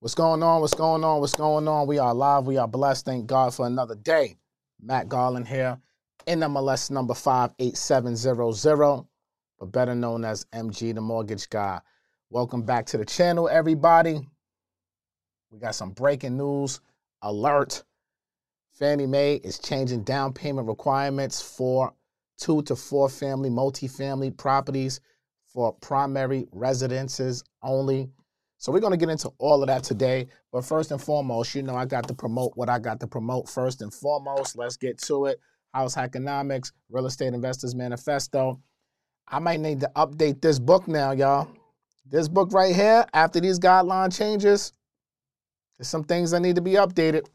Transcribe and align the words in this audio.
What's 0.00 0.14
going 0.14 0.42
on? 0.42 0.60
What's 0.60 0.74
going 0.74 1.02
on? 1.04 1.20
What's 1.20 1.32
going 1.32 1.66
on? 1.66 1.86
We 1.86 1.98
are 1.98 2.12
live. 2.12 2.44
We 2.44 2.58
are 2.58 2.68
blessed. 2.68 3.06
Thank 3.06 3.26
God 3.26 3.54
for 3.54 3.66
another 3.66 3.94
day. 3.94 4.36
Matt 4.78 5.08
Garland 5.08 5.48
here, 5.48 5.80
NMLS 6.26 6.90
number 6.90 7.14
58700, 7.14 9.06
but 9.58 9.72
better 9.72 9.94
known 9.94 10.26
as 10.26 10.44
MG 10.54 10.94
the 10.94 11.00
Mortgage 11.00 11.48
Guy. 11.48 11.80
Welcome 12.28 12.62
back 12.62 12.84
to 12.86 12.98
the 12.98 13.06
channel, 13.06 13.48
everybody. 13.48 14.20
We 15.50 15.58
got 15.58 15.74
some 15.74 15.92
breaking 15.92 16.36
news 16.36 16.80
alert. 17.22 17.82
Fannie 18.74 19.06
Mae 19.06 19.36
is 19.36 19.58
changing 19.58 20.02
down 20.04 20.34
payment 20.34 20.68
requirements 20.68 21.40
for 21.40 21.94
two 22.36 22.60
to 22.64 22.76
four 22.76 23.08
family 23.08 23.48
multifamily 23.48 24.36
properties 24.36 25.00
for 25.46 25.72
primary 25.72 26.46
residences 26.52 27.42
only. 27.62 28.10
So 28.58 28.72
we're 28.72 28.80
going 28.80 28.92
to 28.92 28.96
get 28.96 29.10
into 29.10 29.30
all 29.38 29.62
of 29.62 29.68
that 29.68 29.84
today. 29.84 30.28
But 30.50 30.64
first 30.64 30.90
and 30.90 31.00
foremost, 31.00 31.54
you 31.54 31.62
know, 31.62 31.74
I 31.74 31.84
got 31.84 32.08
to 32.08 32.14
promote 32.14 32.52
what 32.54 32.68
I 32.68 32.78
got 32.78 33.00
to 33.00 33.06
promote 33.06 33.48
first 33.48 33.82
and 33.82 33.92
foremost. 33.92 34.56
Let's 34.56 34.76
get 34.76 34.98
to 35.02 35.26
it. 35.26 35.40
House 35.74 35.94
Hackonomics, 35.94 36.72
Real 36.88 37.06
Estate 37.06 37.34
Investors 37.34 37.74
Manifesto. 37.74 38.60
I 39.28 39.40
might 39.40 39.60
need 39.60 39.80
to 39.80 39.90
update 39.94 40.40
this 40.40 40.58
book 40.58 40.88
now, 40.88 41.12
y'all. 41.12 41.48
This 42.06 42.28
book 42.28 42.52
right 42.52 42.74
here, 42.74 43.04
after 43.12 43.40
these 43.40 43.58
guideline 43.58 44.16
changes, 44.16 44.72
there's 45.76 45.88
some 45.88 46.04
things 46.04 46.30
that 46.30 46.40
need 46.40 46.54
to 46.54 46.62
be 46.62 46.72
updated. 46.72 47.26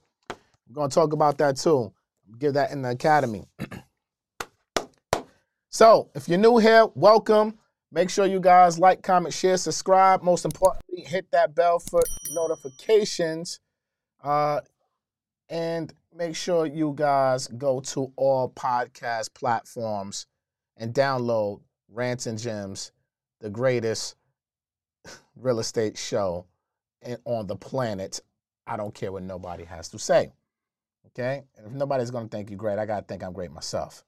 We're 0.68 0.74
going 0.74 0.90
to 0.90 0.96
talk 0.96 1.14
about 1.14 1.38
that 1.40 1.58
too. 1.58 1.94
Give 2.40 2.54
that 2.54 2.72
in 2.72 2.82
the 2.82 2.92
academy. 2.92 3.44
so, 5.70 6.10
if 6.16 6.30
you're 6.30 6.40
new 6.40 6.58
here, 6.58 6.88
welcome. 6.96 7.60
Make 7.94 8.10
sure 8.10 8.26
you 8.26 8.40
guys 8.40 8.80
like, 8.80 9.02
comment, 9.02 9.34
share, 9.34 9.58
subscribe. 9.58 10.24
Most 10.24 10.46
importantly, 10.46 11.02
hit 11.02 11.30
that 11.32 11.54
bell 11.54 11.80
for 11.80 12.02
notifications. 12.32 13.60
Uh, 14.24 14.62
and 15.50 15.94
make 16.16 16.36
sure 16.36 16.66
you 16.66 16.94
guys 16.96 17.48
go 17.48 17.82
to 17.82 18.14
all 18.16 18.50
podcast 18.50 19.34
platforms 19.34 20.26
and 20.78 20.94
download 20.94 21.60
Rants 21.90 22.28
and 22.28 22.40
Gems, 22.40 22.94
the 23.42 23.50
greatest 23.50 24.16
real 25.36 25.60
estate 25.60 25.98
show 25.98 26.46
on 27.26 27.48
the 27.48 27.58
planet. 27.58 28.22
I 28.66 28.78
don't 28.78 28.94
care 28.94 29.12
what 29.12 29.24
nobody 29.24 29.66
has 29.66 29.90
to 29.90 30.00
say. 30.00 30.32
Okay? 31.08 31.44
And 31.58 31.68
if 31.68 31.74
nobody's 31.74 32.12
going 32.12 32.30
to 32.30 32.38
think 32.38 32.50
you're 32.50 32.58
great, 32.58 32.80
I 32.80 32.86
got 32.86 33.02
to 33.02 33.06
think 33.06 33.22
I'm 33.22 33.34
great 33.34 33.52
myself. 33.52 34.06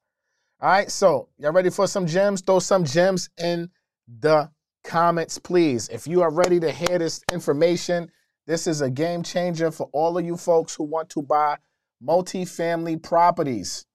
All 0.64 0.70
right, 0.70 0.90
so 0.90 1.28
y'all 1.38 1.52
ready 1.52 1.70
for 1.70 1.88
some 1.88 2.08
gems? 2.08 2.40
Throw 2.40 2.60
some 2.60 2.86
gems 2.86 3.30
in 3.38 3.70
the 4.08 4.50
comments, 4.86 5.38
please. 5.38 5.90
If 5.90 6.08
you 6.08 6.22
are 6.22 6.32
ready 6.32 6.58
to 6.62 6.72
hear 6.72 6.98
this 6.98 7.20
information, 7.34 8.10
this 8.48 8.66
is 8.66 8.80
a 8.80 8.90
game 8.90 9.24
changer 9.24 9.72
for 9.72 9.90
all 9.92 10.18
of 10.18 10.26
you 10.26 10.38
folks 10.38 10.74
who 10.74 10.86
want 10.86 11.10
to 11.10 11.22
buy 11.22 11.58
multifamily 12.02 13.04
properties. 13.04 13.86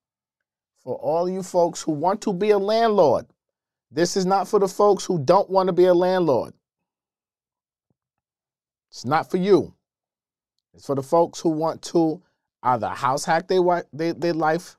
For 0.84 0.94
all 0.96 1.26
you 1.26 1.42
folks 1.42 1.80
who 1.80 1.92
want 1.92 2.20
to 2.20 2.34
be 2.34 2.50
a 2.50 2.58
landlord, 2.58 3.24
this 3.90 4.14
is 4.14 4.26
not 4.26 4.46
for 4.46 4.60
the 4.60 4.68
folks 4.68 5.06
who 5.06 5.18
don't 5.24 5.48
want 5.48 5.68
to 5.68 5.72
be 5.72 5.86
a 5.86 5.94
landlord. 5.94 6.52
It's 8.90 9.06
not 9.06 9.30
for 9.30 9.38
you. 9.38 9.72
It's 10.74 10.84
for 10.84 10.96
the 10.96 11.02
folks 11.02 11.40
who 11.40 11.48
want 11.48 11.80
to 11.84 12.22
either 12.62 12.88
house 12.88 13.24
hack 13.24 13.48
their, 13.48 13.86
their, 13.90 14.12
their 14.12 14.34
life 14.34 14.76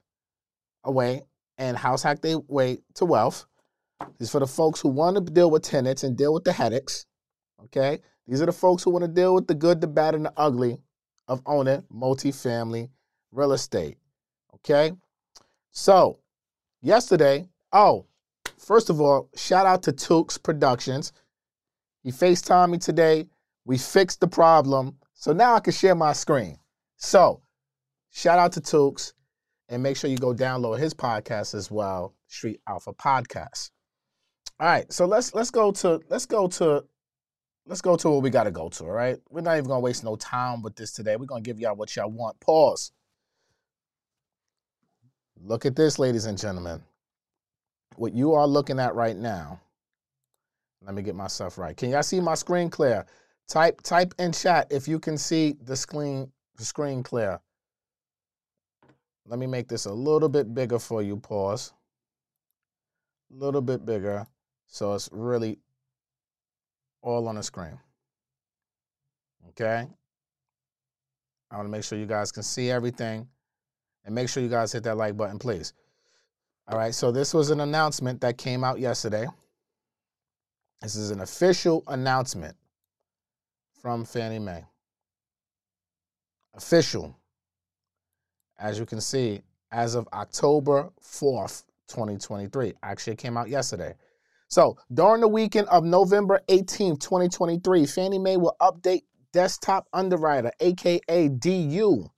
away 0.83 1.23
and 1.59 1.78
house 1.78 2.02
hack 2.02 2.22
their 2.22 2.40
way 2.40 2.80
to 2.96 3.06
wealth. 3.06 3.46
is 4.20 4.31
for 4.31 4.40
the 4.40 4.47
folks 4.47 4.80
who 4.80 4.90
want 4.90 5.16
to 5.18 5.31
deal 5.31 5.52
with 5.52 5.62
tenants 5.62 6.03
and 6.03 6.18
deal 6.18 6.34
with 6.34 6.46
the 6.46 6.53
headaches. 6.53 7.06
Okay? 7.66 8.00
These 8.28 8.42
are 8.42 8.46
the 8.46 8.52
folks 8.52 8.81
who 8.81 8.92
want 8.92 9.03
to 9.03 9.12
deal 9.12 9.36
with 9.36 9.47
the 9.47 9.53
good, 9.53 9.81
the 9.81 9.88
bad, 9.88 10.16
and 10.16 10.25
the 10.25 10.34
ugly 10.38 10.80
of 11.28 11.42
owning 11.46 11.84
multifamily 11.94 12.90
real 13.31 13.52
estate. 13.52 13.98
Okay? 14.56 14.94
So, 15.72 16.19
yesterday, 16.81 17.50
oh, 17.74 18.06
first 18.58 18.90
of 18.90 19.02
all, 19.02 19.30
shout 19.36 19.66
out 19.66 19.84
to 19.84 19.92
Tukes 19.92 20.42
Productions. 20.42 21.12
He 22.03 22.12
FaceTimed 22.12 22.72
me 22.72 22.78
today. 22.78 23.28
We 23.66 23.78
fixed 23.78 24.22
the 24.22 24.28
problem. 24.28 24.98
So 25.14 25.34
now 25.34 25.56
I 25.56 25.59
can 25.59 25.74
share 25.74 25.96
my 25.96 26.14
screen. 26.14 26.58
So, 26.96 27.42
shout 28.09 28.40
out 28.40 28.53
to 28.53 28.62
Tukes 28.62 29.12
and 29.69 29.84
make 29.84 29.96
sure 29.96 30.09
you 30.09 30.18
go 30.18 30.34
download 30.34 30.80
his 30.80 30.94
podcast 30.94 31.53
as 31.53 31.72
well, 31.72 32.13
Street 32.28 32.59
Alpha 32.68 32.91
Podcast. 32.94 33.69
All 34.59 34.68
right, 34.68 34.91
so 34.91 35.06
let's 35.06 35.34
let's 35.34 35.52
go 35.52 35.72
to 35.72 36.02
let's 36.09 36.25
go 36.25 36.47
to 36.47 36.84
let's 37.66 37.81
go 37.81 37.96
to 37.96 38.09
what 38.09 38.24
we 38.24 38.30
got 38.30 38.44
to 38.44 38.52
go 38.52 38.68
to. 38.68 38.84
All 38.85 38.91
right, 38.91 39.18
we're 39.30 39.41
not 39.41 39.57
even 39.57 39.68
gonna 39.68 39.80
waste 39.80 40.03
no 40.03 40.16
time 40.18 40.62
with 40.62 40.75
this 40.75 40.91
today. 40.91 41.16
We're 41.16 41.25
gonna 41.25 41.41
give 41.41 41.59
y'all 41.59 41.75
what 41.75 41.96
y'all 41.96 42.09
want. 42.09 42.40
Pause. 42.41 42.91
Look 45.41 45.66
at 45.66 45.75
this, 45.75 45.97
ladies 45.97 46.25
and 46.25 46.38
gentlemen. 46.38 46.84
What 47.96 48.13
you 48.13 48.34
are 48.34 48.47
looking 48.47 48.80
at 48.80 48.96
right 48.96 49.16
now. 49.16 49.62
Let 50.81 50.96
me 50.96 51.01
get 51.03 51.16
myself 51.16 51.57
right. 51.57 51.75
Can 51.75 51.91
y'all 51.91 52.03
see 52.03 52.19
my 52.19 52.36
screen 52.36 52.69
clear? 52.69 53.06
Type 53.47 53.81
type 53.81 54.13
in 54.19 54.31
chat 54.31 54.68
if 54.72 54.88
you 54.88 55.00
can 55.00 55.18
see 55.18 55.56
the 55.63 55.75
screen 55.75 56.31
the 56.57 56.66
screen 56.66 57.03
clear. 57.03 57.40
Let 59.29 59.38
me 59.38 59.45
make 59.45 59.67
this 59.67 59.85
a 59.85 59.94
little 59.94 60.28
bit 60.28 60.56
bigger 60.56 60.79
for 60.79 61.03
you. 61.03 61.16
Pause. 61.16 61.72
A 63.31 63.35
little 63.35 63.62
bit 63.62 63.85
bigger. 63.85 64.25
So 64.66 64.95
it's 64.95 65.07
really 65.12 65.59
all 67.03 67.28
on 67.28 67.35
the 67.35 67.44
screen. 67.44 67.79
Okay? 69.50 69.85
I 71.51 71.56
want 71.56 71.68
to 71.68 71.72
make 71.72 71.84
sure 71.84 72.00
you 72.00 72.07
guys 72.07 72.31
can 72.31 72.41
see 72.41 72.72
everything. 72.72 73.28
And 74.03 74.16
make 74.16 74.29
sure 74.29 74.41
you 74.41 74.50
guys 74.50 74.72
hit 74.72 74.84
that 74.85 74.97
like 74.97 75.16
button, 75.16 75.38
please. 75.38 75.73
All 76.68 76.78
right, 76.78 76.94
so 76.94 77.12
this 77.12 77.31
was 77.31 77.51
an 77.51 77.59
announcement 77.59 78.22
that 78.22 78.38
came 78.38 78.63
out 78.63 78.79
yesterday. 78.79 79.28
This 80.81 80.95
is 80.95 81.12
an 81.12 81.19
official 81.19 81.83
announcement 81.88 82.56
from 83.80 84.06
Fannie 84.06 84.39
Mae. 84.39 84.63
Official. 86.56 87.19
As 88.59 88.77
you 88.77 88.85
can 88.85 89.01
see, 89.01 89.41
as 89.71 89.95
of 89.95 90.07
October 90.13 90.89
4th, 91.01 91.63
2023. 91.89 92.73
Actually, 92.83 93.13
it 93.13 93.19
came 93.19 93.35
out 93.35 93.50
yesterday. 93.50 93.95
So, 94.47 94.77
during 94.94 95.21
the 95.21 95.27
weekend 95.27 95.67
of 95.67 95.83
November 95.83 96.39
18th, 96.47 97.00
2023, 97.01 97.85
Fannie 97.85 98.19
Mae 98.19 98.38
will 98.38 98.56
update 98.61 99.03
Desktop 99.31 99.88
Underwriter, 99.94 100.51
aka 100.59 101.29
DU, 101.29 102.09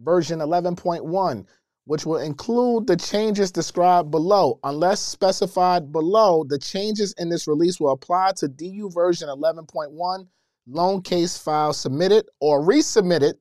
version 0.00 0.38
11.1, 0.38 1.46
which 1.84 2.06
will 2.06 2.18
include 2.18 2.86
the 2.86 2.96
changes 2.96 3.50
described 3.50 4.10
below. 4.10 4.58
Unless 4.64 5.00
specified 5.00 5.92
below, 5.92 6.44
the 6.48 6.58
changes 6.58 7.14
in 7.18 7.28
this 7.28 7.46
release 7.46 7.78
will 7.78 7.92
apply 7.92 8.32
to 8.36 8.48
DU 8.48 8.90
version 8.90 9.28
11.1 9.28 10.26
loan 10.68 11.00
case 11.00 11.38
file 11.38 11.72
submitted 11.72 12.28
or 12.40 12.60
resubmitted 12.60 13.34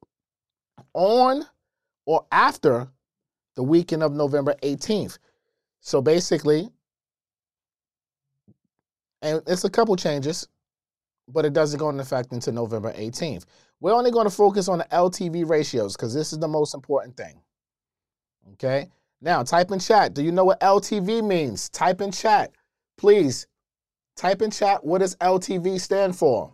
on 0.93 1.43
or 2.05 2.25
after 2.31 2.87
the 3.55 3.63
weekend 3.63 4.03
of 4.03 4.13
November 4.13 4.55
18th. 4.63 5.17
So 5.81 6.01
basically, 6.01 6.69
And 9.21 9.41
it's 9.47 9.63
a 9.63 9.69
couple 9.69 9.95
changes, 9.95 10.47
but 11.27 11.45
it 11.45 11.53
doesn't 11.53 11.79
go 11.79 11.89
into 11.89 12.03
effect 12.03 12.31
until 12.31 12.53
November 12.53 12.93
18th. 12.93 13.45
We're 13.79 13.93
only 13.93 14.11
going 14.11 14.27
to 14.27 14.35
focus 14.35 14.67
on 14.67 14.79
the 14.79 14.85
LTV 14.85 15.49
ratios 15.49 15.95
because 15.95 16.13
this 16.13 16.31
is 16.31 16.39
the 16.39 16.47
most 16.47 16.75
important 16.75 17.17
thing. 17.17 17.41
Okay? 18.53 18.89
Now, 19.21 19.41
type 19.41 19.71
in 19.71 19.79
chat. 19.79 20.13
Do 20.13 20.23
you 20.23 20.31
know 20.31 20.45
what 20.45 20.59
LTV 20.59 21.25
means? 21.25 21.69
Type 21.69 22.01
in 22.01 22.11
chat. 22.11 22.51
Please 22.97 23.47
type 24.15 24.41
in 24.43 24.51
chat 24.51 24.85
what 24.85 24.99
does 24.99 25.15
LTV 25.17 25.81
stand 25.81 26.15
for? 26.15 26.53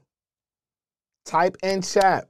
Type 1.25 1.57
in 1.61 1.81
chat. 1.81 2.27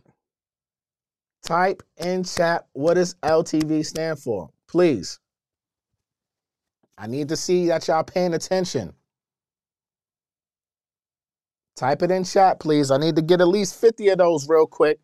Type 1.43 1.81
in 1.97 2.23
chat 2.23 2.67
what 2.73 2.95
does 2.95 3.15
LTV 3.15 3.85
stand 3.85 4.19
for? 4.19 4.49
Please. 4.67 5.19
I 6.97 7.07
need 7.07 7.29
to 7.29 7.35
see 7.35 7.67
that 7.67 7.87
y'all 7.87 8.03
paying 8.03 8.33
attention. 8.33 8.93
Type 11.75 12.03
it 12.03 12.11
in 12.11 12.23
chat, 12.23 12.59
please. 12.59 12.91
I 12.91 12.97
need 12.97 13.15
to 13.15 13.23
get 13.23 13.41
at 13.41 13.47
least 13.47 13.79
50 13.79 14.09
of 14.09 14.19
those 14.19 14.47
real 14.47 14.67
quick. 14.67 14.99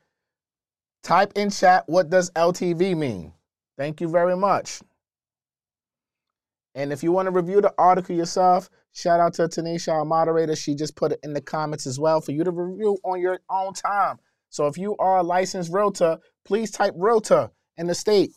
Type 1.01 1.34
in 1.36 1.50
chat 1.50 1.84
what 1.88 2.10
does 2.10 2.30
LTV 2.31 2.95
mean? 2.95 3.33
Thank 3.78 4.01
you 4.01 4.10
very 4.10 4.36
much. 4.36 4.81
And 6.75 6.94
if 6.94 7.01
you 7.01 7.12
want 7.12 7.25
to 7.25 7.31
review 7.31 7.62
the 7.62 7.74
article 7.80 8.16
yourself, 8.16 8.69
shout 8.92 9.19
out 9.19 9.33
to 9.36 9.44
Tanisha, 9.44 9.92
our 9.92 10.06
moderator. 10.06 10.56
She 10.56 10.75
just 10.75 10.95
put 10.95 11.13
it 11.13 11.19
in 11.24 11.33
the 11.33 11.42
comments 11.42 11.88
as 11.88 12.00
well 12.00 12.22
for 12.22 12.31
you 12.31 12.44
to 12.44 12.51
review 12.51 12.98
on 13.04 13.19
your 13.19 13.40
own 13.50 13.74
time. 13.74 14.19
So 14.50 14.68
if 14.68 14.78
you 14.78 14.96
are 14.98 15.18
a 15.18 15.24
licensed 15.24 15.72
realtor, 15.72 16.20
please 16.46 16.72
type 16.72 16.94
realtor 16.96 17.52
in 17.78 17.88
the 17.88 17.96
state 17.96 18.32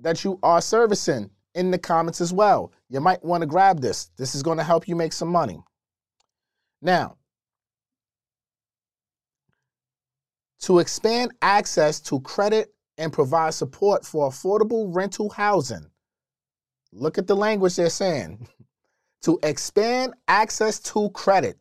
that 0.00 0.24
you 0.24 0.38
are 0.42 0.60
servicing 0.60 1.30
in 1.54 1.70
the 1.70 1.78
comments 1.78 2.20
as 2.20 2.32
well. 2.32 2.72
You 2.88 3.00
might 3.00 3.24
want 3.24 3.42
to 3.42 3.46
grab 3.46 3.80
this. 3.80 4.10
This 4.16 4.34
is 4.34 4.42
going 4.42 4.58
to 4.58 4.64
help 4.64 4.88
you 4.88 4.96
make 4.96 5.12
some 5.12 5.28
money. 5.28 5.60
Now, 6.80 7.16
to 10.60 10.78
expand 10.78 11.32
access 11.42 12.00
to 12.00 12.20
credit 12.20 12.72
and 12.98 13.12
provide 13.12 13.54
support 13.54 14.04
for 14.04 14.28
affordable 14.28 14.94
rental 14.94 15.30
housing. 15.30 15.86
Look 16.92 17.18
at 17.18 17.26
the 17.26 17.36
language 17.36 17.76
they're 17.76 17.90
saying. 17.90 18.46
to 19.22 19.38
expand 19.42 20.14
access 20.28 20.78
to 20.80 21.10
credit 21.10 21.58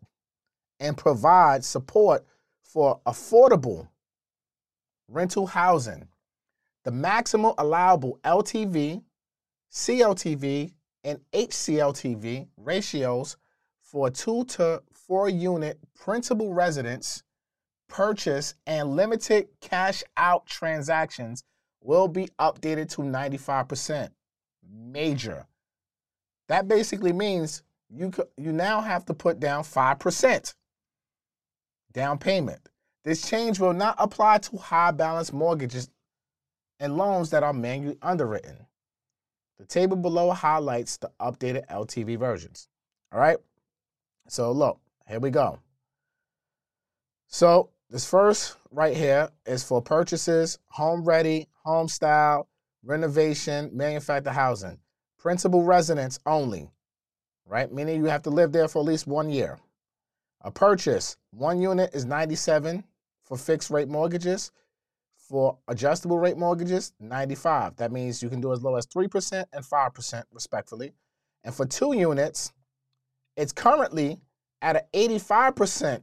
and 0.80 0.98
provide 0.98 1.64
support 1.64 2.26
for 2.72 3.00
affordable 3.08 3.88
rental 5.08 5.48
housing. 5.48 6.08
The 6.84 6.92
maximum 6.92 7.54
allowable 7.58 8.20
LTV, 8.24 9.04
CLTV, 9.72 10.72
and 11.04 11.20
HCLTV 11.34 12.48
ratios 12.58 13.38
for 13.82 14.12
two 14.12 14.44
to 14.46 14.84
four 14.94 15.30
unit 15.30 15.80
principal 15.96 16.54
residence 16.54 17.24
purchase, 17.88 18.54
and 18.68 18.96
limited 18.96 19.48
cash 19.62 20.04
out 20.16 20.46
transactions 20.46 21.44
will 21.82 22.08
be 22.08 22.28
updated 22.40 22.88
to 22.90 23.02
95%. 23.02 24.12
Major. 24.72 25.48
That 26.48 26.68
basically 26.68 27.14
means 27.14 27.64
you, 27.90 28.12
you 28.38 28.52
now 28.52 28.82
have 28.82 29.06
to 29.06 29.16
put 29.16 29.40
down 29.40 29.64
5% 29.64 30.54
down 31.92 32.18
payment. 32.18 32.70
This 33.04 33.28
change 33.28 33.60
will 33.60 33.74
not 33.74 33.96
apply 33.98 34.40
to 34.40 34.58
high 34.58 34.92
balance 34.92 35.34
mortgages 35.34 35.90
and 36.80 36.98
loans 36.98 37.30
that 37.32 37.44
are 37.44 37.54
manually 37.54 37.98
underwritten. 38.02 38.66
The 39.58 39.66
table 39.66 39.98
below 39.98 40.32
highlights 40.32 40.98
the 40.98 41.12
updated 41.20 41.66
LTV 41.68 42.18
versions. 42.18 42.68
All 43.12 43.20
right. 43.20 43.38
So, 44.28 44.52
look, 44.52 44.80
here 45.08 45.20
we 45.20 45.32
go. 45.32 45.60
So, 47.28 47.70
this 47.90 48.08
first 48.08 48.56
right 48.72 48.96
here 48.96 49.30
is 49.46 49.64
for 49.64 49.82
purchases, 49.82 50.60
home 50.68 51.04
ready, 51.04 51.48
home 51.64 51.88
style, 51.88 52.48
renovation, 52.84 53.70
manufactured 53.74 54.32
housing, 54.32 54.80
principal 55.18 55.64
residence 55.64 56.20
only, 56.26 56.70
right? 57.46 57.72
Meaning 57.72 57.98
you 57.98 58.06
have 58.06 58.24
to 58.24 58.30
live 58.30 58.52
there 58.52 58.68
for 58.68 58.80
at 58.80 58.86
least 58.86 59.08
one 59.08 59.30
year. 59.30 59.60
A 60.42 60.52
purchase, 60.52 61.18
one 61.32 61.62
unit 61.62 61.94
is 61.94 62.06
97 62.06 62.84
for 63.24 63.38
fixed 63.38 63.70
rate 63.70 63.90
mortgages. 63.90 64.52
For 65.16 65.58
adjustable 65.68 66.18
rate 66.18 66.38
mortgages, 66.38 66.94
95. 67.00 67.76
That 67.76 67.92
means 67.92 68.24
you 68.24 68.30
can 68.30 68.42
do 68.42 68.52
as 68.52 68.64
low 68.64 68.76
as 68.76 68.88
3% 68.88 69.46
and 69.54 69.64
5% 69.64 70.24
respectively. 70.32 70.94
And 71.44 71.54
for 71.54 71.66
two 71.66 71.94
units, 71.94 72.52
it's 73.38 73.52
currently 73.52 74.20
at 74.62 74.76
an 74.76 75.10
85% 75.12 76.02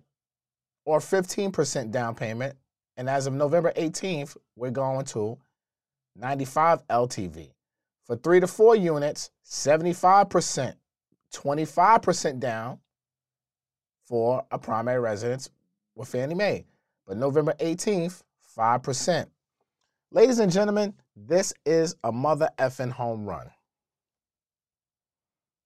or 0.85 1.01
15% 1.01 1.91
down 1.91 2.15
payment. 2.15 2.57
And 2.97 3.11
as 3.11 3.27
of 3.27 3.35
November 3.35 3.73
18th, 3.77 4.37
we're 4.55 4.71
going 4.71 5.05
to 5.07 5.37
95 6.15 6.87
LTV. 6.87 7.51
For 8.05 8.17
three 8.17 8.39
to 8.39 8.47
four 8.47 8.77
units, 8.77 9.31
75%, 9.45 10.75
25% 11.35 12.39
down 12.39 12.79
for 14.07 14.45
a 14.51 14.59
primary 14.59 15.01
residence 15.01 15.51
with 15.95 16.09
Fannie 16.09 16.35
Mae. 16.35 16.65
But 17.07 17.17
November 17.17 17.55
18th, 17.61 18.23
5%. 18.57 19.27
Ladies 20.11 20.39
and 20.39 20.53
gentlemen, 20.53 20.95
this 21.17 21.53
is 21.65 21.97
a 22.05 22.13
mother 22.13 22.49
effing 22.59 22.91
home 22.91 23.27
run. 23.27 23.51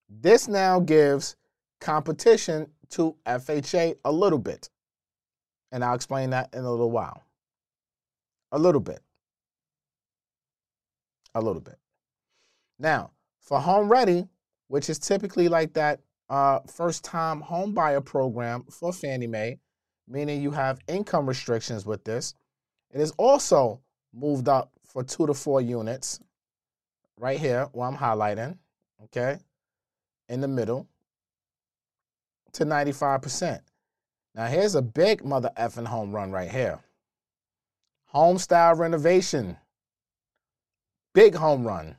This 0.08 0.48
now 0.48 0.80
gives 0.80 1.36
competition 1.80 2.66
to 2.90 3.14
FHA 3.26 3.96
a 4.04 4.12
little 4.12 4.38
bit. 4.38 4.70
And 5.72 5.84
I'll 5.84 5.94
explain 5.94 6.30
that 6.30 6.52
in 6.52 6.64
a 6.64 6.70
little 6.70 6.90
while. 6.90 7.22
A 8.52 8.58
little 8.58 8.80
bit. 8.80 9.00
A 11.34 11.40
little 11.40 11.60
bit. 11.60 11.78
Now, 12.78 13.12
for 13.38 13.60
Home 13.60 13.88
Ready, 13.88 14.26
which 14.68 14.90
is 14.90 14.98
typically 14.98 15.48
like 15.48 15.74
that 15.74 16.00
uh, 16.30 16.60
first 16.60 17.04
time 17.04 17.40
home 17.40 17.74
buyer 17.74 18.00
program 18.00 18.64
for 18.70 18.92
Fannie 18.92 19.26
Mae, 19.26 19.58
meaning 20.08 20.40
you 20.40 20.52
have 20.52 20.78
income 20.86 21.28
restrictions 21.28 21.84
with 21.84 22.04
this, 22.04 22.34
it 22.92 23.00
is 23.00 23.10
also 23.18 23.80
moved 24.14 24.48
up 24.48 24.72
for 24.84 25.02
two 25.02 25.26
to 25.26 25.34
four 25.34 25.60
units 25.60 26.20
right 27.18 27.38
here 27.38 27.68
where 27.72 27.88
I'm 27.88 27.96
highlighting, 27.96 28.56
okay, 29.04 29.38
in 30.28 30.40
the 30.40 30.48
middle 30.48 30.88
to 32.52 32.64
95%. 32.64 33.60
Now 34.34 34.46
here's 34.46 34.76
a 34.76 34.82
big 34.82 35.24
mother 35.24 35.50
effing 35.58 35.86
home 35.86 36.12
run 36.12 36.30
right 36.30 36.50
here. 36.50 36.78
Home 38.06 38.38
style 38.38 38.74
renovation. 38.74 39.56
Big 41.12 41.34
home 41.34 41.66
run. 41.66 41.96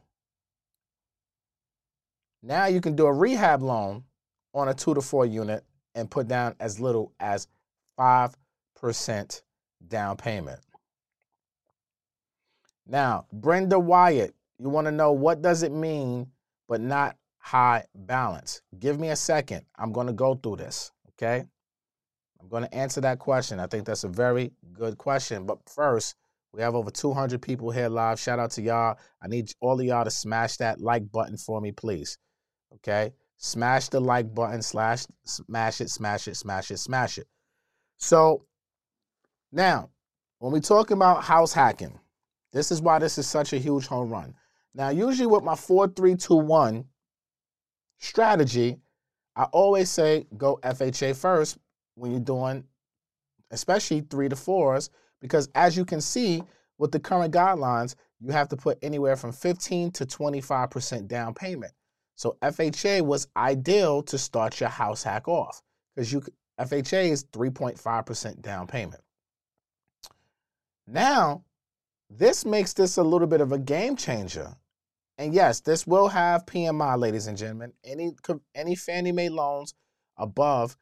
Now 2.41 2.65
you 2.65 2.79
can 2.79 2.96
do 2.96 3.05
a 3.05 3.13
rehab 3.13 3.62
loan 3.62 4.05
on 4.53 4.70
a 4.70 4.74
two 4.74 4.93
to 4.93 5.01
four 5.01 5.25
unit 5.25 5.63
and 5.96 6.10
put 6.10 6.27
down 6.27 6.55
as 6.60 6.79
little 6.79 7.12
as 7.20 7.48
5% 8.00 9.41
down 9.88 10.17
payment. 10.17 10.60
Now, 12.88 13.25
Brenda 13.31 13.79
Wyatt, 13.79 14.34
you 14.58 14.70
want 14.70 14.86
to 14.86 14.91
know 14.91 15.12
what 15.12 15.41
does 15.41 15.63
it 15.63 15.72
mean 15.72 16.27
but 16.67 16.81
not 16.81 17.15
high 17.38 17.86
balance? 17.96 18.62
Give 18.79 19.00
me 19.00 19.10
a 19.10 19.15
second. 19.15 19.65
I'm 19.77 19.91
going 19.91 20.08
to 20.08 20.13
go 20.13 20.36
through 20.36 20.58
this, 20.58 20.91
okay? 21.12 21.46
I'm 22.41 22.48
going 22.48 22.63
to 22.63 22.74
answer 22.74 23.01
that 23.01 23.20
question. 23.20 23.60
I 23.60 23.67
think 23.67 23.86
that's 23.86 24.03
a 24.03 24.10
very 24.10 24.51
good 24.74 24.98
question. 24.98 25.46
But 25.46 25.60
first, 25.70 26.15
we 26.53 26.62
have 26.62 26.75
over 26.75 26.91
200 26.91 27.41
people 27.41 27.72
here 27.72 27.88
live. 27.88 28.20
Shout 28.20 28.39
out 28.39 28.51
to 28.51 28.62
y'all. 28.62 28.98
I 29.22 29.27
need 29.27 29.51
all 29.62 29.79
of 29.79 29.86
y'all 29.86 30.03
to 30.03 30.12
smash 30.12 30.58
that 30.58 30.81
like 30.81 31.10
button 31.12 31.38
for 31.38 31.62
me, 31.62 31.72
please. 31.72 32.17
Okay? 32.75 33.13
Smash 33.43 33.89
the 33.89 34.00
like 34.00 34.36
button, 34.36 34.62
slash, 34.62 35.07
smash 35.25 35.81
it, 35.81 35.89
smash 35.89 36.27
it, 36.27 36.36
smash 36.36 36.69
it, 36.69 36.77
smash 36.77 37.17
it. 37.17 37.25
So 37.98 38.45
now, 39.51 39.89
when 40.38 40.51
we 40.51 40.60
talk 40.60 40.91
about 40.91 41.24
house 41.24 41.51
hacking, 41.51 42.00
this 42.53 42.71
is 42.71 42.83
why 42.83 43.00
this 43.00 43.17
is 43.17 43.27
such 43.27 43.51
a 43.51 43.57
huge 43.57 43.88
home 43.88 44.12
run. 44.12 44.36
Now, 44.75 44.89
usually 44.89 45.25
with 45.25 45.43
my 45.43 45.55
4321 45.55 46.86
strategy, 47.98 48.77
I 49.36 49.45
always 49.45 49.89
say 49.89 50.27
go 50.38 50.60
FHA 50.62 51.15
first 51.15 51.57
when 51.95 52.12
you're 52.12 52.19
doing, 52.19 52.63
especially 53.50 54.01
three 54.01 54.29
to 54.29 54.36
fours, 54.36 54.91
because 55.19 55.50
as 55.55 55.75
you 55.75 55.83
can 55.83 56.00
see 56.00 56.43
with 56.77 56.91
the 56.91 57.00
current 57.00 57.33
guidelines, 57.33 57.95
you 58.19 58.31
have 58.31 58.50
to 58.50 58.55
put 58.55 58.77
anywhere 58.83 59.15
from 59.15 59.31
15 59.31 59.89
to 59.93 60.05
25% 60.05 61.07
down 61.07 61.33
payment. 61.33 61.74
So 62.22 62.38
FHA 62.44 63.01
was 63.01 63.28
ideal 63.36 64.04
to 64.04 64.16
start 64.16 64.60
your 64.60 64.70
house 64.70 65.01
hack 65.01 65.28
off 65.28 65.63
because 65.96 66.13
you 66.13 66.22
FHA 66.60 67.10
is 67.10 67.24
3.5% 67.24 68.42
down 68.44 68.68
payment. 68.68 69.01
Now, 70.86 71.44
this 72.12 72.46
makes 72.46 72.74
this 72.74 72.98
a 72.98 73.01
little 73.01 73.25
bit 73.25 73.42
of 73.42 73.51
a 73.51 73.58
game 73.58 73.96
changer. 73.96 74.56
And 75.18 75.34
yes, 75.34 75.62
this 75.62 75.88
will 75.88 76.10
have 76.10 76.46
PMI, 76.46 77.00
ladies 77.00 77.25
and 77.25 77.36
gentlemen. 77.36 77.74
Any 77.84 78.12
any 78.54 78.75
Fannie 78.75 79.12
Mae 79.12 79.30
loans 79.30 79.74
above 80.16 80.78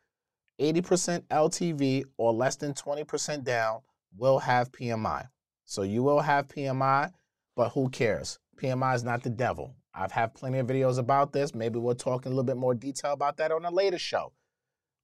80% 0.60 1.22
LTV 1.28 2.04
or 2.18 2.34
less 2.34 2.58
than 2.58 2.74
20% 2.74 3.46
down 3.46 3.80
will 4.18 4.40
have 4.40 4.74
PMI. 4.74 5.30
So 5.64 5.84
you 5.84 6.04
will 6.04 6.20
have 6.20 6.50
PMI, 6.50 7.14
but 7.56 7.70
who 7.70 7.88
cares? 7.88 8.40
PMI 8.58 8.96
is 8.96 9.06
not 9.06 9.24
the 9.24 9.30
devil. 9.30 9.74
I've 9.94 10.12
had 10.12 10.34
plenty 10.34 10.60
of 10.60 10.68
videos 10.68 10.98
about 10.98 11.34
this. 11.34 11.54
Maybe 11.56 11.80
we'll 11.80 11.96
talk 11.96 12.26
in 12.26 12.32
a 12.32 12.36
little 12.36 12.44
bit 12.44 12.58
more 12.58 12.74
detail 12.74 13.14
about 13.14 13.38
that 13.38 13.52
on 13.52 13.66
a 13.66 13.72
later 13.72 13.98
show. 13.98 14.34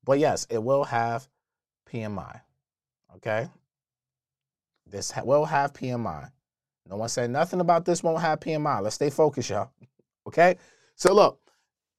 But 0.04 0.20
yes, 0.20 0.46
it 0.50 0.62
will 0.62 0.84
have 0.84 1.28
PMI. 1.92 2.42
Okay? 3.16 3.50
This 4.86 5.12
will 5.24 5.46
have 5.46 5.74
PMI. 5.74 6.32
No 6.88 6.98
one 6.98 7.10
said 7.10 7.32
nothing 7.32 7.60
about 7.60 7.86
this 7.86 8.04
won't 8.04 8.22
have 8.22 8.40
PMI. 8.40 8.82
Let's 8.82 8.96
stay 8.96 9.10
focused, 9.10 9.50
y'all. 9.50 9.72
Okay? 10.28 10.56
So 10.96 11.14
look, 11.14 11.40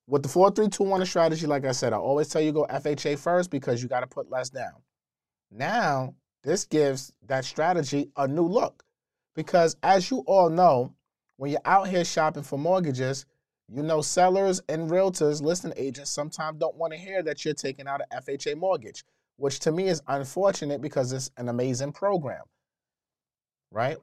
with 0.09 0.25
the 0.25 0.29
4-3-2-1 0.29 1.07
strategy, 1.07 1.47
like 1.47 1.65
I 1.65 1.71
said, 1.71 1.93
I 1.93 1.97
always 1.97 2.27
tell 2.27 2.43
you 2.43 2.51
go 2.51 2.67
FHA 2.69 3.21
first 3.21 3.51
because 3.51 3.81
you 3.81 3.89
got 3.89 4.01
to 4.01 4.09
put 4.09 4.29
less 4.29 4.51
down. 4.51 4.83
Now, 5.53 6.17
this 6.43 6.65
gives 6.65 7.13
that 7.27 7.45
strategy 7.45 8.11
a 8.17 8.27
new 8.27 8.49
look. 8.49 8.83
Because 9.37 9.77
as 9.85 10.11
you 10.11 10.25
all 10.27 10.51
know, 10.51 10.96
when 11.37 11.51
you're 11.51 11.61
out 11.65 11.89
here 11.89 12.05
shopping 12.05 12.43
for 12.43 12.59
mortgages, 12.59 13.27
you 13.69 13.83
know 13.83 14.01
sellers 14.01 14.61
and 14.69 14.91
realtors, 14.91 15.43
listing 15.43 15.73
agents 15.77 16.11
sometimes 16.11 16.59
don't 16.59 16.77
want 16.77 16.93
to 16.93 16.99
hear 16.99 17.23
that 17.23 17.45
you're 17.45 17.55
taking 17.55 17.89
out 17.89 18.01
an 18.01 18.23
FHA 18.23 18.57
mortgage, 18.57 19.05
which 19.37 19.59
to 19.61 19.73
me 19.73 19.89
is 19.89 20.03
unfortunate 20.07 20.81
because 20.81 21.13
it's 21.13 21.31
an 21.37 21.49
amazing 21.49 21.93
program. 21.93 22.43
Right? 23.73 23.97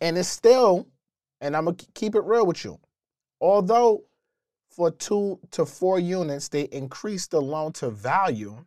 And 0.00 0.18
it's 0.18 0.28
still, 0.28 0.86
and 1.40 1.56
I'm 1.56 1.64
going 1.64 1.76
to 1.76 1.86
keep 1.94 2.14
it 2.14 2.22
real 2.24 2.46
with 2.46 2.64
you, 2.64 2.78
although 3.40 4.04
for 4.70 4.90
two 4.90 5.40
to 5.52 5.64
four 5.64 5.98
units, 5.98 6.48
they 6.48 6.62
increase 6.62 7.26
the 7.26 7.40
loan 7.40 7.72
to 7.74 7.90
value. 7.90 8.64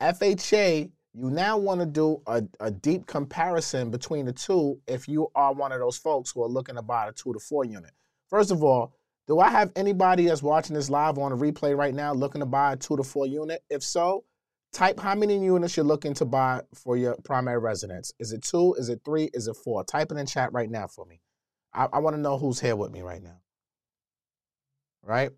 FHA, 0.00 0.90
you 1.14 1.30
now 1.30 1.56
want 1.56 1.80
to 1.80 1.86
do 1.86 2.20
a, 2.26 2.42
a 2.60 2.70
deep 2.70 3.06
comparison 3.06 3.90
between 3.90 4.26
the 4.26 4.32
two 4.32 4.80
if 4.86 5.08
you 5.08 5.28
are 5.34 5.54
one 5.54 5.72
of 5.72 5.80
those 5.80 5.96
folks 5.96 6.30
who 6.32 6.42
are 6.42 6.48
looking 6.48 6.74
to 6.74 6.82
buy 6.82 7.08
a 7.08 7.12
two 7.12 7.32
to 7.32 7.38
four 7.38 7.64
unit. 7.64 7.92
First 8.28 8.50
of 8.50 8.62
all, 8.62 8.92
do 9.26 9.40
I 9.40 9.48
have 9.48 9.72
anybody 9.76 10.26
that's 10.26 10.42
watching 10.42 10.74
this 10.74 10.90
live 10.90 11.18
on 11.18 11.32
a 11.32 11.36
replay 11.36 11.76
right 11.76 11.94
now 11.94 12.12
looking 12.12 12.40
to 12.40 12.46
buy 12.46 12.72
a 12.72 12.76
two 12.76 12.96
to 12.96 13.04
four 13.04 13.26
unit? 13.26 13.62
If 13.70 13.82
so, 13.82 14.24
type 14.72 15.00
how 15.00 15.14
many 15.14 15.42
units 15.42 15.76
you're 15.76 15.86
looking 15.86 16.14
to 16.14 16.24
buy 16.24 16.62
for 16.74 16.96
your 16.96 17.16
primary 17.24 17.58
residence. 17.58 18.12
Is 18.18 18.32
it 18.32 18.42
two? 18.42 18.74
Is 18.74 18.88
it 18.88 19.00
three? 19.04 19.30
Is 19.32 19.48
it 19.48 19.56
four? 19.56 19.84
Type 19.84 20.10
it 20.10 20.18
in 20.18 20.26
chat 20.26 20.52
right 20.52 20.70
now 20.70 20.88
for 20.88 21.06
me. 21.06 21.20
I, 21.72 21.88
I 21.92 21.98
want 22.00 22.16
to 22.16 22.20
know 22.20 22.38
who's 22.38 22.60
here 22.60 22.76
with 22.76 22.90
me 22.90 23.02
right 23.02 23.22
now 23.22 23.38
right? 25.06 25.30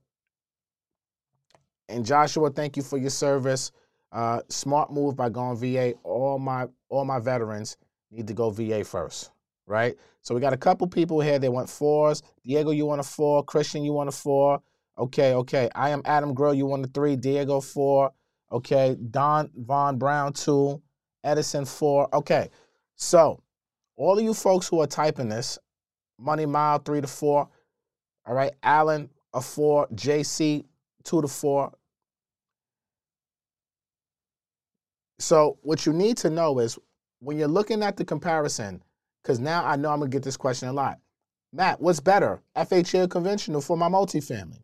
And 1.88 2.04
Joshua, 2.04 2.50
thank 2.50 2.76
you 2.76 2.82
for 2.82 2.98
your 2.98 3.10
service. 3.10 3.72
Uh, 4.12 4.40
smart 4.48 4.92
move 4.92 5.16
by 5.16 5.28
going 5.28 5.56
VA. 5.56 5.94
All 6.02 6.38
my 6.38 6.66
all 6.88 7.04
my 7.04 7.18
veterans 7.18 7.76
need 8.10 8.26
to 8.26 8.34
go 8.34 8.50
VA 8.50 8.84
first, 8.84 9.30
right? 9.66 9.94
So 10.22 10.34
we 10.34 10.40
got 10.40 10.52
a 10.52 10.56
couple 10.58 10.86
people 10.86 11.20
here. 11.20 11.38
They 11.38 11.48
want 11.48 11.68
fours. 11.68 12.22
Diego, 12.44 12.70
you 12.70 12.86
want 12.86 13.00
a 13.00 13.04
four. 13.04 13.44
Christian, 13.44 13.84
you 13.84 13.92
want 13.92 14.08
a 14.08 14.12
four. 14.12 14.62
Okay, 14.98 15.34
okay. 15.34 15.68
I 15.74 15.90
am 15.90 16.02
Adam 16.04 16.34
Grill. 16.34 16.54
You 16.54 16.66
want 16.66 16.84
a 16.84 16.88
three. 16.88 17.16
Diego 17.16 17.60
four. 17.60 18.12
Okay. 18.50 18.96
Don 19.10 19.50
Von 19.56 19.98
Brown 19.98 20.32
two. 20.32 20.80
Edison 21.24 21.64
four. 21.64 22.08
Okay. 22.14 22.48
So 22.94 23.42
all 23.96 24.18
of 24.18 24.24
you 24.24 24.34
folks 24.34 24.68
who 24.68 24.80
are 24.80 24.86
typing 24.86 25.28
this, 25.28 25.58
Money 26.18 26.46
Mile 26.46 26.78
three 26.78 27.00
to 27.00 27.06
four. 27.06 27.48
All 28.26 28.34
right, 28.34 28.52
Alan 28.62 29.10
a 29.32 29.40
four, 29.40 29.86
JC 29.88 30.64
two 31.04 31.22
to 31.22 31.28
four. 31.28 31.72
So 35.18 35.58
what 35.62 35.86
you 35.86 35.92
need 35.92 36.16
to 36.18 36.30
know 36.30 36.58
is 36.58 36.78
when 37.20 37.38
you're 37.38 37.48
looking 37.48 37.82
at 37.82 37.96
the 37.96 38.04
comparison, 38.04 38.82
because 39.22 39.40
now 39.40 39.64
I 39.64 39.76
know 39.76 39.90
I'm 39.90 40.00
gonna 40.00 40.10
get 40.10 40.22
this 40.22 40.36
question 40.36 40.68
a 40.68 40.72
lot. 40.72 40.98
Matt, 41.52 41.80
what's 41.80 42.00
better, 42.00 42.42
FHA 42.54 43.04
or 43.04 43.08
conventional 43.08 43.60
for 43.60 43.76
my 43.76 43.88
multifamily? 43.88 44.60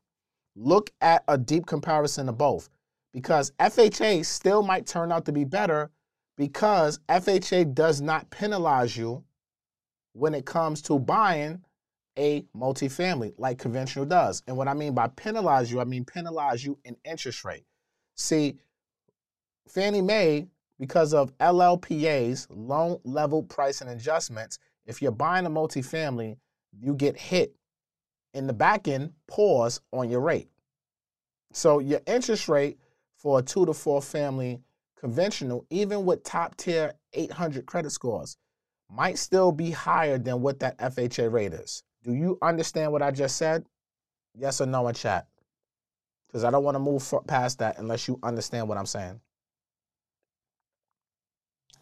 Look 0.55 0.91
at 1.01 1.25
a 1.29 1.39
deep 1.39 1.67
comparison 1.67 2.29
of 2.29 2.37
both 2.37 2.69
because 3.13 3.53
FHA 3.59 4.25
still 4.25 4.63
might 4.63 4.87
turn 4.87 5.11
out 5.11 5.25
to 5.25 5.33
be 5.33 5.45
better 5.45 5.91
because 6.37 6.99
FHA 7.09 7.75
does 7.75 8.01
not 8.01 8.31
penalize 8.31 8.97
you 8.97 9.25
when 10.13 10.35
it 10.35 10.45
comes 10.45 10.83
to 10.83 10.99
buying 10.99 11.63
a 12.19 12.43
multifamily 12.55 13.33
like 13.39 13.59
conventional 13.59 14.05
does. 14.05 14.43
And 14.47 14.57
what 14.57 14.69
I 14.69 14.75
mean 14.75 14.95
by 14.95 15.09
penalize 15.09 15.73
you, 15.73 15.81
I 15.81 15.85
mean 15.85 16.05
penalize 16.05 16.65
you 16.65 16.79
in 16.85 16.97
interest 17.05 17.45
rate. 17.45 17.65
See, 18.17 18.59
Fannie 19.69 20.03
Mae, 20.03 20.49
because 20.79 21.15
of 21.15 21.37
LLPA's 21.39 22.47
loan 22.51 22.99
level 23.05 23.43
pricing 23.43 23.89
adjustments, 23.89 24.59
if 24.87 25.01
you're 25.01 25.13
buying 25.13 25.47
a 25.47 25.51
multifamily, 25.51 26.37
you 26.73 26.95
get 26.95 27.17
hit 27.17 27.55
in 28.35 28.47
the 28.47 28.53
back 28.53 28.89
end 28.89 29.13
pause 29.29 29.81
on 29.93 30.09
your 30.11 30.21
rate. 30.21 30.49
So 31.53 31.79
your 31.79 32.01
interest 32.07 32.49
rate 32.49 32.79
for 33.17 33.39
a 33.39 33.43
two 33.43 33.67
to 33.67 33.75
four 33.75 34.03
family 34.03 34.61
conventional, 34.99 35.67
even 35.71 36.05
with 36.05 36.25
top 36.25 36.57
tier 36.57 36.95
800 37.13 37.67
credit 37.67 37.91
scores, 37.91 38.37
might 38.91 39.19
still 39.19 39.53
be 39.53 39.71
higher 39.71 40.19
than 40.19 40.43
what 40.43 40.61
that 40.61 40.79
FHA 40.79 41.33
rate 41.33 41.53
is. 41.53 41.83
Do 42.03 42.13
you 42.13 42.39
understand 42.43 42.93
what 42.93 43.03
I 43.03 43.11
just 43.11 43.37
said? 43.37 43.65
Yes 44.35 44.61
or 44.61 44.67
no 44.67 44.89
in 44.89 44.95
chat? 44.95 45.27
Because 46.27 46.45
I 46.45 46.51
don't 46.51 46.65
want 46.65 46.75
to 46.75 46.79
move 46.81 47.03
past 47.27 47.59
that 47.59 47.79
unless 47.79 48.09
you 48.09 48.19
understand 48.23 48.69
what 48.69 48.79
I'm 48.79 48.87
saying. 48.87 49.21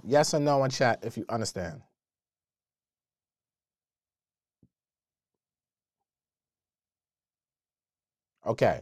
Yes 0.05 0.35
or 0.35 0.41
no 0.41 0.65
in 0.65 0.71
chat 0.71 1.01
if 1.03 1.17
you 1.17 1.25
understand. 1.29 1.83
Okay. 8.47 8.81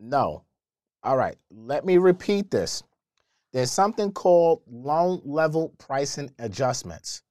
No. 0.00 0.44
All 1.02 1.16
right. 1.16 1.36
Let 1.50 1.84
me 1.84 1.98
repeat 1.98 2.50
this. 2.50 2.82
There's 3.52 3.70
something 3.70 4.12
called 4.12 4.62
loan 4.70 5.20
level 5.24 5.74
pricing 5.78 6.30
adjustments. 6.38 7.22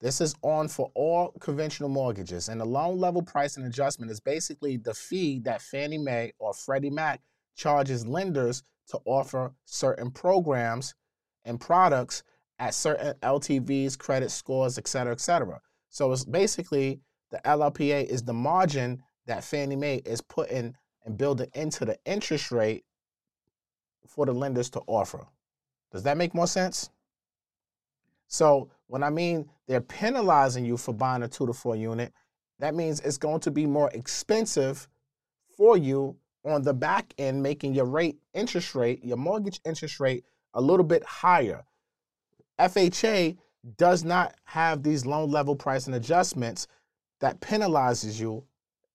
This 0.00 0.20
is 0.20 0.34
on 0.42 0.68
for 0.68 0.90
all 0.94 1.32
conventional 1.40 1.90
mortgages. 1.90 2.48
And 2.48 2.60
the 2.60 2.64
loan 2.64 2.98
level 2.98 3.22
pricing 3.22 3.64
adjustment 3.64 4.10
is 4.10 4.18
basically 4.18 4.78
the 4.78 4.94
fee 4.94 5.40
that 5.40 5.60
Fannie 5.60 5.98
Mae 5.98 6.32
or 6.38 6.54
Freddie 6.54 6.90
Mac 6.90 7.20
charges 7.54 8.06
lenders 8.06 8.62
to 8.90 9.00
offer 9.04 9.52
certain 9.64 10.10
programs 10.10 10.94
and 11.44 11.60
products 11.60 12.22
at 12.58 12.74
certain 12.74 13.14
LTVs, 13.22 13.98
credit 13.98 14.30
scores, 14.30 14.78
et 14.78 14.86
cetera, 14.86 15.12
et 15.12 15.20
cetera. 15.20 15.60
So 15.88 16.12
it's 16.12 16.24
basically 16.24 17.00
the 17.30 17.40
LLPA 17.44 18.04
is 18.04 18.22
the 18.22 18.32
margin 18.32 19.02
that 19.26 19.44
Fannie 19.44 19.76
Mae 19.76 20.02
is 20.04 20.20
putting 20.20 20.74
and 21.04 21.16
building 21.16 21.48
into 21.54 21.84
the 21.84 21.96
interest 22.04 22.52
rate 22.52 22.84
for 24.06 24.26
the 24.26 24.32
lenders 24.32 24.68
to 24.70 24.80
offer. 24.86 25.26
Does 25.92 26.02
that 26.02 26.16
make 26.16 26.34
more 26.34 26.46
sense? 26.46 26.90
So 28.26 28.70
when 28.86 29.02
I 29.02 29.10
mean 29.10 29.48
they're 29.66 29.80
penalizing 29.80 30.64
you 30.64 30.76
for 30.76 30.92
buying 30.92 31.22
a 31.22 31.28
two 31.28 31.46
to 31.46 31.52
four 31.52 31.76
unit, 31.76 32.12
that 32.58 32.74
means 32.74 33.00
it's 33.00 33.16
going 33.16 33.40
to 33.40 33.50
be 33.50 33.66
more 33.66 33.90
expensive 33.94 34.86
for 35.56 35.76
you 35.76 36.16
on 36.44 36.62
the 36.62 36.74
back 36.74 37.12
end, 37.18 37.42
making 37.42 37.74
your 37.74 37.84
rate, 37.84 38.18
interest 38.34 38.74
rate, 38.74 39.04
your 39.04 39.16
mortgage 39.16 39.60
interest 39.64 40.00
rate 40.00 40.24
a 40.54 40.60
little 40.60 40.84
bit 40.84 41.04
higher. 41.04 41.64
FHA 42.58 43.36
does 43.76 44.04
not 44.04 44.34
have 44.44 44.82
these 44.82 45.04
loan 45.06 45.30
level 45.30 45.54
pricing 45.54 45.94
adjustments 45.94 46.66
that 47.20 47.40
penalizes 47.40 48.18
you 48.20 48.44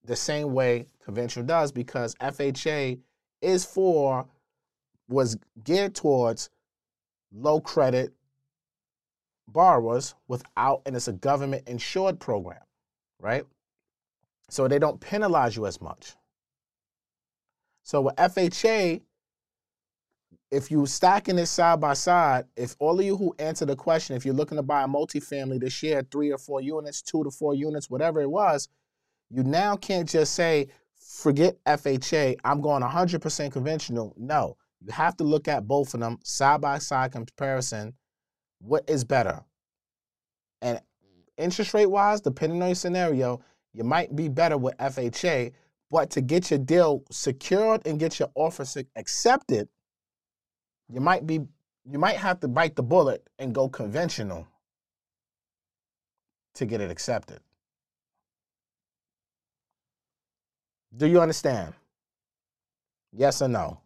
the 0.04 0.16
same 0.16 0.54
way 0.54 0.88
conventional 1.04 1.46
does 1.46 1.72
because 1.72 2.16
FHA 2.16 3.00
is 3.42 3.66
for 3.66 4.26
was 5.08 5.38
geared 5.64 5.94
towards 5.94 6.50
low 7.32 7.60
credit 7.60 8.14
borrowers 9.48 10.16
without, 10.28 10.82
and 10.86 10.96
it's 10.96 11.08
a 11.08 11.14
government 11.14 11.68
insured 11.68 12.20
program, 12.20 12.62
right? 13.20 13.46
So 14.50 14.68
they 14.68 14.80
don't 14.80 15.00
penalize 15.00 15.56
you 15.56 15.68
as 15.68 15.80
much. 15.82 16.16
So 17.86 18.02
with 18.02 18.16
FHA, 18.16 19.02
if 20.50 20.72
you 20.72 20.88
stacking 20.88 21.38
it 21.38 21.46
side 21.46 21.80
by 21.80 21.94
side, 21.94 22.46
if 22.58 22.76
all 22.80 23.00
of 23.00 23.06
you 23.06 23.16
who 23.16 23.36
answer 23.38 23.66
the 23.66 23.76
question, 23.76 24.16
if 24.16 24.26
you're 24.26 24.34
looking 24.34 24.58
to 24.58 24.64
buy 24.64 24.84
a 24.84 24.88
multifamily 24.88 25.60
this 25.60 25.84
year, 25.84 26.04
three 26.12 26.32
or 26.32 26.40
four 26.40 26.62
units, 26.62 27.04
two 27.04 27.24
to 27.24 27.30
four 27.30 27.54
units, 27.54 27.88
whatever 27.88 28.22
it 28.22 28.30
was, 28.30 28.70
you 29.30 29.44
now 29.44 29.76
can't 29.76 30.10
just 30.10 30.34
say, 30.34 30.68
forget 30.96 31.64
FHA, 31.66 32.38
I'm 32.44 32.60
going 32.60 32.82
100% 32.82 33.52
conventional. 33.52 34.16
No, 34.18 34.58
you 34.82 34.92
have 34.92 35.16
to 35.18 35.24
look 35.24 35.48
at 35.48 35.68
both 35.68 35.94
of 35.94 36.00
them 36.00 36.18
side 36.24 36.62
by 36.62 36.80
side 36.80 37.12
comparison 37.12 37.94
what 38.58 38.90
is 38.90 39.04
better? 39.04 39.44
And 40.64 40.82
interest 41.38 41.76
rate 41.76 41.86
wise, 41.86 42.22
depending 42.22 42.64
on 42.64 42.70
your 42.70 42.76
scenario, 42.76 43.42
you 43.74 43.84
might 43.84 44.16
be 44.16 44.28
better 44.28 44.58
with 44.58 44.76
FHA, 44.78 45.52
But 45.92 46.10
to 46.12 46.22
get 46.22 46.50
your 46.50 46.60
deal 46.60 47.04
secured 47.12 47.86
and 47.86 48.00
get 48.00 48.20
your 48.20 48.30
offer 48.36 48.66
accepted, 48.96 49.70
you 50.90 51.00
might 51.00 51.26
be 51.26 51.42
you 51.90 52.00
might 52.00 52.18
have 52.18 52.40
to 52.40 52.48
bite 52.48 52.76
the 52.76 52.84
bullet 52.84 53.28
and 53.38 53.54
go 53.54 53.70
conventional 53.70 54.48
to 56.56 56.66
get 56.66 56.82
it 56.82 56.90
accepted. 56.90 57.40
Do 60.98 61.08
you 61.08 61.22
understand? 61.22 61.74
Yes 63.12 63.42
or 63.42 63.48
no? 63.48 63.82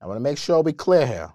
I 0.00 0.06
want 0.06 0.16
to 0.16 0.22
make 0.22 0.38
sure 0.38 0.62
we 0.62 0.72
clear 0.72 1.06
here. 1.06 1.32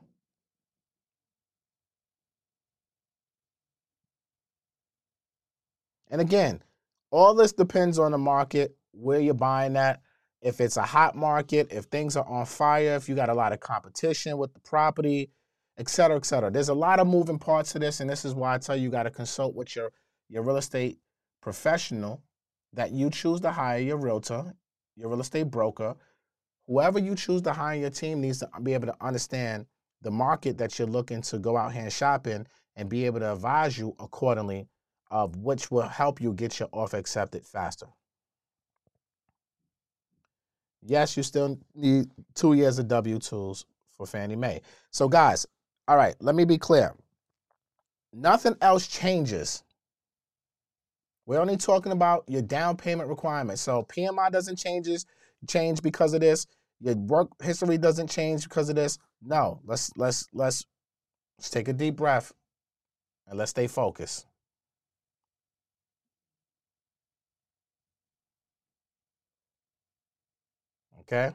And 6.09 6.21
again, 6.21 6.61
all 7.11 7.33
this 7.33 7.53
depends 7.53 7.99
on 7.99 8.11
the 8.11 8.17
market, 8.17 8.75
where 8.91 9.19
you're 9.19 9.33
buying 9.33 9.75
at. 9.77 10.01
If 10.41 10.61
it's 10.61 10.77
a 10.77 10.83
hot 10.83 11.15
market, 11.15 11.67
if 11.71 11.85
things 11.85 12.15
are 12.15 12.27
on 12.27 12.45
fire, 12.45 12.95
if 12.95 13.09
you 13.09 13.15
got 13.15 13.29
a 13.29 13.33
lot 13.33 13.53
of 13.53 13.59
competition 13.59 14.37
with 14.37 14.53
the 14.53 14.59
property, 14.59 15.31
et 15.77 15.89
cetera, 15.89 16.17
et 16.17 16.25
cetera. 16.25 16.51
There's 16.51 16.69
a 16.69 16.73
lot 16.73 16.99
of 16.99 17.07
moving 17.07 17.39
parts 17.39 17.71
to 17.73 17.79
this, 17.79 17.99
and 17.99 18.09
this 18.09 18.23
is 18.23 18.33
why 18.33 18.53
I 18.53 18.57
tell 18.57 18.75
you, 18.75 18.83
you 18.83 18.89
got 18.89 19.03
to 19.03 19.11
consult 19.11 19.55
with 19.55 19.75
your, 19.75 19.91
your 20.29 20.43
real 20.43 20.57
estate 20.57 20.99
professional 21.41 22.21
that 22.73 22.91
you 22.91 23.09
choose 23.09 23.41
to 23.41 23.51
hire 23.51 23.79
your 23.79 23.97
realtor, 23.97 24.53
your 24.95 25.09
real 25.09 25.21
estate 25.21 25.49
broker. 25.49 25.95
Whoever 26.67 26.99
you 26.99 27.15
choose 27.15 27.41
to 27.43 27.53
hire 27.53 27.79
your 27.79 27.89
team 27.89 28.21
needs 28.21 28.39
to 28.39 28.49
be 28.61 28.73
able 28.73 28.87
to 28.87 28.95
understand 29.01 29.65
the 30.01 30.11
market 30.11 30.57
that 30.57 30.77
you're 30.77 30.87
looking 30.87 31.21
to 31.23 31.39
go 31.39 31.57
out 31.57 31.73
here 31.73 31.83
and 31.83 31.93
shop 31.93 32.27
in 32.27 32.45
and 32.75 32.89
be 32.89 33.05
able 33.05 33.19
to 33.19 33.33
advise 33.33 33.77
you 33.77 33.95
accordingly 33.99 34.67
of 35.09 35.37
which 35.37 35.71
will 35.71 35.87
help 35.87 36.21
you 36.21 36.33
get 36.33 36.59
your 36.59 36.69
offer 36.71 36.97
accepted 36.97 37.45
faster. 37.45 37.87
Yes, 40.85 41.17
you 41.17 41.23
still 41.23 41.59
need 41.75 42.09
two 42.33 42.53
years 42.53 42.79
of 42.79 42.87
W 42.87 43.17
2s 43.17 43.65
for 43.93 44.05
Fannie 44.05 44.35
Mae. 44.35 44.61
So, 44.91 45.07
guys, 45.07 45.45
all 45.87 45.97
right, 45.97 46.15
let 46.19 46.35
me 46.35 46.45
be 46.45 46.57
clear. 46.57 46.93
Nothing 48.13 48.55
else 48.61 48.87
changes. 48.87 49.63
We're 51.25 51.41
only 51.41 51.57
talking 51.57 51.91
about 51.91 52.23
your 52.27 52.41
down 52.41 52.77
payment 52.77 53.09
requirements. 53.09 53.61
So 53.61 53.83
PMI 53.83 54.31
doesn't 54.31 54.57
changes 54.57 55.05
change 55.47 55.81
because 55.81 56.13
of 56.13 56.21
this. 56.21 56.47
Your 56.79 56.95
work 56.95 57.29
history 57.43 57.77
doesn't 57.77 58.09
change 58.09 58.43
because 58.43 58.69
of 58.69 58.75
this. 58.75 58.97
No, 59.21 59.59
let's 59.65 59.91
let's 59.97 60.27
let's 60.33 60.65
let's 61.37 61.49
take 61.49 61.67
a 61.67 61.73
deep 61.73 61.97
breath 61.97 62.31
and 63.27 63.37
let's 63.37 63.51
stay 63.51 63.67
focused. 63.67 64.25
Okay. 71.07 71.33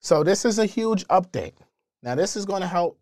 So 0.00 0.22
this 0.22 0.44
is 0.44 0.58
a 0.58 0.66
huge 0.66 1.06
update. 1.08 1.54
Now 2.02 2.14
this 2.14 2.36
is 2.36 2.44
going 2.44 2.62
to 2.62 2.66
help 2.66 2.98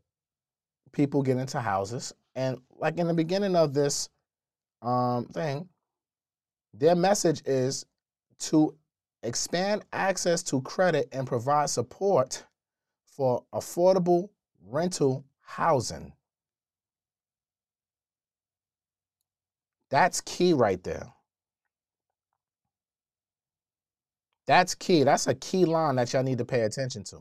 people 0.92 1.22
get 1.22 1.36
into 1.36 1.60
houses. 1.60 2.12
And 2.34 2.58
like 2.78 2.98
in 2.98 3.06
the 3.06 3.14
beginning 3.14 3.56
of 3.56 3.74
this 3.74 4.08
um, 4.82 5.26
thing, 5.26 5.68
their 6.72 6.94
message 6.94 7.42
is 7.44 7.84
to 8.40 8.74
expand 9.22 9.82
access 9.92 10.42
to 10.44 10.62
credit 10.62 11.08
and 11.12 11.26
provide 11.26 11.68
support 11.68 12.44
for 13.06 13.44
affordable 13.52 14.30
rental 14.66 15.24
housing. 15.40 16.12
That's 19.90 20.20
key 20.20 20.52
right 20.52 20.82
there. 20.82 21.12
That's 24.50 24.74
key. 24.74 25.04
That's 25.04 25.28
a 25.28 25.34
key 25.36 25.64
line 25.64 25.94
that 25.94 26.12
y'all 26.12 26.24
need 26.24 26.38
to 26.38 26.44
pay 26.44 26.62
attention 26.62 27.04
to. 27.04 27.20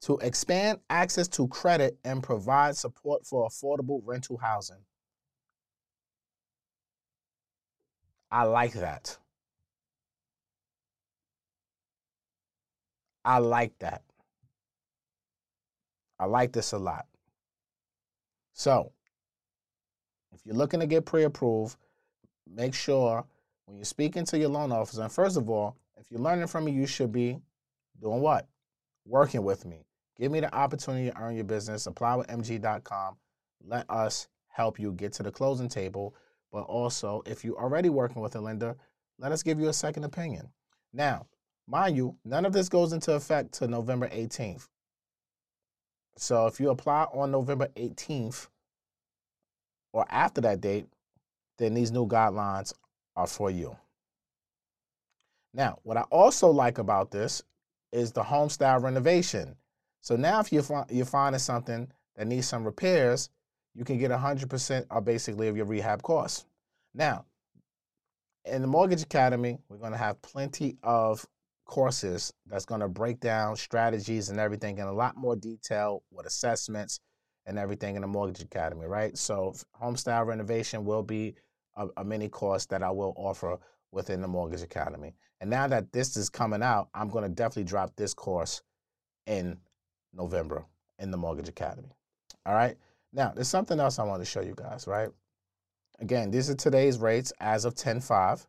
To 0.00 0.18
expand 0.18 0.80
access 0.90 1.28
to 1.28 1.46
credit 1.46 1.96
and 2.04 2.20
provide 2.20 2.76
support 2.76 3.24
for 3.24 3.48
affordable 3.48 4.00
rental 4.02 4.36
housing. 4.36 4.82
I 8.32 8.42
like 8.42 8.72
that. 8.72 9.16
I 13.24 13.38
like 13.38 13.78
that. 13.78 14.02
I 16.18 16.24
like 16.24 16.50
this 16.50 16.72
a 16.72 16.78
lot. 16.78 17.06
So, 18.54 18.90
if 20.34 20.44
you're 20.44 20.56
looking 20.56 20.80
to 20.80 20.86
get 20.88 21.06
pre 21.06 21.22
approved, 21.22 21.76
make 22.52 22.74
sure 22.74 23.24
when 23.66 23.76
you're 23.76 23.84
speaking 23.84 24.24
to 24.24 24.36
your 24.36 24.48
loan 24.48 24.72
officer, 24.72 25.02
and 25.02 25.12
first 25.12 25.36
of 25.36 25.48
all, 25.48 25.76
if 26.06 26.12
you're 26.12 26.20
learning 26.20 26.46
from 26.46 26.66
me, 26.66 26.72
you 26.72 26.86
should 26.86 27.10
be 27.10 27.40
doing 28.00 28.20
what? 28.20 28.46
Working 29.04 29.42
with 29.42 29.64
me. 29.64 29.84
Give 30.16 30.30
me 30.30 30.38
the 30.38 30.54
opportunity 30.54 31.10
to 31.10 31.20
earn 31.20 31.34
your 31.34 31.44
business. 31.44 31.86
Apply 31.86 32.14
with 32.14 32.28
MG.com. 32.28 33.16
Let 33.66 33.90
us 33.90 34.28
help 34.46 34.78
you 34.78 34.92
get 34.92 35.12
to 35.14 35.24
the 35.24 35.32
closing 35.32 35.68
table. 35.68 36.14
But 36.52 36.62
also, 36.62 37.24
if 37.26 37.44
you're 37.44 37.58
already 37.58 37.88
working 37.88 38.22
with 38.22 38.36
a 38.36 38.40
lender, 38.40 38.76
let 39.18 39.32
us 39.32 39.42
give 39.42 39.58
you 39.58 39.68
a 39.68 39.72
second 39.72 40.04
opinion. 40.04 40.48
Now, 40.92 41.26
mind 41.66 41.96
you, 41.96 42.16
none 42.24 42.46
of 42.46 42.52
this 42.52 42.68
goes 42.68 42.92
into 42.92 43.12
effect 43.12 43.52
to 43.54 43.66
November 43.66 44.08
18th. 44.08 44.68
So 46.16 46.46
if 46.46 46.60
you 46.60 46.70
apply 46.70 47.08
on 47.12 47.32
November 47.32 47.66
18th 47.76 48.46
or 49.92 50.06
after 50.08 50.40
that 50.42 50.60
date, 50.60 50.86
then 51.58 51.74
these 51.74 51.90
new 51.90 52.06
guidelines 52.06 52.72
are 53.16 53.26
for 53.26 53.50
you. 53.50 53.76
Now, 55.56 55.78
what 55.84 55.96
I 55.96 56.02
also 56.02 56.50
like 56.50 56.76
about 56.76 57.10
this 57.10 57.42
is 57.90 58.12
the 58.12 58.22
home 58.22 58.50
style 58.50 58.78
renovation. 58.78 59.56
So 60.02 60.14
now 60.14 60.38
if 60.40 60.52
you're, 60.52 60.62
you're 60.90 61.06
finding 61.06 61.38
something 61.38 61.88
that 62.14 62.26
needs 62.26 62.46
some 62.46 62.62
repairs, 62.62 63.30
you 63.74 63.82
can 63.82 63.96
get 63.96 64.10
100% 64.10 64.86
of 64.90 65.04
basically 65.06 65.48
of 65.48 65.56
your 65.56 65.64
rehab 65.64 66.02
costs. 66.02 66.44
Now, 66.94 67.24
in 68.44 68.60
the 68.60 68.68
Mortgage 68.68 69.02
Academy, 69.02 69.58
we're 69.70 69.78
going 69.78 69.92
to 69.92 69.98
have 69.98 70.20
plenty 70.20 70.76
of 70.82 71.24
courses 71.64 72.34
that's 72.46 72.66
going 72.66 72.82
to 72.82 72.88
break 72.88 73.18
down 73.18 73.56
strategies 73.56 74.28
and 74.28 74.38
everything 74.38 74.76
in 74.76 74.86
a 74.86 74.92
lot 74.92 75.16
more 75.16 75.36
detail 75.36 76.02
with 76.12 76.26
assessments 76.26 77.00
and 77.46 77.58
everything 77.58 77.96
in 77.96 78.02
the 78.02 78.08
Mortgage 78.08 78.42
Academy, 78.42 78.84
right? 78.84 79.16
So, 79.16 79.54
home 79.72 79.96
style 79.96 80.24
renovation 80.24 80.84
will 80.84 81.02
be 81.02 81.34
a, 81.76 81.86
a 81.96 82.04
mini 82.04 82.28
course 82.28 82.66
that 82.66 82.82
I 82.82 82.90
will 82.90 83.14
offer 83.16 83.58
within 83.90 84.20
the 84.20 84.28
Mortgage 84.28 84.62
Academy. 84.62 85.14
And 85.40 85.50
now 85.50 85.66
that 85.66 85.92
this 85.92 86.16
is 86.16 86.28
coming 86.28 86.62
out, 86.62 86.88
I'm 86.94 87.08
going 87.08 87.24
to 87.24 87.30
definitely 87.30 87.64
drop 87.64 87.94
this 87.96 88.14
course 88.14 88.62
in 89.26 89.58
November 90.14 90.64
in 90.98 91.10
the 91.10 91.16
Mortgage 91.16 91.48
Academy. 91.48 91.94
All 92.46 92.54
right. 92.54 92.76
Now, 93.12 93.32
there's 93.34 93.48
something 93.48 93.80
else 93.80 93.98
I 93.98 94.04
want 94.04 94.22
to 94.22 94.24
show 94.26 94.40
you 94.40 94.54
guys, 94.56 94.86
right? 94.86 95.10
Again, 96.00 96.30
these 96.30 96.50
are 96.50 96.54
today's 96.54 96.98
rates 96.98 97.32
as 97.40 97.64
of 97.64 97.74
10 97.74 98.00
5. 98.00 98.46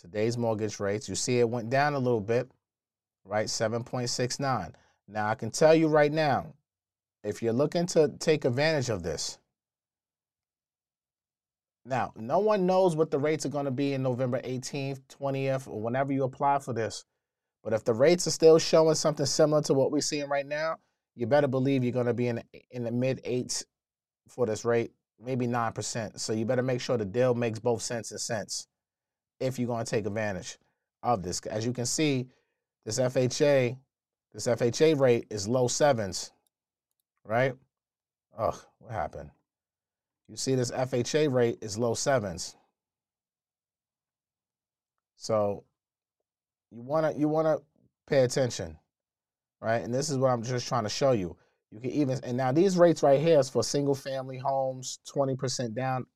Today's 0.00 0.38
mortgage 0.38 0.78
rates. 0.78 1.08
You 1.08 1.14
see 1.14 1.40
it 1.40 1.48
went 1.48 1.70
down 1.70 1.94
a 1.94 1.98
little 1.98 2.20
bit, 2.20 2.50
right? 3.24 3.46
7.69. 3.46 4.72
Now, 5.08 5.28
I 5.28 5.34
can 5.34 5.50
tell 5.50 5.74
you 5.74 5.88
right 5.88 6.12
now, 6.12 6.54
if 7.24 7.42
you're 7.42 7.52
looking 7.52 7.86
to 7.86 8.08
take 8.20 8.44
advantage 8.44 8.90
of 8.90 9.02
this, 9.02 9.38
now, 11.88 12.12
no 12.16 12.38
one 12.38 12.66
knows 12.66 12.94
what 12.94 13.10
the 13.10 13.18
rates 13.18 13.46
are 13.46 13.50
going 13.50 13.64
to 13.64 13.70
be 13.70 13.94
in 13.94 14.02
November 14.02 14.40
18th, 14.42 15.00
20th, 15.20 15.68
or 15.68 15.80
whenever 15.80 16.12
you 16.12 16.24
apply 16.24 16.58
for 16.58 16.72
this. 16.72 17.04
But 17.64 17.72
if 17.72 17.84
the 17.84 17.94
rates 17.94 18.26
are 18.26 18.32
still 18.32 18.58
showing 18.58 18.94
something 18.94 19.26
similar 19.26 19.62
to 19.62 19.74
what 19.74 19.90
we're 19.90 20.00
seeing 20.00 20.28
right 20.28 20.46
now, 20.46 20.76
you 21.16 21.26
better 21.26 21.48
believe 21.48 21.82
you're 21.82 21.92
going 21.92 22.06
to 22.06 22.14
be 22.14 22.28
in 22.28 22.42
in 22.70 22.84
the 22.84 22.92
mid 22.92 23.20
eights 23.24 23.64
for 24.28 24.46
this 24.46 24.64
rate, 24.64 24.92
maybe 25.20 25.46
nine 25.46 25.72
percent. 25.72 26.20
So 26.20 26.32
you 26.32 26.44
better 26.44 26.62
make 26.62 26.80
sure 26.80 26.96
the 26.96 27.04
deal 27.04 27.34
makes 27.34 27.58
both 27.58 27.82
sense 27.82 28.12
and 28.12 28.20
sense 28.20 28.68
if 29.40 29.58
you're 29.58 29.66
going 29.66 29.84
to 29.84 29.90
take 29.90 30.06
advantage 30.06 30.58
of 31.02 31.22
this. 31.22 31.40
As 31.46 31.66
you 31.66 31.72
can 31.72 31.86
see, 31.86 32.28
this 32.84 32.98
FHA, 32.98 33.76
this 34.32 34.46
FHA 34.46 34.98
rate 34.98 35.26
is 35.30 35.48
low 35.48 35.68
sevens, 35.68 36.30
right? 37.24 37.54
Ugh, 38.38 38.56
what 38.78 38.92
happened? 38.92 39.30
You 40.28 40.36
see 40.36 40.54
this 40.54 40.70
FHA 40.70 41.32
rate 41.32 41.58
is 41.62 41.78
low 41.78 41.94
sevens. 41.94 42.54
So 45.16 45.64
you 46.70 46.82
wanna 46.82 47.12
you 47.16 47.28
wanna 47.28 47.58
pay 48.06 48.24
attention, 48.24 48.78
right? 49.60 49.82
And 49.82 49.92
this 49.92 50.10
is 50.10 50.18
what 50.18 50.28
I'm 50.28 50.42
just 50.42 50.68
trying 50.68 50.84
to 50.84 50.90
show 50.90 51.12
you. 51.12 51.36
You 51.70 51.80
can 51.80 51.90
even 51.90 52.20
and 52.22 52.36
now 52.36 52.52
these 52.52 52.76
rates 52.76 53.02
right 53.02 53.20
here 53.20 53.38
is 53.38 53.48
for 53.48 53.62
single 53.62 53.94
family 53.94 54.38
homes, 54.38 55.00
20% 55.12 55.74
down, 55.74 56.06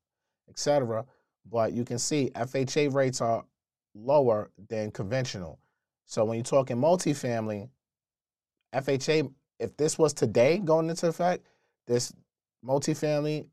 etc. 0.49 1.05
But 1.51 1.73
you 1.73 1.85
can 1.85 1.99
see 1.99 2.31
FHA 2.35 2.95
rates 2.95 3.21
are 3.21 3.45
lower 3.95 4.51
than 4.69 4.91
conventional. 4.91 5.59
So 6.07 6.25
when 6.25 6.37
you're 6.37 6.45
talking 6.45 6.77
multifamily, 6.77 7.69
FHA, 8.75 9.33
if 9.59 9.77
this 9.77 9.99
was 9.99 10.13
today 10.13 10.59
going 10.59 10.91
into 10.91 11.09
effect, 11.09 11.47
this 11.87 12.13
multifamily 12.65 13.47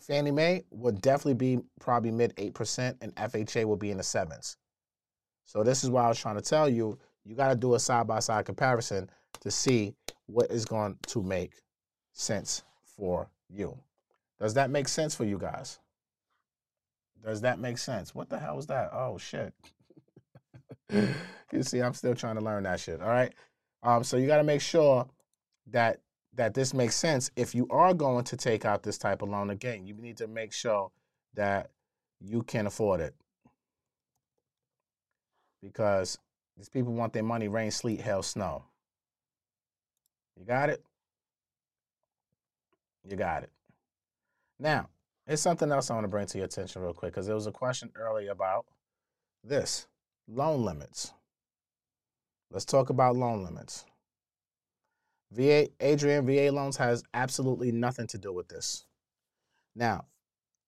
Fannie 0.00 0.30
Mae 0.30 0.64
would 0.70 1.00
definitely 1.00 1.34
be 1.34 1.62
probably 1.80 2.10
mid 2.10 2.34
8%, 2.36 2.96
and 3.00 3.14
FHA 3.14 3.64
will 3.64 3.76
be 3.76 3.90
in 3.90 3.96
the 3.96 4.02
sevens. 4.02 4.56
So 5.44 5.62
this 5.62 5.84
is 5.84 5.90
why 5.90 6.04
I 6.04 6.08
was 6.08 6.18
trying 6.18 6.36
to 6.36 6.42
tell 6.42 6.68
you, 6.68 6.98
you 7.24 7.34
got 7.34 7.48
to 7.48 7.54
do 7.54 7.74
a 7.74 7.80
side 7.80 8.06
by 8.06 8.20
side 8.20 8.46
comparison 8.46 9.10
to 9.40 9.50
see 9.50 9.94
what 10.26 10.50
is 10.50 10.64
going 10.64 10.96
to 11.08 11.22
make 11.22 11.52
sense 12.12 12.62
for 12.82 13.28
you. 13.48 13.76
Does 14.38 14.54
that 14.54 14.70
make 14.70 14.88
sense 14.88 15.14
for 15.14 15.24
you 15.24 15.38
guys? 15.38 15.78
Does 17.24 17.40
that 17.40 17.58
make 17.58 17.78
sense? 17.78 18.14
What 18.14 18.28
the 18.28 18.38
hell 18.38 18.56
was 18.56 18.66
that? 18.66 18.90
Oh 18.92 19.16
shit. 19.16 19.54
you 20.92 21.62
see, 21.62 21.80
I'm 21.80 21.94
still 21.94 22.14
trying 22.14 22.36
to 22.36 22.42
learn 22.42 22.64
that 22.64 22.80
shit. 22.80 23.00
All 23.00 23.08
right. 23.08 23.32
Um, 23.82 24.04
so 24.04 24.16
you 24.16 24.26
got 24.26 24.38
to 24.38 24.44
make 24.44 24.60
sure 24.60 25.06
that 25.68 26.00
that 26.36 26.54
this 26.54 26.74
makes 26.74 26.96
sense. 26.96 27.30
If 27.36 27.54
you 27.54 27.66
are 27.70 27.94
going 27.94 28.24
to 28.24 28.36
take 28.36 28.64
out 28.64 28.82
this 28.82 28.98
type 28.98 29.22
of 29.22 29.28
loan 29.28 29.50
again, 29.50 29.86
you 29.86 29.94
need 29.94 30.16
to 30.18 30.26
make 30.26 30.52
sure 30.52 30.90
that 31.34 31.70
you 32.20 32.42
can 32.42 32.66
afford 32.66 33.00
it 33.00 33.14
because 35.62 36.18
these 36.56 36.68
people 36.68 36.92
want 36.92 37.12
their 37.12 37.22
money 37.22 37.48
rain, 37.48 37.70
sleet, 37.70 38.00
hail, 38.00 38.22
snow. 38.22 38.64
You 40.38 40.44
got 40.44 40.70
it? 40.70 40.82
You 43.08 43.16
got 43.16 43.42
it. 43.42 43.50
Now, 44.58 44.88
there's 45.26 45.40
something 45.40 45.70
else 45.70 45.90
I 45.90 45.94
want 45.94 46.04
to 46.04 46.08
bring 46.08 46.26
to 46.26 46.38
your 46.38 46.46
attention 46.46 46.82
real 46.82 46.92
quick 46.92 47.12
because 47.12 47.26
there 47.26 47.34
was 47.34 47.46
a 47.46 47.52
question 47.52 47.90
earlier 47.96 48.30
about 48.30 48.66
this 49.42 49.86
loan 50.28 50.64
limits. 50.64 51.12
Let's 52.50 52.64
talk 52.64 52.90
about 52.90 53.16
loan 53.16 53.44
limits. 53.44 53.84
VA, 55.34 55.68
Adrian, 55.80 56.26
VA 56.26 56.50
loans 56.52 56.76
has 56.76 57.02
absolutely 57.12 57.72
nothing 57.72 58.06
to 58.08 58.18
do 58.18 58.32
with 58.32 58.48
this. 58.48 58.86
Now, 59.74 60.06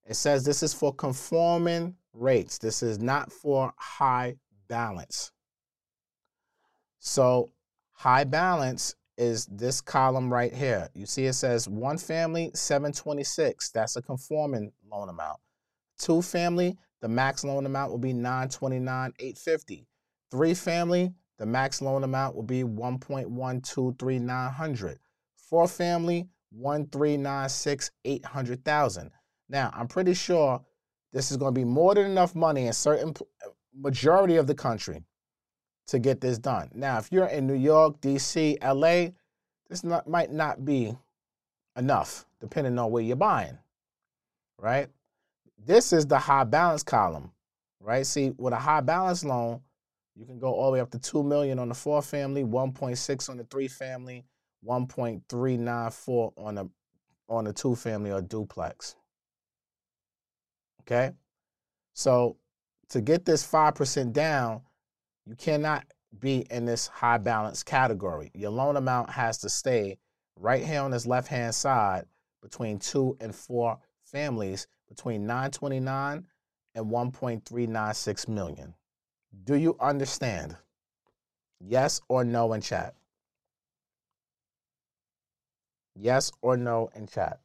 it 0.05 0.15
says 0.15 0.43
this 0.43 0.61
is 0.61 0.73
for 0.73 0.93
conforming 0.93 1.95
rates. 2.13 2.57
This 2.57 2.83
is 2.83 2.99
not 2.99 3.31
for 3.31 3.73
high 3.77 4.35
balance. 4.67 5.31
So, 6.99 7.51
high 7.93 8.25
balance 8.25 8.95
is 9.17 9.45
this 9.47 9.81
column 9.81 10.31
right 10.31 10.53
here. 10.53 10.89
You 10.93 11.05
see 11.05 11.25
it 11.25 11.33
says 11.33 11.67
one 11.67 11.97
family 11.97 12.51
726. 12.53 13.71
That's 13.71 13.95
a 13.95 14.01
conforming 14.01 14.71
loan 14.91 15.09
amount. 15.09 15.39
Two 15.97 16.21
family, 16.21 16.77
the 17.01 17.07
max 17.07 17.43
loan 17.43 17.65
amount 17.65 17.91
will 17.91 17.97
be 17.97 18.13
929 18.13 19.13
850. 19.17 19.87
Three 20.29 20.53
family, 20.53 21.13
the 21.37 21.45
max 21.45 21.81
loan 21.81 22.03
amount 22.03 22.35
will 22.35 22.43
be 22.43 22.63
1.123900. 22.63 24.97
Four 25.35 25.67
family, 25.67 26.27
1396 26.51 27.91
800,000. 28.03 29.11
Now, 29.49 29.71
I'm 29.73 29.87
pretty 29.87 30.13
sure 30.13 30.61
this 31.13 31.31
is 31.31 31.37
going 31.37 31.53
to 31.53 31.59
be 31.59 31.65
more 31.65 31.95
than 31.95 32.05
enough 32.05 32.35
money 32.35 32.67
in 32.67 32.73
certain 32.73 33.13
uh, 33.45 33.49
majority 33.73 34.35
of 34.35 34.47
the 34.47 34.55
country 34.55 35.03
to 35.87 35.99
get 35.99 36.19
this 36.19 36.37
done. 36.37 36.69
Now, 36.73 36.97
if 36.97 37.11
you're 37.11 37.27
in 37.27 37.47
New 37.47 37.53
York, 37.53 38.01
DC, 38.01 38.57
LA, 38.61 39.11
this 39.69 39.83
not, 39.83 40.07
might 40.07 40.31
not 40.31 40.65
be 40.65 40.95
enough, 41.77 42.25
depending 42.41 42.77
on 42.77 42.91
where 42.91 43.03
you're 43.03 43.15
buying, 43.15 43.57
right? 44.59 44.87
This 45.65 45.93
is 45.93 46.05
the 46.05 46.19
high 46.19 46.43
balance 46.43 46.83
column, 46.83 47.31
right? 47.79 48.05
See, 48.05 48.31
with 48.37 48.53
a 48.53 48.57
high 48.57 48.81
balance 48.81 49.23
loan, 49.23 49.61
you 50.17 50.25
can 50.25 50.39
go 50.39 50.53
all 50.53 50.67
the 50.67 50.73
way 50.73 50.79
up 50.79 50.89
to 50.91 50.99
2 50.99 51.23
million 51.23 51.59
on 51.59 51.69
the 51.69 51.75
four 51.75 52.01
family, 52.01 52.43
1.6 52.43 53.29
on 53.29 53.37
the 53.37 53.43
three 53.45 53.67
family, 53.67 54.25
1.394 54.65 56.33
on 56.37 56.55
the 56.55 56.69
on 57.29 57.43
the 57.43 57.53
two 57.53 57.75
family 57.75 58.11
or 58.11 58.21
duplex. 58.21 58.95
Okay? 60.81 61.11
So 61.93 62.37
to 62.89 63.01
get 63.01 63.25
this 63.25 63.45
5% 63.45 64.13
down, 64.13 64.61
you 65.25 65.35
cannot 65.35 65.85
be 66.19 66.47
in 66.49 66.65
this 66.65 66.87
high 66.87 67.17
balance 67.17 67.63
category. 67.63 68.31
Your 68.33 68.51
loan 68.51 68.77
amount 68.77 69.09
has 69.09 69.39
to 69.39 69.49
stay 69.49 69.97
right 70.39 70.63
here 70.63 70.81
on 70.81 70.91
this 70.91 71.05
left 71.05 71.27
hand 71.27 71.53
side 71.53 72.05
between 72.41 72.79
two 72.79 73.17
and 73.19 73.35
four 73.35 73.77
families 74.05 74.67
between 74.87 75.27
929 75.27 76.25
and 76.75 76.85
1.396 76.85 78.27
million. 78.29 78.73
Do 79.43 79.55
you 79.55 79.75
understand? 79.79 80.55
Yes 81.59 82.01
or 82.07 82.23
no 82.23 82.53
in 82.53 82.61
chat? 82.61 82.95
Yes 85.95 86.31
or 86.41 86.57
no 86.57 86.89
in 86.95 87.07
chat? 87.07 87.39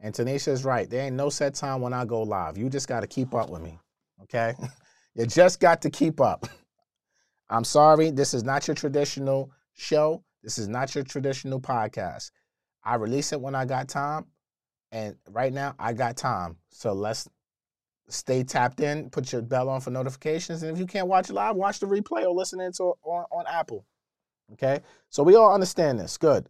And 0.00 0.12
Tanisha 0.12 0.48
is 0.48 0.64
right. 0.64 0.90
There 0.90 1.04
ain't 1.04 1.14
no 1.14 1.28
set 1.28 1.54
time 1.54 1.80
when 1.80 1.92
I 1.92 2.04
go 2.04 2.22
live. 2.22 2.58
You 2.58 2.68
just 2.68 2.88
got 2.88 3.00
to 3.00 3.06
keep 3.06 3.34
up 3.34 3.50
with 3.50 3.62
me. 3.62 3.78
Okay? 4.22 4.54
you 5.14 5.26
just 5.26 5.60
got 5.60 5.80
to 5.82 5.90
keep 5.90 6.20
up. 6.20 6.46
I'm 7.50 7.64
sorry. 7.64 8.10
This 8.10 8.34
is 8.34 8.42
not 8.42 8.66
your 8.66 8.74
traditional 8.74 9.52
show. 9.74 10.24
This 10.42 10.58
is 10.58 10.66
not 10.66 10.94
your 10.94 11.04
traditional 11.04 11.60
podcast. 11.60 12.32
I 12.82 12.96
release 12.96 13.32
it 13.32 13.40
when 13.40 13.54
I 13.54 13.64
got 13.64 13.88
time. 13.88 14.26
And 14.92 15.16
right 15.30 15.52
now, 15.52 15.74
I 15.78 15.94
got 15.94 16.16
time. 16.16 16.56
So 16.70 16.92
let's 16.92 17.28
stay 18.08 18.44
tapped 18.44 18.80
in. 18.80 19.10
Put 19.10 19.32
your 19.32 19.42
bell 19.42 19.68
on 19.68 19.80
for 19.80 19.90
notifications. 19.90 20.62
And 20.62 20.70
if 20.70 20.78
you 20.78 20.86
can't 20.86 21.08
watch 21.08 21.30
live, 21.30 21.56
watch 21.56 21.80
the 21.80 21.86
replay 21.86 22.22
or 22.22 22.34
listen 22.34 22.58
to 22.58 22.82
on, 23.02 23.24
on 23.32 23.44
Apple. 23.48 23.86
Okay? 24.52 24.80
So 25.08 25.22
we 25.22 25.34
all 25.34 25.52
understand 25.52 25.98
this. 25.98 26.18
Good. 26.18 26.48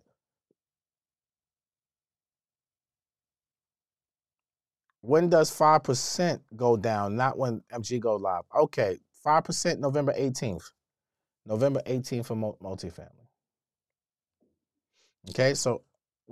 When 5.02 5.28
does 5.28 5.50
5% 5.50 6.40
go 6.54 6.76
down? 6.76 7.16
Not 7.16 7.36
when 7.36 7.62
MG 7.72 7.98
go 7.98 8.16
live. 8.16 8.42
Okay, 8.56 8.98
5% 9.26 9.78
November 9.78 10.12
18th. 10.12 10.70
November 11.44 11.82
18th 11.86 12.26
for 12.26 12.36
multifamily. 12.36 13.08
Okay, 15.30 15.54
so 15.54 15.82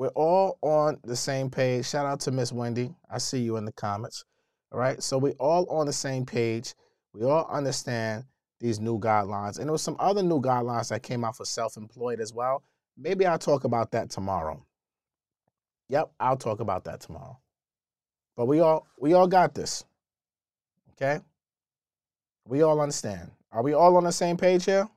we're 0.01 0.09
all 0.09 0.57
on 0.63 0.99
the 1.05 1.15
same 1.15 1.51
page. 1.51 1.87
Shout 1.87 2.07
out 2.07 2.21
to 2.21 2.31
Miss 2.31 2.55
Wendy. 2.55 2.95
I 3.11 3.19
see 3.19 3.41
you 3.41 3.59
in 3.59 3.67
the 3.67 3.73
comments. 3.73 4.25
All 4.73 4.79
right, 4.79 5.03
so 5.03 5.19
we're 5.19 5.35
all 5.39 5.67
on 5.69 5.85
the 5.85 5.93
same 5.93 6.25
page. 6.25 6.75
We 7.13 7.25
all 7.25 7.47
understand 7.53 8.25
these 8.61 8.81
new 8.81 8.99
guidelines. 8.99 9.59
And 9.59 9.69
there 9.69 9.77
some 9.77 9.97
other 9.99 10.23
new 10.23 10.41
guidelines 10.41 10.89
that 10.89 11.03
came 11.03 11.23
out 11.23 11.37
for 11.37 11.45
self-employed 11.45 12.19
as 12.19 12.33
well. 12.33 12.63
Maybe 12.97 13.27
I'll 13.27 13.39
talk 13.39 13.65
about 13.65 13.91
that 13.91 14.09
tomorrow. 14.09 14.65
Yep, 15.91 16.13
I'll 16.19 16.39
talk 16.39 16.61
about 16.61 16.85
that 16.85 17.01
tomorrow. 17.01 17.39
But 18.39 18.47
we 18.47 18.61
all 18.61 18.87
we 18.99 19.13
all 19.13 19.29
got 19.29 19.55
this. 19.55 19.85
Okay? 20.93 21.21
We 22.49 22.63
all 22.63 22.81
understand. 22.81 23.33
Are 23.53 23.63
we 23.63 23.75
all 23.75 23.99
on 23.99 24.05
the 24.05 24.13
same 24.13 24.39
page 24.39 24.65
here? 24.65 24.89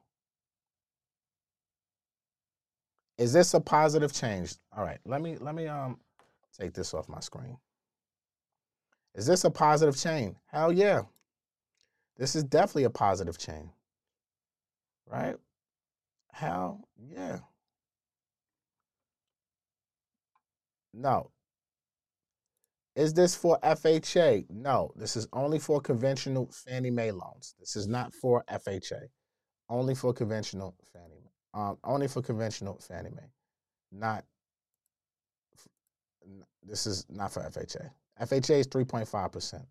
Is 3.17 3.33
this 3.33 3.53
a 3.53 3.59
positive 3.59 4.13
change? 4.13 4.55
All 4.75 4.83
right, 4.83 4.99
let 5.05 5.21
me 5.21 5.37
let 5.37 5.55
me 5.55 5.67
um 5.67 5.99
take 6.57 6.73
this 6.73 6.93
off 6.93 7.09
my 7.09 7.19
screen. 7.19 7.57
Is 9.15 9.25
this 9.25 9.43
a 9.43 9.51
positive 9.51 9.97
chain? 9.97 10.35
Hell 10.47 10.71
yeah. 10.71 11.03
This 12.17 12.35
is 12.35 12.43
definitely 12.43 12.85
a 12.85 12.89
positive 12.89 13.37
chain. 13.37 13.69
Right? 15.07 15.35
Hell 16.31 16.87
yeah. 16.97 17.39
No, 20.95 21.31
is 22.95 23.13
this 23.13 23.35
for 23.35 23.59
FHA? 23.63 24.45
No, 24.49 24.91
this 24.95 25.15
is 25.15 25.27
only 25.33 25.57
for 25.57 25.81
conventional 25.81 26.49
Fannie 26.51 26.91
Mae 26.91 27.11
loans. 27.11 27.55
This 27.59 27.75
is 27.75 27.87
not 27.87 28.13
for 28.13 28.43
FHA. 28.51 29.07
Only 29.69 29.95
for 29.95 30.13
conventional 30.13 30.75
Fannie. 30.91 31.12
Um, 31.53 31.77
only 31.83 32.07
for 32.07 32.21
conventional 32.21 32.79
Fannie 32.79 33.11
Mae. 33.11 33.31
Not. 33.91 34.25
This 36.65 36.87
is 36.87 37.05
not 37.09 37.31
for 37.31 37.41
FHA. 37.41 37.89
FHA 38.21 38.59
is 38.59 38.67
3.5%. 38.67 39.65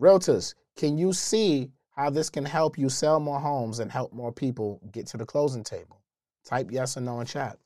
Realtors, 0.00 0.54
can 0.76 0.98
you 0.98 1.12
see 1.12 1.70
how 1.90 2.10
this 2.10 2.28
can 2.28 2.44
help 2.44 2.76
you 2.76 2.88
sell 2.88 3.20
more 3.20 3.40
homes 3.40 3.78
and 3.78 3.90
help 3.90 4.12
more 4.12 4.32
people 4.32 4.80
get 4.92 5.06
to 5.08 5.16
the 5.16 5.24
closing 5.24 5.64
table? 5.64 6.02
Type 6.44 6.70
yes 6.70 6.96
or 6.96 7.00
no 7.00 7.20
in 7.20 7.26
chat. 7.26 7.58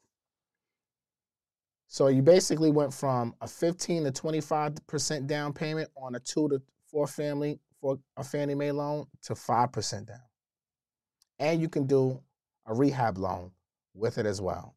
So 1.89 2.07
you 2.07 2.23
basically 2.23 2.71
went 2.71 2.95
from 2.95 3.35
a 3.41 3.49
15 3.49 4.05
to 4.05 4.13
25% 4.13 5.27
down 5.27 5.53
payment 5.53 5.91
on 5.97 6.15
a 6.15 6.21
two 6.21 6.49
to 6.49 6.63
four 6.87 7.09
family 7.09 7.59
for 7.81 7.99
a 8.17 8.23
Fannie 8.23 8.55
Mae 8.55 8.71
loan 8.71 9.07
to 9.23 9.35
5% 9.35 10.07
down. 10.07 10.17
And 11.41 11.61
you 11.61 11.69
can 11.69 11.87
do 11.87 12.21
a 12.67 12.75
rehab 12.75 13.19
loan 13.19 13.51
with 13.95 14.19
it 14.19 14.27
as 14.27 14.41
well 14.41 14.75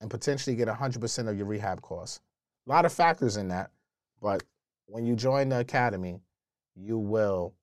and 0.00 0.10
potentially 0.10 0.56
get 0.56 0.68
100% 0.68 1.28
of 1.28 1.36
your 1.36 1.46
rehab 1.46 1.80
costs. 1.82 2.20
A 2.66 2.70
lot 2.70 2.84
of 2.84 2.92
factors 2.92 3.36
in 3.36 3.48
that, 3.48 3.70
but 4.20 4.42
when 4.86 5.06
you 5.06 5.16
join 5.16 5.48
the 5.48 5.60
academy, 5.60 6.20
you 6.74 6.98
will 6.98 7.54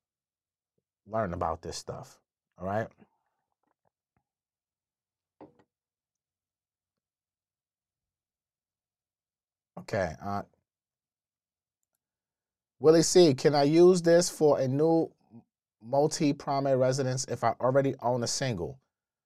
learn 1.07 1.33
about 1.33 1.61
this 1.61 1.77
stuff. 1.77 2.19
All 2.57 2.65
right. 2.65 2.87
Okay. 9.79 10.13
Uh, 10.23 10.43
Willie 12.79 13.03
C, 13.03 13.33
can 13.33 13.55
I 13.55 13.63
use 13.63 14.01
this 14.01 14.29
for 14.29 14.59
a 14.59 14.67
new 14.67 15.11
multi 15.81 16.33
primary 16.33 16.77
residence 16.77 17.25
if 17.25 17.43
I 17.43 17.53
already 17.59 17.95
own 18.01 18.23
a 18.23 18.27
single? 18.27 18.79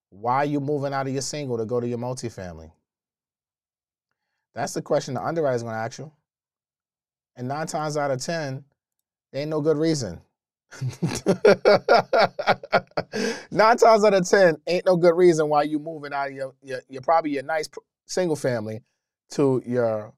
Why 0.09 0.37
are 0.37 0.45
you 0.45 0.59
moving 0.59 0.93
out 0.93 1.07
of 1.07 1.13
your 1.13 1.21
single 1.21 1.57
to 1.57 1.65
go 1.65 1.79
to 1.79 1.87
your 1.87 1.97
multifamily? 1.97 2.71
That's 4.55 4.73
the 4.73 4.81
question 4.81 5.13
the 5.13 5.23
underwriter's 5.23 5.63
going 5.63 5.75
to 5.75 5.79
ask 5.79 5.99
you. 5.99 6.11
And 7.35 7.47
nine 7.47 7.67
times 7.67 7.97
out 7.97 8.09
of 8.09 8.19
10, 8.21 8.63
there 9.31 9.41
ain't 9.41 9.51
no 9.51 9.61
good 9.61 9.77
reason. 9.77 10.19
nine 13.51 13.77
times 13.77 14.03
out 14.03 14.13
of 14.13 14.27
10, 14.27 14.57
ain't 14.65 14.85
no 14.85 14.97
good 14.97 15.15
reason 15.15 15.47
why 15.49 15.63
you 15.63 15.77
moving 15.77 16.13
out 16.13 16.29
of 16.29 16.33
your, 16.33 16.53
your, 16.63 16.79
your 16.89 17.01
probably 17.01 17.31
your 17.31 17.43
nice 17.43 17.69
single 18.05 18.35
family 18.35 18.81
to 19.31 19.61
your 19.65 20.13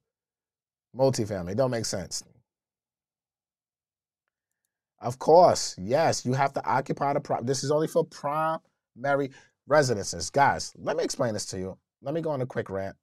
multifamily. 0.96 1.56
Don't 1.56 1.72
make 1.72 1.86
sense. 1.86 2.24
Of 5.02 5.18
course, 5.18 5.76
yes, 5.78 6.26
you 6.26 6.34
have 6.34 6.54
to 6.54 6.66
occupy 6.66 7.14
the 7.14 7.22
property. 7.22 7.48
This 7.48 7.64
is 7.64 7.72
only 7.72 7.88
for 7.88 8.04
primary 8.06 9.32
residences. 9.70 10.30
Guys, 10.30 10.74
let 10.78 10.98
me 10.98 11.04
explain 11.04 11.34
this 11.34 11.46
to 11.48 11.60
you. 11.60 11.78
Let 12.02 12.14
me 12.14 12.22
go 12.22 12.32
on 12.32 12.42
a 12.42 12.46
quick 12.46 12.70
rant. 12.70 12.96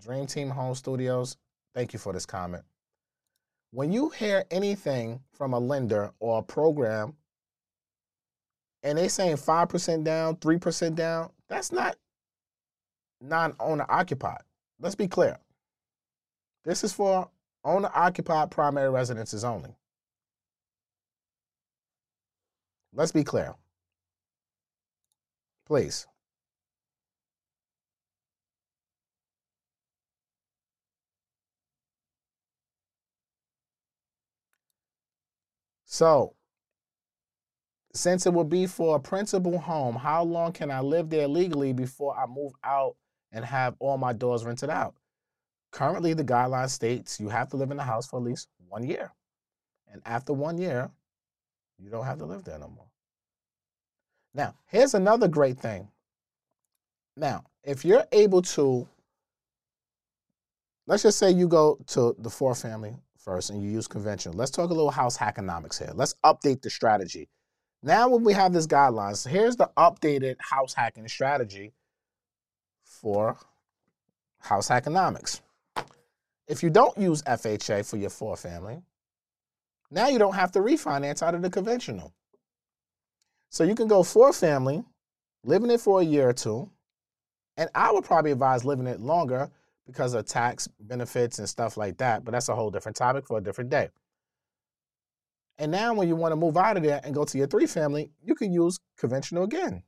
Dream 0.00 0.26
Team 0.26 0.50
Home 0.50 0.74
Studios, 0.74 1.36
thank 1.74 1.92
you 1.92 1.98
for 1.98 2.12
this 2.12 2.26
comment. 2.26 2.64
When 3.70 3.92
you 3.92 4.08
hear 4.08 4.44
anything 4.50 5.20
from 5.32 5.52
a 5.52 5.58
lender 5.58 6.12
or 6.18 6.38
a 6.38 6.42
program 6.42 7.14
and 8.82 8.98
they 8.98 9.08
saying 9.08 9.36
5% 9.36 10.04
down, 10.04 10.36
3% 10.36 10.94
down, 10.94 11.30
that's 11.48 11.70
not 11.70 11.96
non-owner 13.20 13.86
occupied. 13.88 14.42
Let's 14.80 14.94
be 14.94 15.08
clear. 15.08 15.38
This 16.64 16.82
is 16.82 16.92
for 16.92 17.28
owner 17.64 17.90
occupied 17.94 18.50
primary 18.50 18.90
residences 18.90 19.44
only. 19.44 19.76
Let's 22.92 23.12
be 23.12 23.24
clear. 23.24 23.54
Please. 25.66 26.06
So, 35.86 36.34
since 37.94 38.26
it 38.26 38.34
will 38.34 38.42
be 38.42 38.66
for 38.66 38.96
a 38.96 39.00
principal 39.00 39.58
home, 39.58 39.94
how 39.94 40.24
long 40.24 40.52
can 40.52 40.70
I 40.70 40.80
live 40.80 41.08
there 41.08 41.28
legally 41.28 41.72
before 41.72 42.18
I 42.18 42.26
move 42.26 42.52
out 42.64 42.96
and 43.30 43.44
have 43.44 43.76
all 43.78 43.96
my 43.96 44.12
doors 44.12 44.44
rented 44.44 44.70
out? 44.70 44.96
Currently, 45.70 46.14
the 46.14 46.24
guideline 46.24 46.68
states 46.68 47.20
you 47.20 47.28
have 47.28 47.48
to 47.50 47.56
live 47.56 47.70
in 47.70 47.76
the 47.76 47.84
house 47.84 48.08
for 48.08 48.18
at 48.18 48.24
least 48.24 48.48
one 48.68 48.82
year. 48.82 49.12
And 49.86 50.02
after 50.04 50.32
one 50.32 50.58
year, 50.58 50.90
you 51.78 51.90
don't 51.90 52.04
have 52.04 52.18
to 52.18 52.24
live 52.24 52.42
there 52.42 52.58
no 52.58 52.68
more. 52.68 52.88
Now, 54.34 54.54
here's 54.66 54.94
another 54.94 55.28
great 55.28 55.58
thing. 55.58 55.88
Now, 57.16 57.44
if 57.62 57.84
you're 57.84 58.04
able 58.10 58.42
to, 58.42 58.88
let's 60.86 61.04
just 61.04 61.18
say 61.18 61.30
you 61.30 61.46
go 61.46 61.78
to 61.88 62.16
the 62.18 62.30
four 62.30 62.54
family 62.54 62.96
first 63.16 63.50
and 63.50 63.62
you 63.62 63.70
use 63.70 63.86
conventional. 63.86 64.36
Let's 64.36 64.50
talk 64.50 64.70
a 64.70 64.74
little 64.74 64.90
house 64.90 65.16
hackonomics 65.16 65.78
here. 65.78 65.92
Let's 65.94 66.14
update 66.24 66.62
the 66.62 66.70
strategy. 66.70 67.28
Now, 67.82 68.08
when 68.08 68.24
we 68.24 68.32
have 68.32 68.52
this 68.52 68.66
guidelines, 68.66 69.26
here's 69.26 69.56
the 69.56 69.70
updated 69.76 70.36
house 70.40 70.74
hacking 70.74 71.06
strategy 71.06 71.72
for 72.82 73.36
house 74.40 74.68
hackonomics. 74.68 75.40
If 76.48 76.62
you 76.62 76.70
don't 76.70 76.96
use 76.98 77.22
FHA 77.22 77.88
for 77.88 77.96
your 77.96 78.10
four 78.10 78.36
family, 78.36 78.82
now 79.90 80.08
you 80.08 80.18
don't 80.18 80.34
have 80.34 80.52
to 80.52 80.60
refinance 80.60 81.22
out 81.22 81.34
of 81.34 81.42
the 81.42 81.50
conventional. 81.50 82.12
So 83.54 83.62
you 83.62 83.76
can 83.76 83.86
go 83.86 84.02
for 84.02 84.30
a 84.30 84.32
family, 84.32 84.82
living 85.44 85.70
it 85.70 85.80
for 85.80 86.00
a 86.00 86.04
year 86.04 86.28
or 86.28 86.32
two, 86.32 86.68
and 87.56 87.70
I 87.72 87.92
would 87.92 88.02
probably 88.02 88.32
advise 88.32 88.64
living 88.64 88.88
it 88.88 88.98
longer 88.98 89.48
because 89.86 90.12
of 90.14 90.26
tax 90.26 90.66
benefits 90.80 91.38
and 91.38 91.48
stuff 91.48 91.76
like 91.76 91.96
that. 91.98 92.24
But 92.24 92.32
that's 92.32 92.48
a 92.48 92.54
whole 92.56 92.72
different 92.72 92.96
topic 92.96 93.28
for 93.28 93.38
a 93.38 93.40
different 93.40 93.70
day. 93.70 93.90
And 95.56 95.70
now, 95.70 95.94
when 95.94 96.08
you 96.08 96.16
want 96.16 96.32
to 96.32 96.36
move 96.36 96.56
out 96.56 96.76
of 96.76 96.82
there 96.82 97.00
and 97.04 97.14
go 97.14 97.24
to 97.24 97.38
your 97.38 97.46
three 97.46 97.68
family, 97.68 98.10
you 98.24 98.34
can 98.34 98.52
use 98.52 98.80
conventional 98.98 99.44
again. 99.44 99.84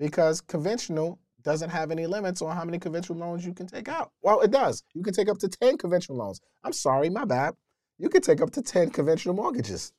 Because 0.00 0.40
conventional 0.40 1.20
doesn't 1.44 1.70
have 1.70 1.92
any 1.92 2.08
limits 2.08 2.42
on 2.42 2.56
how 2.56 2.64
many 2.64 2.80
conventional 2.80 3.20
loans 3.20 3.46
you 3.46 3.54
can 3.54 3.68
take 3.68 3.86
out. 3.86 4.10
Well, 4.20 4.40
it 4.40 4.50
does. 4.50 4.82
You 4.94 5.04
can 5.04 5.14
take 5.14 5.28
up 5.28 5.38
to 5.38 5.48
10 5.48 5.78
conventional 5.78 6.18
loans. 6.18 6.40
I'm 6.64 6.72
sorry, 6.72 7.08
my 7.08 7.24
bad. 7.24 7.54
You 7.98 8.08
can 8.08 8.20
take 8.20 8.40
up 8.40 8.50
to 8.50 8.62
10 8.62 8.90
conventional 8.90 9.36
mortgages. 9.36 9.92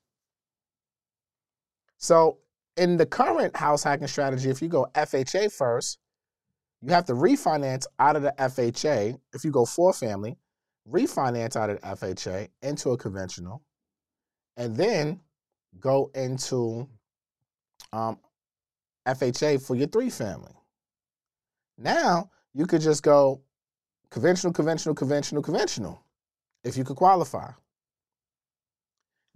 So 1.97 2.37
in 2.75 2.97
the 2.97 3.05
current 3.05 3.55
house 3.55 3.83
hacking 3.83 4.07
strategy, 4.07 4.49
if 4.49 4.61
you 4.61 4.67
go 4.67 4.87
FHA 4.93 5.51
first, 5.51 5.97
you 6.81 6.91
have 6.91 7.05
to 7.05 7.13
refinance 7.13 7.85
out 7.99 8.15
of 8.15 8.21
the 8.21 8.33
FHA. 8.37 9.19
If 9.33 9.43
you 9.43 9.51
go 9.51 9.65
four 9.65 9.93
family, 9.93 10.37
refinance 10.89 11.55
out 11.55 11.69
of 11.69 11.81
the 11.81 11.87
FHA 11.87 12.49
into 12.61 12.91
a 12.91 12.97
conventional, 12.97 13.63
and 14.55 14.75
then 14.75 15.19
go 15.79 16.11
into 16.13 16.87
um, 17.93 18.19
FHA 19.07 19.65
for 19.65 19.75
your 19.75 19.87
three 19.87 20.09
family. 20.09 20.53
Now 21.77 22.29
you 22.53 22.65
could 22.65 22.81
just 22.81 23.03
go 23.03 23.41
conventional, 24.09 24.53
conventional, 24.53 24.95
conventional, 24.95 25.41
conventional 25.41 26.03
if 26.63 26.77
you 26.77 26.83
could 26.83 26.97
qualify. 26.97 27.51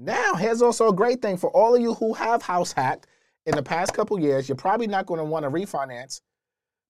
Now, 0.03 0.33
here's 0.33 0.63
also 0.63 0.87
a 0.87 0.93
great 0.93 1.21
thing 1.21 1.37
for 1.37 1.51
all 1.51 1.75
of 1.75 1.81
you 1.81 1.93
who 1.93 2.15
have 2.15 2.41
house 2.41 2.73
hacked 2.73 3.05
in 3.45 3.53
the 3.53 3.61
past 3.61 3.93
couple 3.93 4.19
years. 4.19 4.49
You're 4.49 4.55
probably 4.55 4.87
not 4.87 5.05
going 5.05 5.19
to 5.19 5.23
want 5.23 5.43
to 5.43 5.51
refinance 5.51 6.21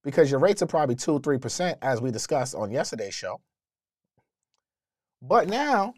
because 0.01 0.31
your 0.31 0.39
rates 0.39 0.61
are 0.61 0.67
probably 0.67 0.95
2 0.95 1.19
3%, 1.19 1.75
as 1.81 1.99
we 1.99 2.09
discussed 2.09 2.55
on 2.55 2.71
yesterday's 2.71 3.13
show. 3.13 3.41
But 5.21 5.49
now, 5.49 5.93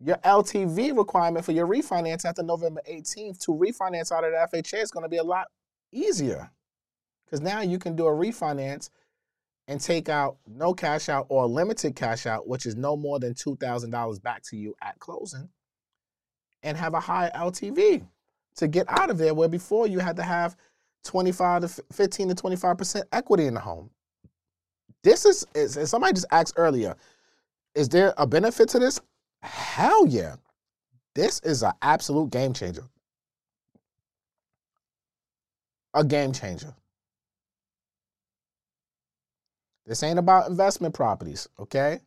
your 0.00 0.16
LTV 0.16 0.98
requirement 0.98 1.44
for 1.44 1.52
your 1.52 1.68
refinance 1.68 2.24
after 2.24 2.42
November 2.42 2.80
18th 2.90 3.38
to 3.44 3.52
refinance 3.52 4.10
out 4.10 4.24
of 4.24 4.32
the 4.32 4.58
FHA 4.58 4.82
is 4.82 4.90
going 4.90 5.04
to 5.04 5.08
be 5.08 5.18
a 5.18 5.22
lot 5.22 5.46
easier 5.92 6.50
because 7.24 7.40
now 7.40 7.60
you 7.60 7.78
can 7.78 7.94
do 7.94 8.08
a 8.08 8.10
refinance 8.10 8.90
and 9.68 9.80
take 9.80 10.08
out 10.08 10.38
no 10.48 10.74
cash 10.74 11.08
out 11.08 11.26
or 11.28 11.46
limited 11.46 11.94
cash 11.94 12.26
out, 12.26 12.48
which 12.48 12.66
is 12.66 12.74
no 12.74 12.96
more 12.96 13.20
than 13.20 13.34
$2,000 13.34 14.20
back 14.20 14.42
to 14.42 14.56
you 14.56 14.74
at 14.82 14.98
closing 14.98 15.48
and 16.64 16.76
have 16.76 16.94
a 16.94 17.00
high 17.00 17.30
LTV 17.34 18.04
to 18.56 18.68
get 18.68 18.86
out 18.88 19.10
of 19.10 19.18
there, 19.18 19.34
where 19.34 19.48
before 19.48 19.86
you 19.86 20.00
had 20.00 20.16
to 20.16 20.22
have 20.22 20.56
25 21.04 21.62
to 21.62 21.84
15 21.92 22.28
to 22.30 22.34
25% 22.34 23.02
equity 23.12 23.46
in 23.46 23.54
the 23.54 23.60
home. 23.60 23.90
This 25.02 25.26
is, 25.26 25.46
is 25.54 25.90
somebody 25.90 26.14
just 26.14 26.26
asked 26.30 26.54
earlier, 26.56 26.96
is 27.74 27.88
there 27.88 28.14
a 28.16 28.26
benefit 28.26 28.70
to 28.70 28.78
this? 28.78 29.00
Hell 29.42 30.06
yeah. 30.06 30.36
This 31.14 31.40
is 31.40 31.62
an 31.62 31.72
absolute 31.82 32.30
game 32.30 32.54
changer. 32.54 32.84
A 35.92 36.02
game 36.02 36.32
changer. 36.32 36.74
This 39.86 40.02
ain't 40.02 40.18
about 40.18 40.48
investment 40.48 40.94
properties, 40.94 41.46
okay? 41.60 42.00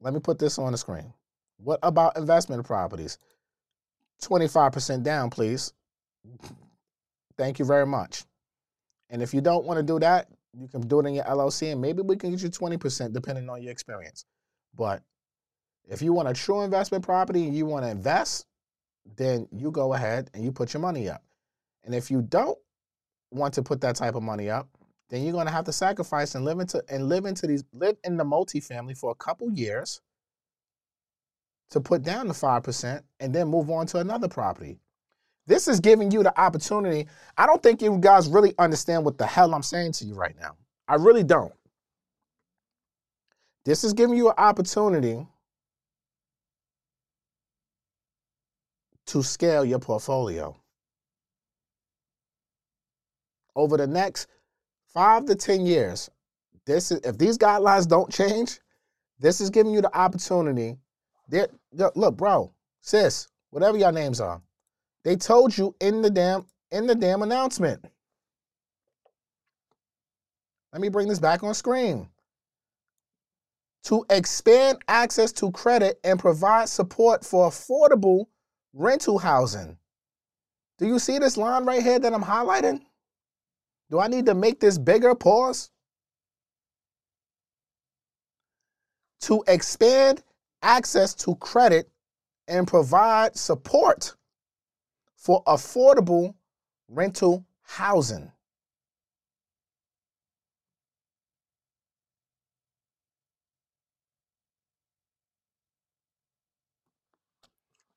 Let 0.00 0.14
me 0.14 0.20
put 0.20 0.38
this 0.38 0.58
on 0.58 0.72
the 0.72 0.78
screen. 0.78 1.12
What 1.58 1.78
about 1.82 2.16
investment 2.16 2.64
properties? 2.66 3.18
25% 4.22 5.02
down, 5.02 5.30
please. 5.30 5.72
Thank 7.36 7.58
you 7.58 7.64
very 7.64 7.86
much. 7.86 8.24
And 9.10 9.22
if 9.22 9.34
you 9.34 9.40
don't 9.40 9.64
want 9.64 9.78
to 9.78 9.82
do 9.82 9.98
that, 10.00 10.28
you 10.54 10.68
can 10.68 10.82
do 10.82 11.00
it 11.00 11.06
in 11.06 11.14
your 11.14 11.24
LLC 11.24 11.72
and 11.72 11.80
maybe 11.80 12.02
we 12.02 12.16
can 12.16 12.30
get 12.30 12.42
you 12.42 12.50
20% 12.50 13.12
depending 13.12 13.48
on 13.48 13.62
your 13.62 13.72
experience. 13.72 14.24
But 14.74 15.02
if 15.88 16.02
you 16.02 16.12
want 16.12 16.28
a 16.28 16.34
true 16.34 16.62
investment 16.62 17.04
property 17.04 17.44
and 17.44 17.56
you 17.56 17.66
want 17.66 17.84
to 17.84 17.90
invest, 17.90 18.46
then 19.16 19.48
you 19.50 19.70
go 19.70 19.94
ahead 19.94 20.30
and 20.34 20.44
you 20.44 20.52
put 20.52 20.72
your 20.72 20.80
money 20.80 21.08
up. 21.08 21.22
And 21.84 21.94
if 21.94 22.10
you 22.10 22.22
don't 22.22 22.58
want 23.30 23.54
to 23.54 23.62
put 23.62 23.80
that 23.80 23.96
type 23.96 24.14
of 24.14 24.22
money 24.22 24.48
up, 24.50 24.68
then 25.10 25.22
you're 25.22 25.32
going 25.32 25.46
to 25.46 25.52
have 25.52 25.64
to 25.64 25.72
sacrifice 25.72 26.34
and 26.34 26.44
live 26.44 26.60
into 26.60 26.82
and 26.88 27.08
live 27.08 27.26
into 27.26 27.46
these 27.46 27.64
live 27.74 27.96
in 28.04 28.16
the 28.16 28.24
multifamily 28.24 28.96
for 28.96 29.10
a 29.10 29.14
couple 29.14 29.50
years 29.50 30.00
to 31.72 31.80
put 31.80 32.04
down 32.04 32.28
the 32.28 32.34
5% 32.34 33.02
and 33.20 33.34
then 33.34 33.48
move 33.48 33.70
on 33.70 33.86
to 33.88 33.98
another 33.98 34.28
property. 34.28 34.78
This 35.46 35.68
is 35.68 35.80
giving 35.80 36.10
you 36.12 36.22
the 36.22 36.38
opportunity. 36.40 37.08
I 37.36 37.46
don't 37.46 37.62
think 37.62 37.82
you 37.82 37.98
guys 37.98 38.28
really 38.28 38.54
understand 38.58 39.04
what 39.04 39.18
the 39.18 39.26
hell 39.26 39.54
I'm 39.54 39.62
saying 39.64 39.92
to 39.94 40.06
you 40.06 40.14
right 40.14 40.36
now. 40.40 40.56
I 40.88 40.96
really 40.96 41.24
don't. 41.24 41.54
This 43.64 43.84
is 43.84 43.94
giving 43.94 44.16
you 44.16 44.28
an 44.28 44.36
opportunity 44.38 45.26
to 49.06 49.22
scale 49.22 49.64
your 49.64 49.80
portfolio. 49.80 50.56
Over 53.56 53.76
the 53.76 53.86
next 53.86 54.28
five 54.94 55.26
to 55.26 55.34
10 55.34 55.66
years, 55.66 56.10
this 56.66 56.92
is, 56.92 57.00
if 57.04 57.18
these 57.18 57.38
guidelines 57.38 57.88
don't 57.88 58.12
change, 58.12 58.60
This 59.22 59.40
is 59.40 59.50
giving 59.50 59.72
you 59.72 59.80
the 59.80 59.96
opportunity. 59.96 60.78
There, 61.28 61.48
look, 61.72 62.16
bro, 62.16 62.52
sis, 62.80 63.28
whatever 63.50 63.78
your 63.78 63.92
names 63.92 64.20
are, 64.20 64.42
they 65.04 65.16
told 65.16 65.56
you 65.56 65.74
in 65.80 66.02
the 66.02 66.10
damn 66.10 66.46
in 66.70 66.86
the 66.86 66.94
damn 66.94 67.22
announcement. 67.22 67.84
Let 70.72 70.80
me 70.80 70.88
bring 70.88 71.08
this 71.08 71.18
back 71.18 71.42
on 71.42 71.54
screen. 71.54 72.08
To 73.84 74.06
expand 74.08 74.78
access 74.88 75.32
to 75.32 75.50
credit 75.50 76.00
and 76.02 76.18
provide 76.18 76.68
support 76.68 77.24
for 77.24 77.48
affordable 77.48 78.26
rental 78.72 79.18
housing. 79.18 79.76
Do 80.78 80.86
you 80.86 80.98
see 80.98 81.18
this 81.18 81.36
line 81.36 81.66
right 81.66 81.82
here 81.82 81.98
that 81.98 82.14
I'm 82.14 82.22
highlighting? 82.22 82.80
Do 83.90 84.00
I 84.00 84.08
need 84.08 84.26
to 84.26 84.34
make 84.34 84.60
this 84.60 84.78
bigger? 84.78 85.14
Pause. 85.14 85.70
To 89.22 89.44
expand 89.46 90.22
access 90.62 91.14
to 91.14 91.34
credit 91.36 91.90
and 92.48 92.66
provide 92.66 93.36
support 93.36 94.14
for 95.16 95.42
affordable 95.44 96.34
rental 96.88 97.44
housing. 97.62 98.30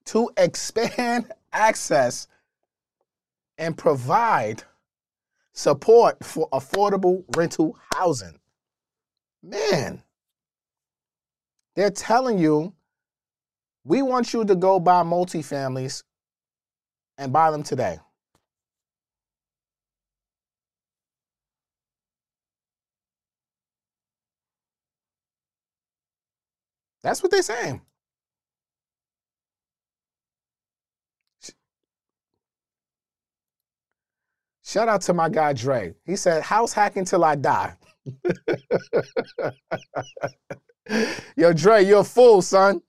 To 0.06 0.30
expand 0.36 1.32
access 1.52 2.28
and 3.58 3.76
provide 3.76 4.62
support 5.52 6.22
for 6.24 6.48
affordable 6.50 7.24
rental 7.36 7.76
housing. 7.94 8.38
Man, 9.42 10.02
they're 11.76 11.90
telling 11.90 12.38
you 12.38 12.72
we 13.84 14.02
want 14.02 14.32
you 14.32 14.44
to 14.44 14.56
go 14.56 14.80
buy 14.80 15.04
multifamilies 15.04 16.02
and 17.18 17.32
buy 17.32 17.52
them 17.52 17.62
today. 17.62 17.98
That's 27.02 27.22
what 27.22 27.30
they're 27.30 27.42
saying. 27.42 27.80
Shout 34.64 34.88
out 34.88 35.02
to 35.02 35.14
my 35.14 35.28
guy 35.28 35.52
Dre. 35.52 35.94
He 36.04 36.16
said, 36.16 36.42
House 36.42 36.72
hacking 36.72 37.04
till 37.04 37.24
I 37.24 37.36
die. 37.36 37.76
Yo, 41.36 41.52
Dre, 41.52 41.84
you're 41.84 42.00
a 42.00 42.04
fool, 42.04 42.42
son. 42.42 42.80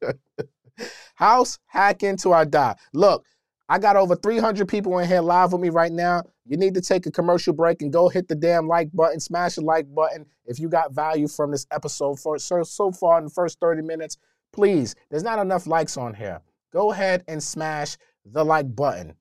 House 1.14 1.58
hacking 1.66 2.16
till 2.16 2.32
I 2.32 2.44
die. 2.44 2.76
Look, 2.92 3.24
I 3.68 3.78
got 3.78 3.96
over 3.96 4.16
300 4.16 4.66
people 4.66 4.98
in 4.98 5.06
here 5.06 5.20
live 5.20 5.52
with 5.52 5.60
me 5.60 5.68
right 5.68 5.92
now. 5.92 6.24
You 6.46 6.56
need 6.56 6.74
to 6.74 6.80
take 6.80 7.06
a 7.06 7.10
commercial 7.10 7.52
break 7.52 7.82
and 7.82 7.92
go 7.92 8.08
hit 8.08 8.26
the 8.26 8.34
damn 8.34 8.66
like 8.66 8.90
button, 8.92 9.20
smash 9.20 9.54
the 9.54 9.60
like 9.60 9.94
button 9.94 10.26
if 10.46 10.58
you 10.58 10.68
got 10.68 10.92
value 10.92 11.28
from 11.28 11.52
this 11.52 11.66
episode 11.70 12.18
for 12.18 12.38
so, 12.38 12.62
so 12.64 12.90
far 12.90 13.18
in 13.18 13.24
the 13.24 13.30
first 13.30 13.60
30 13.60 13.82
minutes. 13.82 14.16
Please, 14.52 14.96
there's 15.10 15.22
not 15.22 15.38
enough 15.38 15.66
likes 15.68 15.96
on 15.96 16.14
here. 16.14 16.40
Go 16.72 16.90
ahead 16.90 17.22
and 17.28 17.40
smash 17.40 17.96
the 18.24 18.44
like 18.44 18.74
button. 18.74 19.14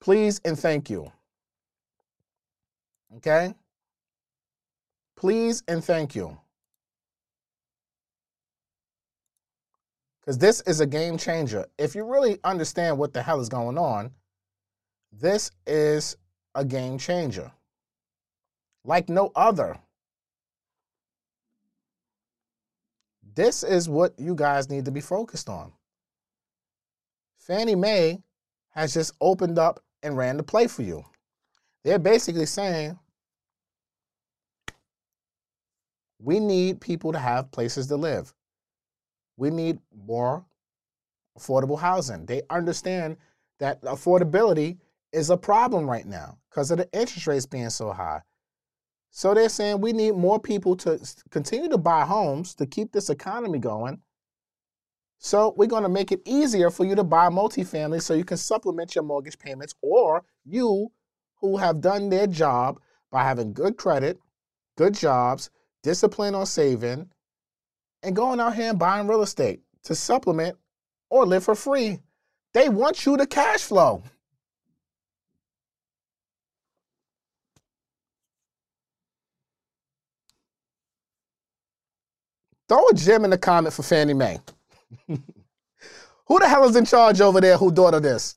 Please 0.00 0.40
and 0.44 0.58
thank 0.58 0.88
you. 0.88 1.10
Okay? 3.16 3.54
Please 5.16 5.62
and 5.66 5.82
thank 5.82 6.14
you. 6.14 6.38
Because 10.26 10.38
this 10.38 10.60
is 10.62 10.80
a 10.80 10.86
game 10.86 11.16
changer. 11.16 11.66
If 11.78 11.94
you 11.94 12.04
really 12.04 12.40
understand 12.42 12.98
what 12.98 13.14
the 13.14 13.22
hell 13.22 13.40
is 13.40 13.48
going 13.48 13.78
on, 13.78 14.10
this 15.12 15.52
is 15.68 16.16
a 16.56 16.64
game 16.64 16.98
changer. 16.98 17.52
Like 18.84 19.08
no 19.08 19.30
other. 19.36 19.78
This 23.34 23.62
is 23.62 23.88
what 23.88 24.18
you 24.18 24.34
guys 24.34 24.68
need 24.68 24.86
to 24.86 24.90
be 24.90 25.00
focused 25.00 25.48
on. 25.48 25.72
Fannie 27.38 27.76
Mae 27.76 28.20
has 28.70 28.94
just 28.94 29.12
opened 29.20 29.60
up 29.60 29.78
and 30.02 30.16
ran 30.16 30.38
the 30.38 30.42
play 30.42 30.66
for 30.66 30.82
you. 30.82 31.04
They're 31.84 32.00
basically 32.00 32.46
saying, 32.46 32.98
we 36.18 36.40
need 36.40 36.80
people 36.80 37.12
to 37.12 37.18
have 37.18 37.52
places 37.52 37.86
to 37.88 37.96
live. 37.96 38.34
We 39.36 39.50
need 39.50 39.78
more 40.06 40.44
affordable 41.38 41.78
housing. 41.78 42.26
They 42.26 42.42
understand 42.50 43.16
that 43.58 43.82
affordability 43.82 44.78
is 45.12 45.30
a 45.30 45.36
problem 45.36 45.88
right 45.88 46.06
now 46.06 46.38
because 46.50 46.70
of 46.70 46.78
the 46.78 46.88
interest 46.92 47.26
rates 47.26 47.46
being 47.46 47.70
so 47.70 47.92
high. 47.92 48.22
So 49.10 49.32
they're 49.34 49.48
saying 49.48 49.80
we 49.80 49.92
need 49.92 50.12
more 50.12 50.38
people 50.38 50.76
to 50.78 51.00
continue 51.30 51.68
to 51.70 51.78
buy 51.78 52.04
homes 52.04 52.54
to 52.56 52.66
keep 52.66 52.92
this 52.92 53.08
economy 53.08 53.58
going 53.58 54.00
so 55.18 55.54
we're 55.56 55.66
going 55.66 55.82
to 55.82 55.88
make 55.88 56.12
it 56.12 56.20
easier 56.24 56.70
for 56.70 56.84
you 56.84 56.94
to 56.94 57.04
buy 57.04 57.28
multifamily 57.28 58.02
so 58.02 58.14
you 58.14 58.24
can 58.24 58.36
supplement 58.36 58.94
your 58.94 59.04
mortgage 59.04 59.38
payments 59.38 59.74
or 59.82 60.24
you 60.44 60.92
who 61.40 61.56
have 61.56 61.80
done 61.80 62.08
their 62.10 62.26
job 62.26 62.80
by 63.10 63.22
having 63.22 63.52
good 63.52 63.76
credit, 63.76 64.18
good 64.76 64.94
jobs, 64.94 65.50
discipline 65.82 66.34
on 66.34 66.46
saving, 66.46 67.10
and 68.06 68.14
going 68.14 68.38
out 68.38 68.54
here 68.54 68.70
and 68.70 68.78
buying 68.78 69.08
real 69.08 69.22
estate 69.22 69.60
to 69.82 69.94
supplement 69.94 70.56
or 71.10 71.26
live 71.26 71.42
for 71.44 71.56
free. 71.56 71.98
They 72.54 72.68
want 72.68 73.04
you 73.04 73.16
to 73.16 73.26
cash 73.26 73.62
flow. 73.62 74.02
Throw 82.68 82.88
a 82.88 82.94
gem 82.94 83.24
in 83.24 83.30
the 83.30 83.38
comment 83.38 83.74
for 83.74 83.82
Fannie 83.82 84.14
Mae. 84.14 84.38
who 85.08 86.38
the 86.38 86.48
hell 86.48 86.64
is 86.64 86.76
in 86.76 86.84
charge 86.84 87.20
over 87.20 87.40
there 87.40 87.56
who 87.56 87.72
thought 87.72 87.94
of 87.94 88.02
this? 88.02 88.36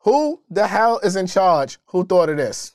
Who 0.00 0.42
the 0.50 0.66
hell 0.66 0.98
is 0.98 1.16
in 1.16 1.26
charge 1.26 1.78
who 1.86 2.04
thought 2.04 2.28
of 2.28 2.36
this? 2.36 2.74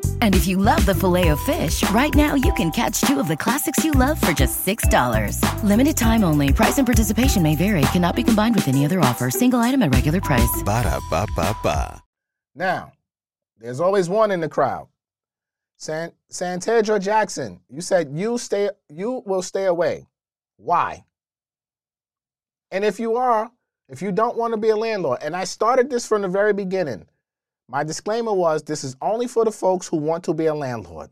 And 0.21 0.33
if 0.33 0.47
you 0.47 0.57
love 0.57 0.85
the 0.85 0.95
filet 0.95 1.27
of 1.27 1.39
fish, 1.41 1.87
right 1.91 2.13
now 2.15 2.35
you 2.35 2.53
can 2.53 2.71
catch 2.71 3.01
two 3.01 3.19
of 3.19 3.27
the 3.27 3.37
classics 3.37 3.83
you 3.83 3.91
love 3.91 4.19
for 4.19 4.31
just 4.31 4.65
$6. 4.65 5.63
Limited 5.63 5.97
time 5.97 6.23
only. 6.23 6.53
Price 6.53 6.77
and 6.77 6.87
participation 6.87 7.43
may 7.43 7.55
vary. 7.55 7.81
Cannot 7.93 8.15
be 8.15 8.23
combined 8.23 8.55
with 8.55 8.67
any 8.67 8.85
other 8.85 9.01
offer. 9.01 9.29
Single 9.29 9.59
item 9.59 9.81
at 9.83 9.93
regular 9.93 10.21
price. 10.21 10.63
Ba 10.63 10.83
da 10.83 10.99
ba 11.09 11.27
ba 11.35 11.55
ba. 11.61 12.01
Now, 12.55 12.93
there's 13.57 13.79
always 13.79 14.09
one 14.09 14.31
in 14.31 14.39
the 14.39 14.49
crowd. 14.49 14.87
San 15.77 16.11
Santedra 16.31 16.99
Jackson, 16.99 17.59
you 17.69 17.81
said 17.81 18.11
you 18.13 18.37
stay 18.37 18.69
you 18.89 19.23
will 19.25 19.41
stay 19.41 19.65
away. 19.65 20.07
Why? 20.57 21.05
And 22.69 22.85
if 22.85 22.99
you 22.99 23.15
are, 23.15 23.51
if 23.89 24.01
you 24.01 24.11
don't 24.11 24.37
want 24.37 24.53
to 24.53 24.57
be 24.57 24.69
a 24.69 24.75
landlord, 24.75 25.19
and 25.21 25.35
I 25.35 25.43
started 25.43 25.89
this 25.89 26.07
from 26.07 26.21
the 26.21 26.27
very 26.27 26.53
beginning, 26.53 27.07
my 27.71 27.85
disclaimer 27.85 28.33
was 28.33 28.63
this 28.63 28.83
is 28.83 28.97
only 29.01 29.27
for 29.27 29.45
the 29.45 29.51
folks 29.51 29.87
who 29.87 29.97
want 29.97 30.25
to 30.25 30.33
be 30.33 30.47
a 30.47 30.53
landlord. 30.53 31.09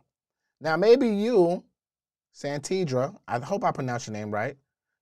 Now, 0.62 0.78
maybe 0.78 1.08
you, 1.08 1.64
Santidra, 2.36 3.16
I 3.28 3.40
hope 3.40 3.64
I 3.64 3.72
pronounced 3.72 4.08
your 4.08 4.14
name 4.14 4.32
right. 4.32 4.58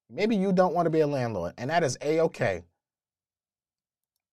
Maybe 0.10 0.36
you 0.36 0.54
don't 0.54 0.76
want 0.76 0.86
to 0.86 0.92
be 0.92 1.02
a 1.02 1.08
landlord, 1.08 1.54
and 1.58 1.72
that 1.72 1.84
is 1.84 1.98
a 2.02 2.22
okay. 2.22 2.64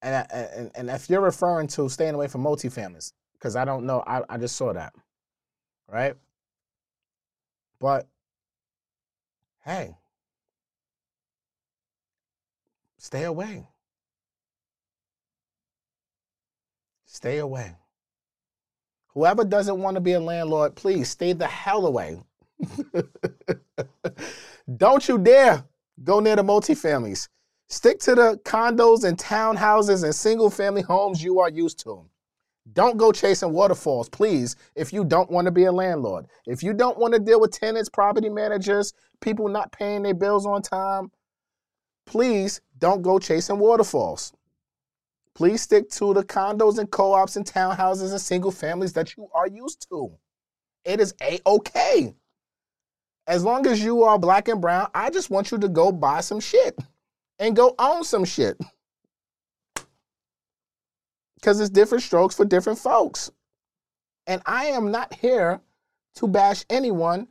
and, 0.02 0.14
uh, 0.14 0.36
and 0.56 0.70
and 0.76 0.90
if 0.90 1.10
you're 1.10 1.22
referring 1.22 1.68
to 1.68 1.88
staying 1.88 2.14
away 2.14 2.28
from 2.28 2.44
multifamilies, 2.44 3.12
because 3.34 3.56
I 3.56 3.64
don't 3.64 3.86
know, 3.86 4.04
I, 4.06 4.22
I 4.28 4.38
just 4.38 4.56
saw 4.56 4.72
that, 4.74 4.94
right? 5.88 6.14
But 7.80 8.06
hey, 9.64 9.96
stay 12.98 13.24
away. 13.24 13.68
Stay 17.14 17.38
away. 17.38 17.76
Whoever 19.14 19.44
doesn't 19.44 19.78
want 19.78 19.94
to 19.94 20.00
be 20.00 20.14
a 20.14 20.20
landlord, 20.20 20.74
please 20.74 21.08
stay 21.08 21.32
the 21.32 21.46
hell 21.46 21.86
away. 21.86 22.18
Don't 24.76 25.08
you 25.08 25.18
dare 25.18 25.64
go 26.02 26.18
near 26.18 26.34
the 26.34 26.42
multifamilies. 26.42 27.28
Stick 27.68 28.00
to 28.00 28.16
the 28.16 28.40
condos 28.44 29.04
and 29.04 29.16
townhouses 29.16 30.02
and 30.02 30.12
single 30.12 30.50
family 30.50 30.82
homes 30.82 31.22
you 31.22 31.38
are 31.38 31.48
used 31.48 31.78
to. 31.84 32.04
Don't 32.72 32.96
go 32.96 33.12
chasing 33.12 33.52
waterfalls, 33.52 34.08
please, 34.08 34.56
if 34.74 34.92
you 34.92 35.04
don't 35.04 35.30
want 35.30 35.44
to 35.44 35.52
be 35.52 35.66
a 35.66 35.72
landlord. 35.72 36.26
If 36.48 36.64
you 36.64 36.72
don't 36.72 36.98
want 36.98 37.14
to 37.14 37.20
deal 37.20 37.40
with 37.40 37.52
tenants, 37.52 37.88
property 37.88 38.28
managers, 38.28 38.92
people 39.20 39.46
not 39.46 39.70
paying 39.70 40.02
their 40.02 40.14
bills 40.14 40.46
on 40.46 40.62
time, 40.62 41.12
please 42.06 42.60
don't 42.78 43.02
go 43.02 43.20
chasing 43.20 43.60
waterfalls. 43.60 44.32
Please 45.34 45.62
stick 45.62 45.90
to 45.90 46.14
the 46.14 46.22
condos 46.22 46.78
and 46.78 46.90
co 46.90 47.12
ops 47.12 47.36
and 47.36 47.44
townhouses 47.44 48.12
and 48.12 48.20
single 48.20 48.52
families 48.52 48.92
that 48.92 49.16
you 49.16 49.28
are 49.34 49.48
used 49.48 49.88
to. 49.88 50.12
It 50.84 51.00
is 51.00 51.14
a 51.20 51.40
okay. 51.44 52.14
As 53.26 53.42
long 53.42 53.66
as 53.66 53.82
you 53.82 54.02
are 54.02 54.18
black 54.18 54.48
and 54.48 54.60
brown, 54.60 54.88
I 54.94 55.10
just 55.10 55.30
want 55.30 55.50
you 55.50 55.58
to 55.58 55.68
go 55.68 55.90
buy 55.90 56.20
some 56.20 56.40
shit 56.40 56.78
and 57.38 57.56
go 57.56 57.74
own 57.78 58.04
some 58.04 58.24
shit. 58.24 58.58
Because 61.36 61.58
it's 61.58 61.70
different 61.70 62.04
strokes 62.04 62.34
for 62.34 62.44
different 62.44 62.78
folks. 62.78 63.30
And 64.26 64.40
I 64.46 64.66
am 64.66 64.90
not 64.90 65.14
here 65.14 65.60
to 66.16 66.28
bash 66.28 66.64
anyone 66.70 67.28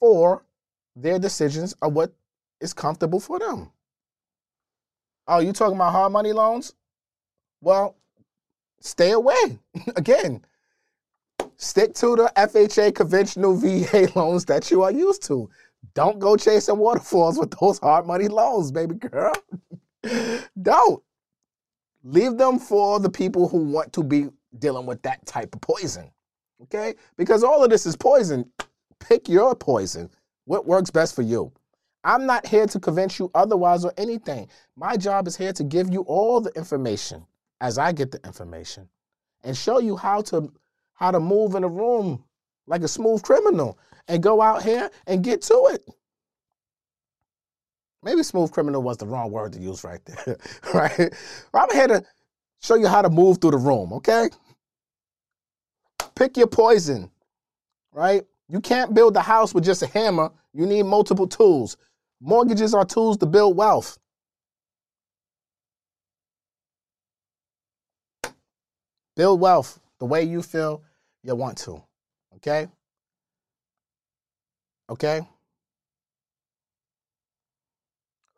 for 0.00 0.44
their 0.96 1.18
decisions 1.18 1.74
of 1.82 1.92
what 1.92 2.12
is 2.60 2.72
comfortable 2.72 3.20
for 3.20 3.38
them. 3.38 3.70
Oh, 5.26 5.40
you 5.40 5.52
talking 5.52 5.76
about 5.76 5.92
hard 5.92 6.12
money 6.12 6.32
loans? 6.32 6.74
Well, 7.64 7.96
stay 8.80 9.12
away. 9.12 9.58
Again, 9.96 10.44
stick 11.56 11.94
to 11.94 12.14
the 12.14 12.30
FHA 12.36 12.94
conventional 12.94 13.56
VA 13.56 14.06
loans 14.14 14.44
that 14.44 14.70
you 14.70 14.82
are 14.82 14.92
used 14.92 15.22
to. 15.24 15.48
Don't 15.94 16.18
go 16.18 16.36
chasing 16.36 16.76
waterfalls 16.76 17.38
with 17.38 17.58
those 17.58 17.78
hard 17.78 18.06
money 18.06 18.28
loans, 18.28 18.70
baby 18.70 18.96
girl. 18.96 19.32
Don't. 20.62 21.02
Leave 22.02 22.36
them 22.36 22.58
for 22.58 23.00
the 23.00 23.08
people 23.08 23.48
who 23.48 23.64
want 23.64 23.94
to 23.94 24.04
be 24.04 24.28
dealing 24.58 24.84
with 24.84 25.00
that 25.00 25.24
type 25.24 25.54
of 25.54 25.62
poison. 25.62 26.10
Okay? 26.64 26.94
Because 27.16 27.42
all 27.42 27.64
of 27.64 27.70
this 27.70 27.86
is 27.86 27.96
poison. 27.96 28.44
Pick 29.00 29.26
your 29.26 29.54
poison. 29.54 30.10
What 30.44 30.66
works 30.66 30.90
best 30.90 31.14
for 31.14 31.22
you? 31.22 31.50
I'm 32.04 32.26
not 32.26 32.46
here 32.46 32.66
to 32.66 32.78
convince 32.78 33.18
you 33.18 33.30
otherwise 33.34 33.86
or 33.86 33.94
anything. 33.96 34.48
My 34.76 34.98
job 34.98 35.26
is 35.26 35.34
here 35.34 35.54
to 35.54 35.64
give 35.64 35.90
you 35.90 36.02
all 36.02 36.42
the 36.42 36.50
information 36.50 37.24
as 37.64 37.78
I 37.78 37.92
get 37.92 38.10
the 38.10 38.20
information 38.26 38.86
and 39.42 39.56
show 39.56 39.78
you 39.78 39.96
how 39.96 40.20
to 40.22 40.52
how 40.92 41.10
to 41.10 41.18
move 41.18 41.54
in 41.54 41.64
a 41.64 41.68
room 41.68 42.22
like 42.66 42.82
a 42.82 42.88
smooth 42.88 43.22
criminal 43.22 43.78
and 44.06 44.22
go 44.22 44.42
out 44.42 44.62
here 44.62 44.90
and 45.06 45.24
get 45.24 45.40
to 45.42 45.70
it. 45.72 45.82
Maybe 48.02 48.22
smooth 48.22 48.52
criminal 48.52 48.82
was 48.82 48.98
the 48.98 49.06
wrong 49.06 49.30
word 49.30 49.54
to 49.54 49.58
use 49.58 49.82
right 49.82 50.00
there, 50.04 50.36
right? 50.74 51.14
I'm 51.54 51.70
here 51.72 51.86
to 51.86 52.04
show 52.60 52.74
you 52.74 52.86
how 52.86 53.00
to 53.00 53.08
move 53.08 53.38
through 53.40 53.52
the 53.52 53.56
room, 53.56 53.94
okay? 53.94 54.28
Pick 56.14 56.36
your 56.36 56.48
poison, 56.48 57.10
right? 57.92 58.24
You 58.46 58.60
can't 58.60 58.92
build 58.92 59.16
a 59.16 59.22
house 59.22 59.54
with 59.54 59.64
just 59.64 59.82
a 59.82 59.86
hammer. 59.86 60.30
You 60.52 60.66
need 60.66 60.82
multiple 60.82 61.26
tools. 61.26 61.78
Mortgages 62.20 62.74
are 62.74 62.84
tools 62.84 63.16
to 63.18 63.26
build 63.26 63.56
wealth. 63.56 63.98
Build 69.16 69.40
wealth 69.40 69.80
the 69.98 70.06
way 70.06 70.22
you 70.24 70.42
feel 70.42 70.82
you 71.22 71.34
want 71.34 71.58
to. 71.58 71.82
Okay? 72.36 72.68
Okay? 74.90 75.22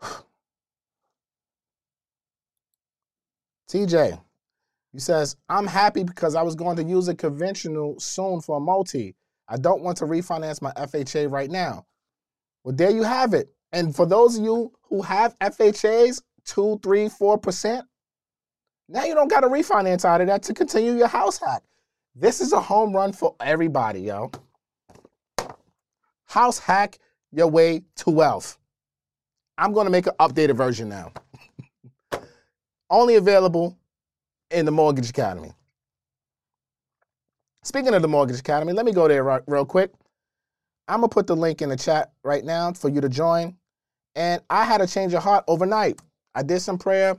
TJ, 3.69 4.21
he 4.93 5.01
says, 5.01 5.37
I'm 5.49 5.67
happy 5.67 6.05
because 6.05 6.35
I 6.35 6.43
was 6.43 6.55
going 6.55 6.77
to 6.77 6.85
use 6.85 7.09
a 7.09 7.15
conventional 7.15 7.99
soon 7.99 8.41
for 8.41 8.59
a 8.59 8.61
multi. 8.61 9.15
I 9.49 9.57
don't 9.57 9.83
want 9.83 9.99
to 9.99 10.05
refinance 10.05 10.63
my 10.63 10.73
FHA 10.73 11.31
right 11.31 11.51
now. 11.51 11.87
Well, 12.65 12.75
there 12.75 12.91
you 12.91 13.03
have 13.03 13.35
it. 13.35 13.49
And 13.73 13.95
for 13.95 14.07
those 14.07 14.39
of 14.39 14.45
you 14.45 14.73
who 14.89 15.03
have 15.03 15.39
FHAs, 15.39 16.23
two, 16.45 16.81
three, 16.83 17.09
four 17.09 17.39
percent, 17.39 17.87
now 18.89 19.05
you 19.05 19.15
don't 19.15 19.29
got 19.29 19.41
to 19.41 19.49
refinance 19.49 20.05
out 20.05 20.21
of 20.21 20.27
that 20.29 20.43
to 20.45 20.55
continue 20.55 20.95
your 20.97 21.09
house 21.09 21.39
hack. 21.39 21.63
This 22.15 22.41
is 22.41 22.53
a 22.53 22.61
home 22.61 22.95
run 22.95 23.13
for 23.13 23.35
everybody, 23.41 24.01
yo. 24.01 24.31
House 26.27 26.59
hack 26.59 26.99
your 27.33 27.49
way 27.49 27.83
to 27.97 28.11
wealth. 28.11 28.59
I'm 29.59 29.73
going 29.73 29.87
to 29.87 29.91
make 29.91 30.07
an 30.07 30.15
updated 30.21 30.57
version 30.57 30.89
now. 30.89 31.13
Only 32.91 33.17
available 33.17 33.77
in 34.51 34.65
the 34.65 34.73
Mortgage 34.73 35.11
Academy. 35.11 35.53
Speaking 37.63 37.95
of 37.95 38.03
the 38.03 38.09
Mortgage 38.09 38.39
Academy, 38.39 38.73
let 38.73 38.87
me 38.87 38.93
go 38.93 39.09
there 39.09 39.43
real 39.47 39.65
quick. 39.65 39.91
I'm 40.89 41.01
going 41.01 41.11
to 41.11 41.15
put 41.15 41.27
the 41.27 41.35
link 41.35 41.63
in 41.63 41.69
the 41.69 41.77
chat 41.77 42.13
right 42.23 42.45
now 42.45 42.73
for 42.73 42.89
you 42.89 43.01
to 43.01 43.09
join. 43.09 43.57
And 44.15 44.41
I 44.49 44.65
had 44.65 44.81
a 44.81 44.87
change 44.87 45.15
of 45.15 45.23
heart 45.23 45.45
overnight. 45.49 46.01
I 46.35 46.43
did 46.43 46.61
some 46.61 46.79
prayer 46.79 47.17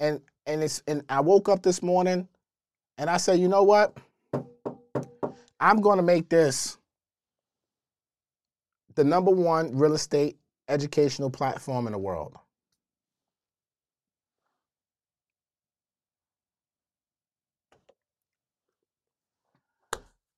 and 0.00 0.20
and 0.46 0.62
it's 0.62 0.82
and 0.86 1.02
I 1.08 1.20
woke 1.20 1.48
up 1.48 1.62
this 1.62 1.82
morning 1.82 2.28
and 2.98 3.08
I 3.10 3.16
said, 3.16 3.38
you 3.38 3.48
know 3.48 3.62
what? 3.62 3.96
I'm 5.58 5.80
to 5.98 6.02
make 6.02 6.28
this 6.28 6.78
the 8.94 9.04
number 9.04 9.30
one 9.30 9.76
real 9.76 9.94
estate 9.94 10.36
educational 10.68 11.30
platform 11.30 11.86
in 11.86 11.92
the 11.92 11.98
world. 11.98 12.36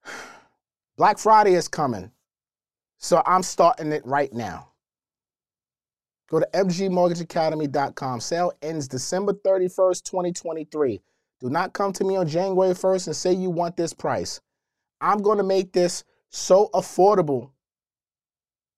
Black 0.96 1.18
Friday 1.18 1.54
is 1.54 1.68
coming. 1.68 2.10
So 2.98 3.22
I'm 3.26 3.42
starting 3.42 3.92
it 3.92 4.06
right 4.06 4.32
now. 4.32 4.71
Go 6.32 6.40
to 6.40 6.48
mgmortgageacademy.com. 6.54 8.20
Sale 8.20 8.52
ends 8.62 8.88
December 8.88 9.34
31st, 9.34 10.02
2023. 10.02 11.02
Do 11.40 11.50
not 11.50 11.74
come 11.74 11.92
to 11.92 12.04
me 12.04 12.16
on 12.16 12.26
January 12.26 12.72
1st 12.72 13.08
and 13.08 13.16
say 13.16 13.34
you 13.34 13.50
want 13.50 13.76
this 13.76 13.92
price. 13.92 14.40
I'm 15.02 15.18
going 15.18 15.36
to 15.36 15.44
make 15.44 15.72
this 15.74 16.04
so 16.30 16.70
affordable 16.72 17.50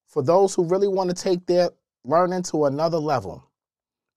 for 0.08 0.20
those 0.20 0.52
who 0.52 0.64
really 0.64 0.88
want 0.88 1.10
to 1.10 1.14
take 1.14 1.46
their 1.46 1.70
learning 2.04 2.42
to 2.44 2.64
another 2.64 2.98
level. 2.98 3.48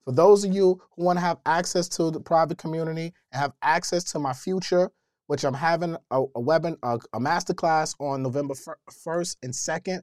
For 0.04 0.10
those 0.10 0.42
of 0.42 0.52
you 0.52 0.80
who 0.96 1.04
want 1.04 1.18
to 1.18 1.24
have 1.24 1.38
access 1.46 1.88
to 1.90 2.10
the 2.10 2.20
private 2.20 2.58
community 2.58 3.12
and 3.30 3.40
have 3.40 3.52
access 3.62 4.02
to 4.12 4.18
my 4.18 4.32
future, 4.32 4.90
which 5.28 5.44
I'm 5.44 5.54
having 5.54 5.94
a, 6.10 6.22
a 6.22 6.42
webinar, 6.42 6.78
a, 6.82 6.98
a 7.12 7.20
masterclass 7.20 7.94
on 8.00 8.24
November 8.24 8.54
1st 8.54 9.36
and 9.44 9.52
2nd. 9.52 10.00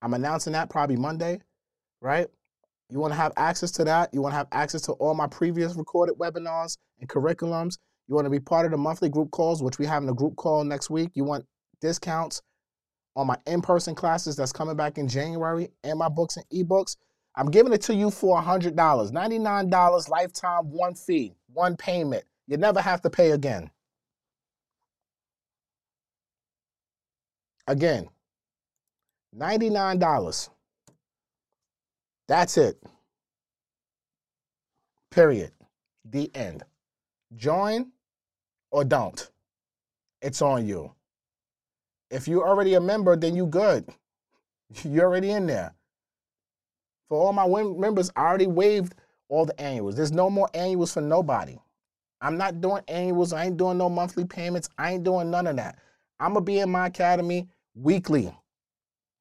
I'm 0.00 0.14
announcing 0.14 0.52
that 0.52 0.70
probably 0.70 0.96
Monday, 0.96 1.40
right? 2.00 2.28
You 2.90 3.00
want 3.00 3.12
to 3.12 3.16
have 3.16 3.32
access 3.36 3.70
to 3.72 3.84
that. 3.84 4.12
You 4.14 4.22
want 4.22 4.32
to 4.32 4.36
have 4.38 4.48
access 4.52 4.82
to 4.82 4.92
all 4.92 5.14
my 5.14 5.26
previous 5.26 5.74
recorded 5.74 6.16
webinars 6.16 6.78
and 7.00 7.08
curriculums. 7.08 7.78
You 8.08 8.14
want 8.14 8.24
to 8.24 8.30
be 8.30 8.40
part 8.40 8.64
of 8.64 8.72
the 8.72 8.78
monthly 8.78 9.10
group 9.10 9.30
calls, 9.30 9.62
which 9.62 9.78
we 9.78 9.84
have 9.86 10.02
in 10.02 10.08
a 10.08 10.14
group 10.14 10.36
call 10.36 10.64
next 10.64 10.88
week. 10.88 11.10
You 11.14 11.24
want 11.24 11.44
discounts 11.80 12.40
on 13.14 13.26
my 13.26 13.36
in-person 13.46 13.94
classes 13.94 14.36
that's 14.36 14.52
coming 14.52 14.76
back 14.76 14.96
in 14.96 15.08
January 15.08 15.68
and 15.84 15.98
my 15.98 16.08
books 16.08 16.38
and 16.38 16.46
ebooks. 16.48 16.96
I'm 17.36 17.50
giving 17.50 17.72
it 17.72 17.82
to 17.82 17.94
you 17.94 18.10
for 18.10 18.40
$100. 18.40 18.74
$99 18.74 20.08
lifetime, 20.08 20.70
one 20.70 20.94
fee, 20.94 21.34
one 21.52 21.76
payment. 21.76 22.24
You 22.46 22.56
never 22.56 22.80
have 22.80 23.02
to 23.02 23.10
pay 23.10 23.32
again. 23.32 23.70
Again, 27.66 28.08
$99. 29.36 30.48
That's 32.28 32.58
it. 32.58 32.80
Period. 35.10 35.52
The 36.04 36.30
end. 36.34 36.62
Join 37.34 37.90
or 38.70 38.84
don't. 38.84 39.30
It's 40.20 40.42
on 40.42 40.66
you. 40.66 40.92
If 42.10 42.28
you're 42.28 42.46
already 42.46 42.74
a 42.74 42.80
member, 42.80 43.16
then 43.16 43.34
you 43.34 43.46
good. 43.46 43.88
You're 44.84 45.06
already 45.06 45.30
in 45.30 45.46
there. 45.46 45.74
For 47.08 47.18
all 47.18 47.32
my 47.32 47.46
members, 47.46 48.10
I 48.16 48.22
already 48.26 48.46
waived 48.46 48.94
all 49.28 49.46
the 49.46 49.58
annuals. 49.58 49.96
There's 49.96 50.12
no 50.12 50.28
more 50.28 50.48
annuals 50.52 50.92
for 50.92 51.00
nobody. 51.00 51.56
I'm 52.20 52.36
not 52.36 52.60
doing 52.60 52.82
annuals. 52.88 53.32
I 53.32 53.46
ain't 53.46 53.56
doing 53.56 53.78
no 53.78 53.88
monthly 53.88 54.24
payments. 54.24 54.68
I 54.76 54.92
ain't 54.92 55.04
doing 55.04 55.30
none 55.30 55.46
of 55.46 55.56
that. 55.56 55.78
I'm 56.20 56.34
gonna 56.34 56.44
be 56.44 56.58
in 56.58 56.70
my 56.70 56.88
academy 56.88 57.48
weekly, 57.74 58.34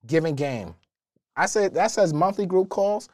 giving 0.06 0.36
game. 0.36 0.76
I 1.38 1.46
said 1.46 1.76
that 1.76 1.92
says 1.92 2.14
monthly 2.14 2.46
group 2.46 2.70
calls. 2.70 3.08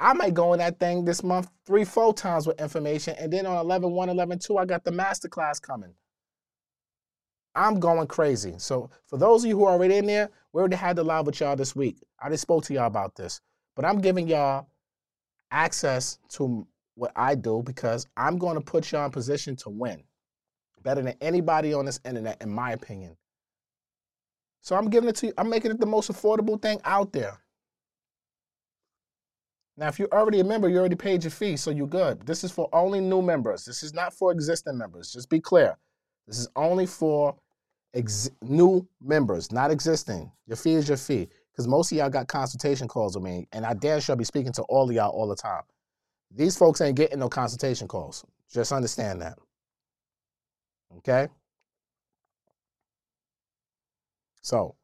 I 0.00 0.12
might 0.12 0.32
go 0.32 0.52
in 0.52 0.60
that 0.60 0.78
thing 0.78 1.04
this 1.04 1.24
month 1.24 1.50
three, 1.66 1.84
four 1.84 2.14
times 2.14 2.46
with 2.46 2.60
information. 2.60 3.16
And 3.18 3.32
then 3.32 3.46
on 3.46 3.56
11 3.56 3.90
1, 3.90 4.08
11 4.08 4.38
2, 4.38 4.56
I 4.56 4.64
got 4.64 4.84
the 4.84 4.92
masterclass 4.92 5.60
coming. 5.60 5.92
I'm 7.56 7.80
going 7.80 8.06
crazy. 8.06 8.54
So 8.58 8.90
for 9.06 9.18
those 9.18 9.42
of 9.42 9.48
you 9.48 9.58
who 9.58 9.64
are 9.64 9.72
already 9.72 9.96
in 9.96 10.06
there, 10.06 10.30
we 10.52 10.60
already 10.60 10.76
had 10.76 10.94
the 10.94 11.02
live 11.02 11.26
with 11.26 11.40
y'all 11.40 11.56
this 11.56 11.74
week. 11.74 11.96
I 12.22 12.30
just 12.30 12.42
spoke 12.42 12.62
to 12.64 12.74
y'all 12.74 12.86
about 12.86 13.16
this. 13.16 13.40
But 13.74 13.84
I'm 13.84 14.00
giving 14.00 14.28
y'all 14.28 14.68
access 15.50 16.18
to 16.30 16.66
what 16.94 17.10
I 17.16 17.34
do 17.34 17.62
because 17.64 18.06
I'm 18.16 18.38
going 18.38 18.54
to 18.54 18.60
put 18.60 18.92
y'all 18.92 19.06
in 19.06 19.10
position 19.10 19.56
to 19.56 19.70
win. 19.70 20.04
Better 20.82 21.02
than 21.02 21.14
anybody 21.20 21.74
on 21.74 21.86
this 21.86 21.98
internet, 22.04 22.40
in 22.40 22.50
my 22.50 22.72
opinion. 22.72 23.16
So 24.60 24.76
I'm 24.76 24.90
giving 24.90 25.08
it 25.08 25.16
to 25.16 25.26
you. 25.28 25.32
I'm 25.38 25.50
making 25.50 25.72
it 25.72 25.80
the 25.80 25.86
most 25.86 26.10
affordable 26.12 26.60
thing 26.60 26.80
out 26.84 27.12
there. 27.12 27.40
Now, 29.78 29.86
if 29.86 29.96
you're 29.96 30.12
already 30.12 30.40
a 30.40 30.44
member, 30.44 30.68
you 30.68 30.76
already 30.76 30.96
paid 30.96 31.22
your 31.22 31.30
fee, 31.30 31.56
so 31.56 31.70
you're 31.70 31.86
good. 31.86 32.26
This 32.26 32.42
is 32.42 32.50
for 32.50 32.68
only 32.72 33.00
new 33.00 33.22
members. 33.22 33.64
This 33.64 33.84
is 33.84 33.94
not 33.94 34.12
for 34.12 34.32
existing 34.32 34.76
members. 34.76 35.12
Just 35.12 35.30
be 35.30 35.38
clear. 35.38 35.78
This 36.26 36.36
is 36.36 36.48
only 36.56 36.84
for 36.84 37.36
ex- 37.94 38.28
new 38.42 38.88
members, 39.00 39.52
not 39.52 39.70
existing. 39.70 40.32
Your 40.48 40.56
fee 40.56 40.74
is 40.74 40.88
your 40.88 40.96
fee. 40.96 41.28
Because 41.52 41.68
most 41.68 41.92
of 41.92 41.98
y'all 41.98 42.10
got 42.10 42.26
consultation 42.26 42.88
calls 42.88 43.14
with 43.14 43.22
me, 43.22 43.46
and 43.52 43.64
I 43.64 43.72
damn 43.74 44.00
sure 44.00 44.16
be 44.16 44.24
speaking 44.24 44.52
to 44.54 44.62
all 44.62 44.88
of 44.88 44.96
y'all 44.96 45.12
all 45.12 45.28
the 45.28 45.36
time. 45.36 45.62
These 46.34 46.58
folks 46.58 46.80
ain't 46.80 46.96
getting 46.96 47.20
no 47.20 47.28
consultation 47.28 47.86
calls. 47.86 48.24
Just 48.52 48.72
understand 48.72 49.22
that. 49.22 49.38
Okay? 50.96 51.28
So 54.42 54.74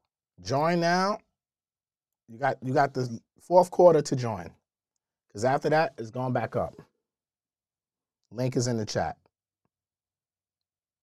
join 0.41 0.79
now. 0.79 1.19
You 2.29 2.39
got 2.39 2.59
you 2.63 2.73
got 2.73 2.95
the 2.95 3.19
fourth 3.41 3.73
quarter 3.73 4.01
to 4.01 4.15
join. 4.17 4.53
Because 5.35 5.45
after 5.45 5.69
that, 5.71 5.95
it's 5.99 6.13
going 6.13 6.33
back 6.33 6.55
up. 6.55 6.75
Link 8.31 8.57
is 8.57 8.69
in 8.69 8.77
the 8.77 8.87
chat. 8.87 9.17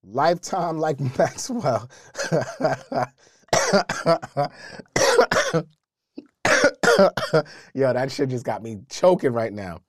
Lifetime 0.06 0.80
like 0.80 1.00
Maxwell. 1.20 1.90
Yo, 7.74 7.94
that 7.94 8.10
shit 8.10 8.30
just 8.30 8.46
got 8.46 8.64
me 8.64 8.80
choking 8.90 9.34
right 9.34 9.52
now. 9.52 9.82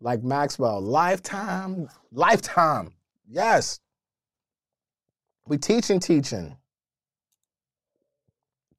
Like 0.00 0.24
Maxwell. 0.24 0.80
Lifetime. 0.80 1.88
Lifetime. 2.10 2.90
Yes. 3.28 3.78
We 5.46 5.58
teaching, 5.58 6.00
teaching. 6.00 6.56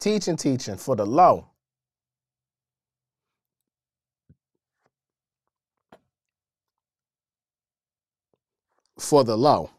Teaching, 0.01 0.35
teaching 0.35 0.75
for 0.75 0.97
the 0.97 1.05
low. 1.05 1.47
For 8.99 9.23
the 9.23 9.37
low. 9.37 9.69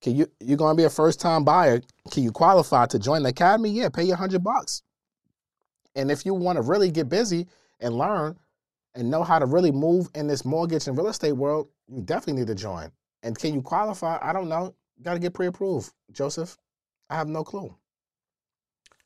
Can 0.00 0.16
you 0.16 0.26
you're 0.40 0.56
gonna 0.56 0.76
be 0.76 0.84
a 0.84 0.90
first 0.90 1.20
time 1.20 1.44
buyer? 1.44 1.82
Can 2.10 2.22
you 2.22 2.32
qualify 2.32 2.86
to 2.86 2.98
join 2.98 3.22
the 3.22 3.30
academy? 3.30 3.70
Yeah, 3.70 3.88
pay 3.90 4.04
your 4.04 4.16
hundred 4.16 4.42
bucks. 4.42 4.82
And 5.94 6.10
if 6.10 6.24
you 6.24 6.34
want 6.34 6.56
to 6.56 6.62
really 6.62 6.90
get 6.90 7.08
busy 7.08 7.46
and 7.80 7.96
learn 7.96 8.36
and 8.94 9.10
know 9.10 9.22
how 9.22 9.38
to 9.38 9.46
really 9.46 9.72
move 9.72 10.08
in 10.14 10.26
this 10.26 10.44
mortgage 10.44 10.86
and 10.86 10.96
real 10.96 11.08
estate 11.08 11.32
world, 11.32 11.68
you 11.88 12.00
definitely 12.00 12.40
need 12.40 12.46
to 12.46 12.54
join. 12.54 12.90
And 13.22 13.38
can 13.38 13.54
you 13.54 13.62
qualify? 13.62 14.18
I 14.22 14.32
don't 14.32 14.48
know. 14.48 14.74
Got 15.02 15.14
to 15.14 15.18
get 15.18 15.34
pre-approved, 15.34 15.92
Joseph. 16.12 16.56
I 17.08 17.16
have 17.16 17.28
no 17.28 17.42
clue. 17.42 17.74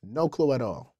No 0.02 0.28
clue 0.28 0.52
at 0.52 0.60
all. 0.60 0.94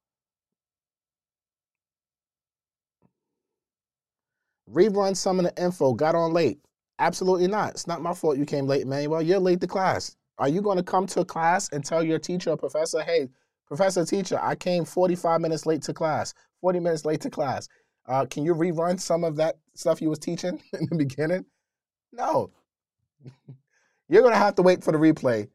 Rerun 4.73 5.17
some 5.17 5.39
of 5.39 5.45
the 5.45 5.63
info. 5.63 5.93
Got 5.93 6.15
on 6.15 6.33
late. 6.33 6.59
Absolutely 6.99 7.49
not. 7.49 7.71
It's 7.71 7.87
not 7.87 8.03
my 8.03 8.15
fault 8.15 8.39
you 8.39 8.45
came 8.45 8.67
late, 8.67 8.87
Manuel. 8.87 9.23
You're 9.23 9.41
late 9.41 9.61
to 9.61 9.67
class. 9.67 10.17
Are 10.39 10.49
you 10.49 10.63
going 10.63 10.77
to 10.79 10.83
come 10.83 11.07
to 11.09 11.25
class 11.25 11.69
and 11.73 11.85
tell 11.85 12.03
your 12.03 12.19
teacher 12.19 12.51
or 12.51 12.57
professor, 12.57 13.03
hey, 13.03 13.29
professor, 13.67 14.05
teacher, 14.05 14.39
I 14.41 14.55
came 14.55 14.85
45 14.85 15.41
minutes 15.41 15.67
late 15.67 15.83
to 15.83 15.95
class, 15.95 16.35
40 16.61 16.81
minutes 16.81 17.05
late 17.05 17.21
to 17.23 17.31
class. 17.31 17.69
Uh, 18.07 18.27
can 18.27 18.45
you 18.45 18.55
rerun 18.55 19.01
some 19.01 19.25
of 19.25 19.37
that 19.37 19.57
stuff 19.75 20.03
you 20.03 20.11
was 20.11 20.19
teaching 20.19 20.61
in 20.73 20.87
the 20.91 20.97
beginning? 20.97 21.45
No. 22.13 22.51
You're 24.09 24.23
going 24.23 24.35
to 24.35 24.39
have 24.39 24.57
to 24.57 24.63
wait 24.63 24.85
for 24.85 24.93
the 24.93 24.99
replay, 24.99 25.49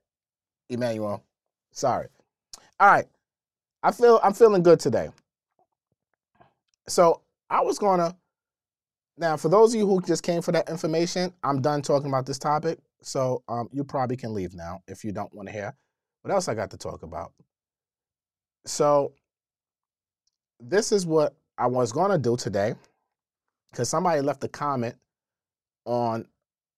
Emmanuel. 0.70 1.24
Sorry. 1.72 2.08
All 2.80 2.88
right. 2.88 3.06
I 3.84 3.92
feel 3.92 4.20
I'm 4.24 4.34
feeling 4.34 4.64
good 4.64 4.80
today. 4.80 5.10
So 6.88 7.22
I 7.50 7.62
was 7.62 7.80
gonna 7.80 8.16
now, 9.20 9.36
for 9.36 9.50
those 9.50 9.74
of 9.74 9.80
you 9.80 9.86
who 9.86 10.02
just 10.02 10.24
came 10.24 10.42
for 10.42 10.54
that 10.54 10.70
information, 10.70 11.34
I'm 11.44 11.62
done 11.62 11.82
talking 11.82 12.08
about 12.08 12.26
this 12.26 12.40
topic. 12.40 12.80
So 13.02 13.44
um, 13.50 13.70
you 13.72 13.84
probably 13.84 14.16
can 14.16 14.34
leave 14.34 14.54
now 14.54 14.82
if 14.88 15.04
you 15.04 15.12
don't 15.12 15.34
want 15.34 15.50
to 15.50 15.54
hear 15.54 15.76
what 16.22 16.34
else 16.34 16.48
I 16.48 16.56
got 16.56 16.72
to 16.72 16.78
talk 16.78 17.04
about. 17.04 17.34
So 18.66 19.14
this 20.60 20.92
is 20.92 21.06
what 21.06 21.36
I 21.58 21.68
was 21.68 21.92
going 21.92 22.12
to 22.12 22.18
do 22.18 22.38
today 22.38 22.76
because 23.72 23.90
somebody 23.90 24.22
left 24.22 24.44
a 24.44 24.48
comment 24.48 24.96
on 25.86 26.26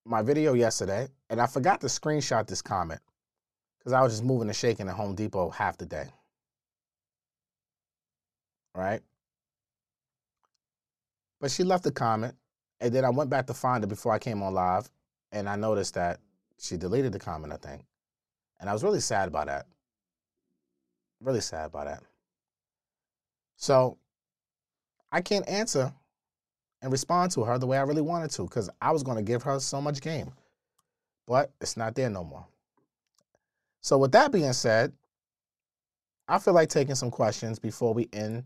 my 0.04 0.22
video 0.22 0.54
yesterday, 0.54 1.06
and 1.30 1.40
I 1.40 1.46
forgot 1.46 1.80
to 1.82 1.86
screenshot 1.86 2.46
this 2.46 2.60
comment 2.60 3.00
because 3.78 3.92
I 3.92 4.02
was 4.02 4.14
just 4.14 4.24
moving 4.24 4.48
and 4.48 4.56
shaking 4.56 4.88
at 4.88 4.94
Home 4.94 5.14
Depot 5.14 5.50
half 5.50 5.78
the 5.78 5.86
day. 5.86 6.06
Right? 8.74 9.00
But 11.42 11.50
she 11.50 11.64
left 11.64 11.84
a 11.86 11.90
comment, 11.90 12.36
and 12.80 12.94
then 12.94 13.04
I 13.04 13.10
went 13.10 13.28
back 13.28 13.48
to 13.48 13.54
find 13.54 13.82
it 13.82 13.88
before 13.88 14.12
I 14.12 14.20
came 14.20 14.44
on 14.44 14.54
live, 14.54 14.88
and 15.32 15.48
I 15.48 15.56
noticed 15.56 15.94
that 15.94 16.20
she 16.56 16.76
deleted 16.76 17.12
the 17.12 17.18
comment, 17.18 17.52
I 17.52 17.56
think. 17.56 17.82
And 18.60 18.70
I 18.70 18.72
was 18.72 18.84
really 18.84 19.00
sad 19.00 19.26
about 19.26 19.48
that. 19.48 19.66
Really 21.20 21.40
sad 21.40 21.66
about 21.66 21.86
that. 21.86 22.04
So 23.56 23.98
I 25.10 25.20
can't 25.20 25.48
answer 25.48 25.92
and 26.80 26.92
respond 26.92 27.32
to 27.32 27.42
her 27.42 27.58
the 27.58 27.66
way 27.66 27.76
I 27.76 27.82
really 27.82 28.02
wanted 28.02 28.30
to 28.30 28.44
because 28.44 28.70
I 28.80 28.92
was 28.92 29.02
going 29.02 29.16
to 29.16 29.22
give 29.24 29.42
her 29.42 29.58
so 29.58 29.80
much 29.80 30.00
game. 30.00 30.32
But 31.26 31.50
it's 31.60 31.76
not 31.76 31.96
there 31.96 32.08
no 32.08 32.22
more. 32.22 32.46
So, 33.80 33.98
with 33.98 34.12
that 34.12 34.30
being 34.30 34.52
said, 34.52 34.92
I 36.28 36.38
feel 36.38 36.54
like 36.54 36.68
taking 36.68 36.94
some 36.94 37.10
questions 37.10 37.58
before 37.58 37.94
we 37.94 38.08
end 38.12 38.44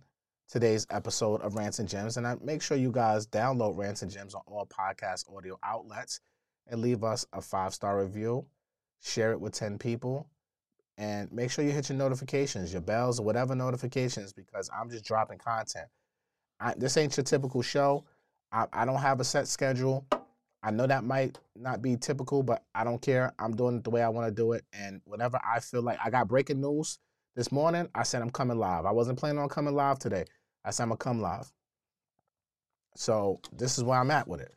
today's 0.49 0.87
episode 0.91 1.41
of 1.43 1.55
Rants 1.55 1.79
and 1.79 1.89
Gems. 1.89 2.17
And 2.17 2.27
I 2.27 2.37
make 2.43 2.63
sure 2.63 2.77
you 2.77 2.93
guys 2.93 3.27
download 3.27 3.77
Rants 3.77 4.03
and 4.03 4.11
Gems 4.11 4.35
on 4.35 4.43
all 4.47 4.67
podcast 4.67 5.25
audio 5.35 5.59
outlets 5.63 6.21
and 6.69 6.81
leave 6.81 7.05
us 7.05 7.27
a 7.33 7.41
five 7.41 7.75
star 7.75 8.01
review. 8.01 8.47
Share 9.03 9.33
it 9.33 9.41
with 9.41 9.53
10 9.53 9.79
people. 9.79 10.29
And 10.99 11.31
make 11.31 11.51
sure 11.51 11.65
you 11.65 11.73
hit 11.73 11.91
your 11.91 11.99
notifications, 11.99 12.73
your 12.73 12.81
bells, 12.81 13.21
or 13.21 13.27
whatever 13.27 13.55
notifications, 13.55 14.33
because 14.33 14.71
I'm 14.75 14.89
just 14.89 15.05
dropping 15.05 15.39
content. 15.39 15.89
I, 16.59 16.73
this 16.77 16.97
ain't 16.97 17.15
your 17.17 17.25
typical 17.25 17.61
show. 17.61 18.05
I, 18.51 18.67
I 18.73 18.85
don't 18.87 19.01
have 19.01 19.21
a 19.21 19.25
set 19.25 19.47
schedule. 19.47 20.07
I 20.63 20.71
know 20.71 20.87
that 20.87 21.05
might 21.05 21.39
not 21.55 21.83
be 21.83 21.97
typical, 21.97 22.43
but 22.43 22.65
I 22.75 22.83
don't 22.83 23.01
care. 23.03 23.35
I'm 23.39 23.55
doing 23.55 23.77
it 23.77 23.85
the 23.85 23.91
way 23.91 24.03
I 24.03 24.09
want 24.09 24.27
to 24.27 24.35
do 24.35 24.53
it. 24.53 24.65
And 24.73 25.03
whenever 25.05 25.39
I 25.45 25.61
feel 25.61 25.83
like 25.83 25.99
I 26.03 26.09
got 26.09 26.29
breaking 26.29 26.63
news 26.63 26.99
this 27.35 27.53
morning, 27.53 27.89
I 27.95 28.03
said 28.03 28.23
I'm 28.23 28.31
coming 28.31 28.59
live. 28.59 28.87
I 28.87 28.91
wasn't 28.91 29.19
planning 29.19 29.39
on 29.39 29.51
coming 29.51 29.75
live 29.75 29.99
today. 29.99 30.25
I 30.67 30.71
said 30.71 30.83
I'm 30.83 30.89
gonna 30.89 30.99
come 30.99 31.23
live. 31.23 31.51
So 32.97 33.41
this 33.53 33.79
is 33.79 33.85
where 33.85 34.01
I'm 34.01 34.11
at 34.11 34.27
with 34.27 34.41
it. 34.41 34.53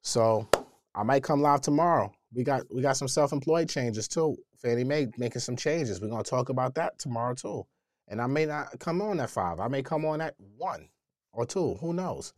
So 0.00 0.48
I 0.94 1.02
might 1.02 1.22
come 1.22 1.42
live 1.42 1.60
tomorrow. 1.60 2.10
We 2.32 2.44
got 2.44 2.62
we 2.74 2.80
got 2.80 2.96
some 2.96 3.08
self-employed 3.08 3.68
changes 3.68 4.08
too. 4.08 4.36
Fannie 4.56 4.84
Mae 4.84 5.08
making 5.18 5.40
some 5.40 5.56
changes. 5.56 6.00
We're 6.00 6.08
gonna 6.08 6.22
talk 6.22 6.48
about 6.48 6.74
that 6.76 6.98
tomorrow 6.98 7.34
too. 7.34 7.66
And 8.08 8.22
I 8.22 8.26
may 8.26 8.46
not 8.46 8.78
come 8.80 9.02
on 9.02 9.20
at 9.20 9.30
five. 9.30 9.60
I 9.60 9.68
may 9.68 9.82
come 9.82 10.06
on 10.06 10.22
at 10.22 10.34
one 10.56 10.88
or 11.32 11.44
two. 11.44 11.74
Who 11.80 11.92
knows? 11.92 12.32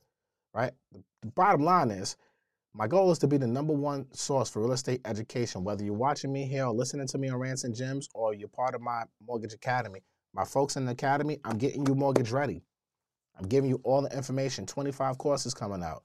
Right? 0.52 0.72
The 0.92 1.28
bottom 1.28 1.62
line 1.62 1.90
is 1.90 2.16
my 2.74 2.88
goal 2.88 3.10
is 3.10 3.18
to 3.20 3.26
be 3.26 3.36
the 3.36 3.46
number 3.46 3.72
one 3.72 4.06
source 4.12 4.50
for 4.50 4.62
real 4.62 4.72
estate 4.72 5.00
education. 5.04 5.64
Whether 5.64 5.84
you're 5.84 5.94
watching 5.94 6.32
me 6.32 6.44
here 6.44 6.66
or 6.66 6.74
listening 6.74 7.06
to 7.08 7.18
me 7.18 7.28
on 7.28 7.38
Rants 7.38 7.64
and 7.64 7.74
Gems 7.74 8.08
or 8.14 8.34
you're 8.34 8.48
part 8.48 8.74
of 8.74 8.80
my 8.80 9.04
Mortgage 9.24 9.54
Academy, 9.54 10.00
my 10.36 10.44
folks 10.44 10.76
in 10.76 10.86
the 10.86 10.92
academy, 10.92 11.40
I'm 11.44 11.58
getting 11.58 11.86
you 11.86 11.96
mortgage 11.96 12.32
ready. 12.32 12.62
I'm 13.38 13.48
giving 13.48 13.70
you 13.70 13.80
all 13.84 14.02
the 14.02 14.16
information. 14.16 14.66
25 14.66 15.18
courses 15.18 15.54
coming 15.54 15.82
out. 15.82 16.04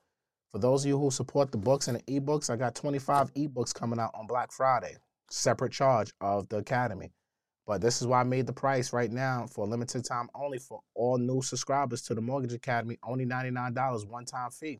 For 0.52 0.60
those 0.60 0.84
of 0.86 0.90
you 0.90 1.00
who 1.00 1.12
support 1.12 1.52
the 1.52 1.58
books 1.60 1.88
and 1.90 2.00
the 2.00 2.22
ebooks, 2.22 2.50
I 2.50 2.58
got 2.58 2.76
25 2.76 3.34
ebooks 3.36 3.74
coming 3.74 4.00
out 4.00 4.12
on 4.16 4.28
Black 4.28 4.52
Friday, 4.52 4.98
separate 5.30 5.74
charge 5.74 6.14
of 6.22 6.50
the 6.50 6.58
academy. 6.58 7.12
But 7.68 7.82
this 7.82 8.02
is 8.02 8.08
why 8.08 8.22
I 8.22 8.24
made 8.26 8.48
the 8.48 8.54
price 8.54 8.94
right 8.94 9.12
now 9.12 9.48
for 9.48 9.66
a 9.66 9.70
limited 9.70 10.06
time 10.06 10.30
only 10.36 10.60
for 10.60 10.82
all 10.96 11.18
new 11.18 11.42
subscribers 11.42 12.02
to 12.04 12.16
the 12.16 12.22
Mortgage 12.22 12.54
Academy, 12.54 12.98
only 13.04 13.26
$99 13.26 13.76
one 14.06 14.26
time 14.26 14.52
fee. 14.52 14.80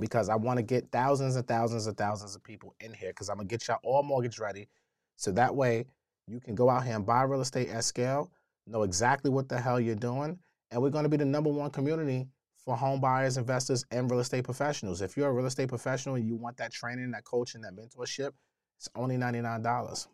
because 0.00 0.28
I 0.28 0.36
want 0.36 0.58
to 0.58 0.62
get 0.62 0.90
thousands 0.90 1.36
and 1.36 1.46
thousands 1.46 1.86
and 1.86 1.96
thousands 1.96 2.34
of 2.36 2.42
people 2.42 2.74
in 2.80 2.92
here 2.92 3.10
because 3.10 3.28
I'm 3.28 3.36
gonna 3.36 3.48
get 3.48 3.68
y'all 3.68 3.78
all 3.84 4.02
mortgage 4.02 4.38
ready. 4.38 4.68
So 5.16 5.32
that 5.32 5.54
way 5.54 5.86
you 6.26 6.40
can 6.40 6.54
go 6.54 6.70
out 6.70 6.84
here 6.84 6.94
and 6.94 7.06
buy 7.06 7.22
real 7.22 7.40
estate 7.40 7.68
at 7.68 7.84
scale, 7.84 8.30
know 8.66 8.82
exactly 8.82 9.30
what 9.30 9.48
the 9.48 9.60
hell 9.60 9.80
you're 9.80 9.94
doing, 9.94 10.38
and 10.70 10.80
we're 10.80 10.90
gonna 10.90 11.08
be 11.08 11.16
the 11.16 11.24
number 11.24 11.50
one 11.50 11.70
community 11.70 12.26
for 12.56 12.76
home 12.76 13.00
buyers, 13.00 13.36
investors, 13.36 13.84
and 13.90 14.10
real 14.10 14.20
estate 14.20 14.44
professionals. 14.44 15.02
If 15.02 15.16
you're 15.16 15.28
a 15.28 15.32
real 15.32 15.46
estate 15.46 15.68
professional 15.68 16.14
and 16.14 16.26
you 16.26 16.36
want 16.36 16.56
that 16.56 16.72
training, 16.72 17.10
that 17.10 17.24
coaching, 17.24 17.60
that 17.60 17.76
mentorship, 17.76 18.30
it's 18.78 18.88
only 18.96 19.16
$99. 19.16 20.08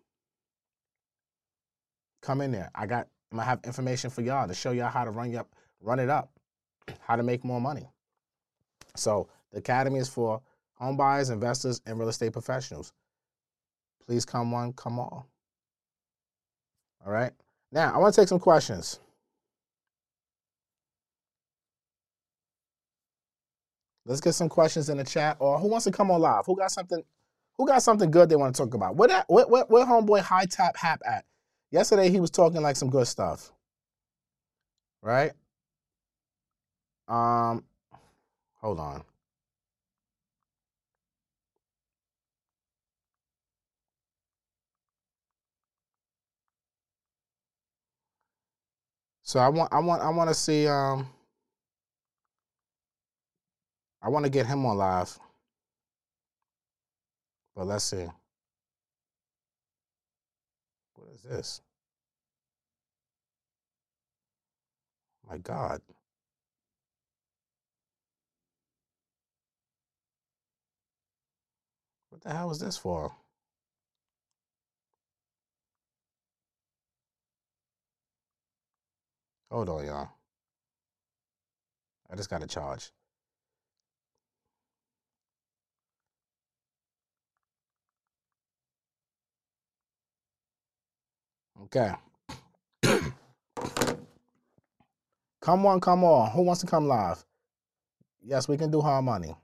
Come 2.22 2.40
in 2.40 2.50
there. 2.50 2.70
I 2.74 2.86
got 2.86 3.06
I'm 3.30 3.38
gonna 3.38 3.48
have 3.48 3.60
information 3.64 4.10
for 4.10 4.22
y'all 4.22 4.48
to 4.48 4.54
show 4.54 4.72
y'all 4.72 4.90
how 4.90 5.04
to 5.04 5.10
run 5.10 5.34
up, 5.36 5.48
run 5.80 6.00
it 6.00 6.08
up, 6.10 6.30
how 7.00 7.14
to 7.14 7.22
make 7.22 7.44
more 7.44 7.60
money. 7.60 7.88
So 8.96 9.28
the 9.52 9.58
academy 9.58 10.00
is 10.00 10.08
for 10.08 10.42
home 10.74 10.96
buyers, 10.96 11.30
investors, 11.30 11.80
and 11.86 11.98
real 11.98 12.08
estate 12.08 12.32
professionals. 12.32 12.92
Please 14.04 14.24
come 14.24 14.50
one, 14.50 14.72
come 14.72 14.98
all. 14.98 15.28
All 17.04 17.12
right. 17.12 17.32
Now 17.72 17.94
I 17.94 17.98
want 17.98 18.14
to 18.14 18.20
take 18.20 18.28
some 18.28 18.38
questions. 18.38 19.00
Let's 24.06 24.20
get 24.20 24.34
some 24.34 24.48
questions 24.48 24.88
in 24.88 24.98
the 24.98 25.04
chat. 25.04 25.36
Or 25.40 25.58
who 25.58 25.68
wants 25.68 25.84
to 25.84 25.92
come 25.92 26.10
on 26.10 26.20
live? 26.20 26.44
Who 26.46 26.56
got 26.56 26.70
something? 26.70 27.02
Who 27.56 27.66
got 27.66 27.82
something 27.82 28.10
good 28.10 28.28
they 28.28 28.36
want 28.36 28.54
to 28.54 28.62
talk 28.62 28.74
about? 28.74 28.96
What 28.96 29.10
that? 29.10 29.26
What 29.28 29.50
what, 29.50 29.70
what 29.70 29.86
homeboy 29.86 30.20
high 30.20 30.46
top 30.46 30.76
hap 30.76 31.00
at? 31.06 31.24
Yesterday 31.70 32.10
he 32.10 32.20
was 32.20 32.30
talking 32.30 32.62
like 32.62 32.76
some 32.76 32.90
good 32.90 33.06
stuff. 33.06 33.52
Right? 35.02 35.32
Um 37.08 37.64
hold 38.54 38.80
on. 38.80 39.04
So 49.30 49.38
I 49.38 49.48
want 49.48 49.72
I 49.72 49.78
want 49.78 50.02
I 50.02 50.08
want 50.08 50.28
to 50.28 50.34
see 50.34 50.66
um 50.66 51.08
I 54.02 54.08
want 54.08 54.24
to 54.24 54.28
get 54.28 54.44
him 54.44 54.66
on 54.66 54.76
live. 54.76 55.16
But 57.54 57.68
let's 57.68 57.84
see. 57.84 58.06
What 60.96 61.10
is 61.14 61.22
this? 61.22 61.60
My 65.30 65.38
God. 65.38 65.80
What 72.08 72.20
the 72.22 72.30
hell 72.30 72.50
is 72.50 72.58
this 72.58 72.76
for? 72.76 73.12
Hold 79.50 79.68
on, 79.68 79.84
y'all. 79.84 80.08
I 82.10 82.16
just 82.16 82.30
got 82.30 82.40
to 82.40 82.46
charge. 82.46 82.90
Okay. 91.64 91.92
come 95.40 95.66
on, 95.66 95.80
come 95.80 96.04
on. 96.04 96.30
Who 96.30 96.42
wants 96.42 96.60
to 96.62 96.66
come 96.66 96.88
live? 96.88 97.24
Yes, 98.22 98.48
we 98.48 98.56
can 98.56 98.70
do 98.70 98.80
hard 98.80 99.04
money. 99.04 99.34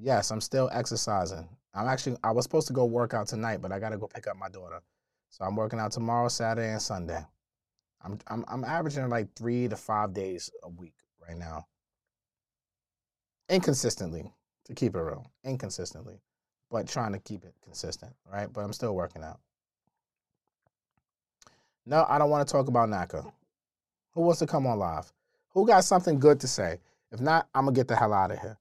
Yes, 0.00 0.30
I'm 0.30 0.40
still 0.40 0.70
exercising. 0.72 1.48
I'm 1.74 1.88
actually 1.88 2.16
I 2.22 2.30
was 2.30 2.44
supposed 2.44 2.68
to 2.68 2.72
go 2.72 2.84
work 2.84 3.14
out 3.14 3.26
tonight, 3.26 3.60
but 3.60 3.72
I 3.72 3.78
gotta 3.78 3.98
go 3.98 4.06
pick 4.06 4.26
up 4.26 4.36
my 4.36 4.48
daughter. 4.48 4.80
So 5.30 5.44
I'm 5.44 5.56
working 5.56 5.80
out 5.80 5.92
tomorrow, 5.92 6.28
Saturday, 6.28 6.70
and 6.70 6.80
Sunday. 6.80 7.24
I'm 8.02 8.18
I'm 8.28 8.44
I'm 8.46 8.64
averaging 8.64 9.08
like 9.08 9.34
three 9.34 9.68
to 9.68 9.76
five 9.76 10.12
days 10.12 10.50
a 10.62 10.68
week 10.68 10.94
right 11.26 11.36
now. 11.36 11.66
Inconsistently, 13.48 14.32
to 14.66 14.74
keep 14.74 14.94
it 14.94 15.00
real. 15.00 15.26
Inconsistently. 15.44 16.20
But 16.70 16.88
trying 16.88 17.12
to 17.12 17.18
keep 17.18 17.44
it 17.44 17.54
consistent, 17.62 18.14
right? 18.30 18.50
But 18.52 18.62
I'm 18.62 18.72
still 18.72 18.94
working 18.94 19.22
out. 19.22 19.40
No, 21.86 22.06
I 22.08 22.18
don't 22.18 22.30
want 22.30 22.46
to 22.46 22.50
talk 22.50 22.68
about 22.68 22.88
NACA. 22.88 23.30
Who 24.12 24.22
wants 24.22 24.38
to 24.38 24.46
come 24.46 24.66
on 24.66 24.78
live? 24.78 25.12
Who 25.50 25.66
got 25.66 25.84
something 25.84 26.18
good 26.18 26.40
to 26.40 26.48
say? 26.48 26.78
If 27.12 27.20
not, 27.20 27.48
I'm 27.54 27.66
gonna 27.66 27.74
get 27.74 27.88
the 27.88 27.96
hell 27.96 28.12
out 28.12 28.30
of 28.30 28.38
here. 28.38 28.58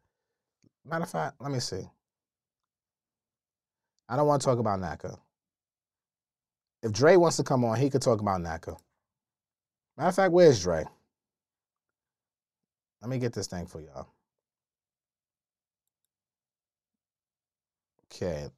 Matter 0.86 1.04
of 1.04 1.10
fact, 1.10 1.36
let 1.40 1.52
me 1.52 1.60
see. 1.60 1.88
I 4.10 4.16
don't 4.16 4.28
want 4.28 4.42
to 4.42 4.46
talk 4.46 4.60
about 4.60 4.80
NACA. 4.80 5.18
If 6.84 6.92
Dre 6.92 7.16
wants 7.16 7.38
to 7.38 7.44
come 7.44 7.64
on, 7.64 7.78
he 7.78 7.90
could 7.90 8.02
talk 8.02 8.20
about 8.20 8.42
NACA. 8.42 8.78
Matter 9.98 10.10
of 10.10 10.16
fact, 10.16 10.34
where's 10.34 10.62
Dre? 10.62 10.86
Let 13.02 13.10
me 13.10 13.20
get 13.20 13.34
this 13.34 13.48
thing 13.48 13.66
for 13.66 13.82
y'all. 13.82 14.08
Okay. 18.06 18.50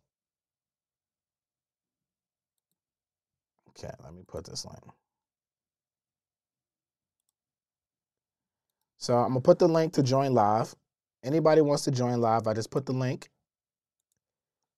Okay, 3.69 3.93
let 4.03 4.13
me 4.13 4.23
put 4.27 4.45
this 4.45 4.65
link. 4.65 4.79
So 8.97 9.15
I'm 9.17 9.29
gonna 9.29 9.41
put 9.41 9.59
the 9.59 9.67
link 9.67 9.93
to 9.93 10.03
join 10.03 10.33
live. 10.33 10.73
Anybody 11.23 11.61
wants 11.61 11.83
to 11.83 11.91
join 11.91 12.21
live, 12.21 12.47
I 12.47 12.53
just 12.53 12.71
put 12.71 12.85
the 12.85 12.93
link. 12.93 13.29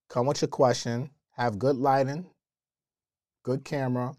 Come 0.09 0.27
with 0.27 0.41
your 0.41 0.49
question. 0.49 1.11
Have 1.31 1.59
good 1.59 1.75
lighting, 1.75 2.25
good 3.43 3.63
camera, 3.63 4.15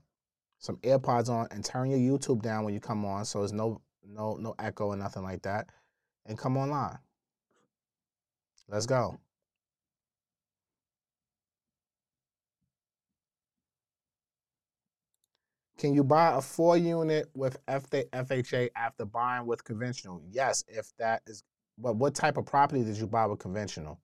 some 0.59 0.77
AirPods 0.79 1.29
on, 1.29 1.49
and 1.51 1.65
turn 1.65 1.91
your 1.91 1.99
YouTube 1.99 2.43
down 2.43 2.65
when 2.65 2.75
you 2.75 2.81
come 2.81 3.05
on, 3.05 3.25
so 3.25 3.41
there's 3.41 3.53
no 3.53 3.81
no 4.05 4.37
no 4.37 4.55
echo 4.59 4.87
or 4.87 4.97
nothing 4.97 5.23
like 5.23 5.43
that. 5.43 5.69
And 6.27 6.37
come 6.39 6.57
online. 6.57 6.99
Let's 8.69 8.87
go. 8.87 9.19
Can 15.79 15.95
you 15.95 16.03
buy 16.05 16.37
a 16.37 16.41
four 16.41 16.77
unit 16.77 17.31
with 17.35 17.65
FHA 17.67 18.71
after 18.77 19.05
buying 19.05 19.47
with 19.47 19.63
conventional? 19.65 20.21
Yes, 20.29 20.65
if 20.69 20.91
that 20.99 21.23
is 21.27 21.45
but 21.79 21.97
what 21.97 22.15
type 22.15 22.37
of 22.37 22.45
property 22.45 22.83
did 22.83 22.97
you 22.97 23.07
buy 23.07 23.27
with 23.27 23.39
conventional? 23.39 24.01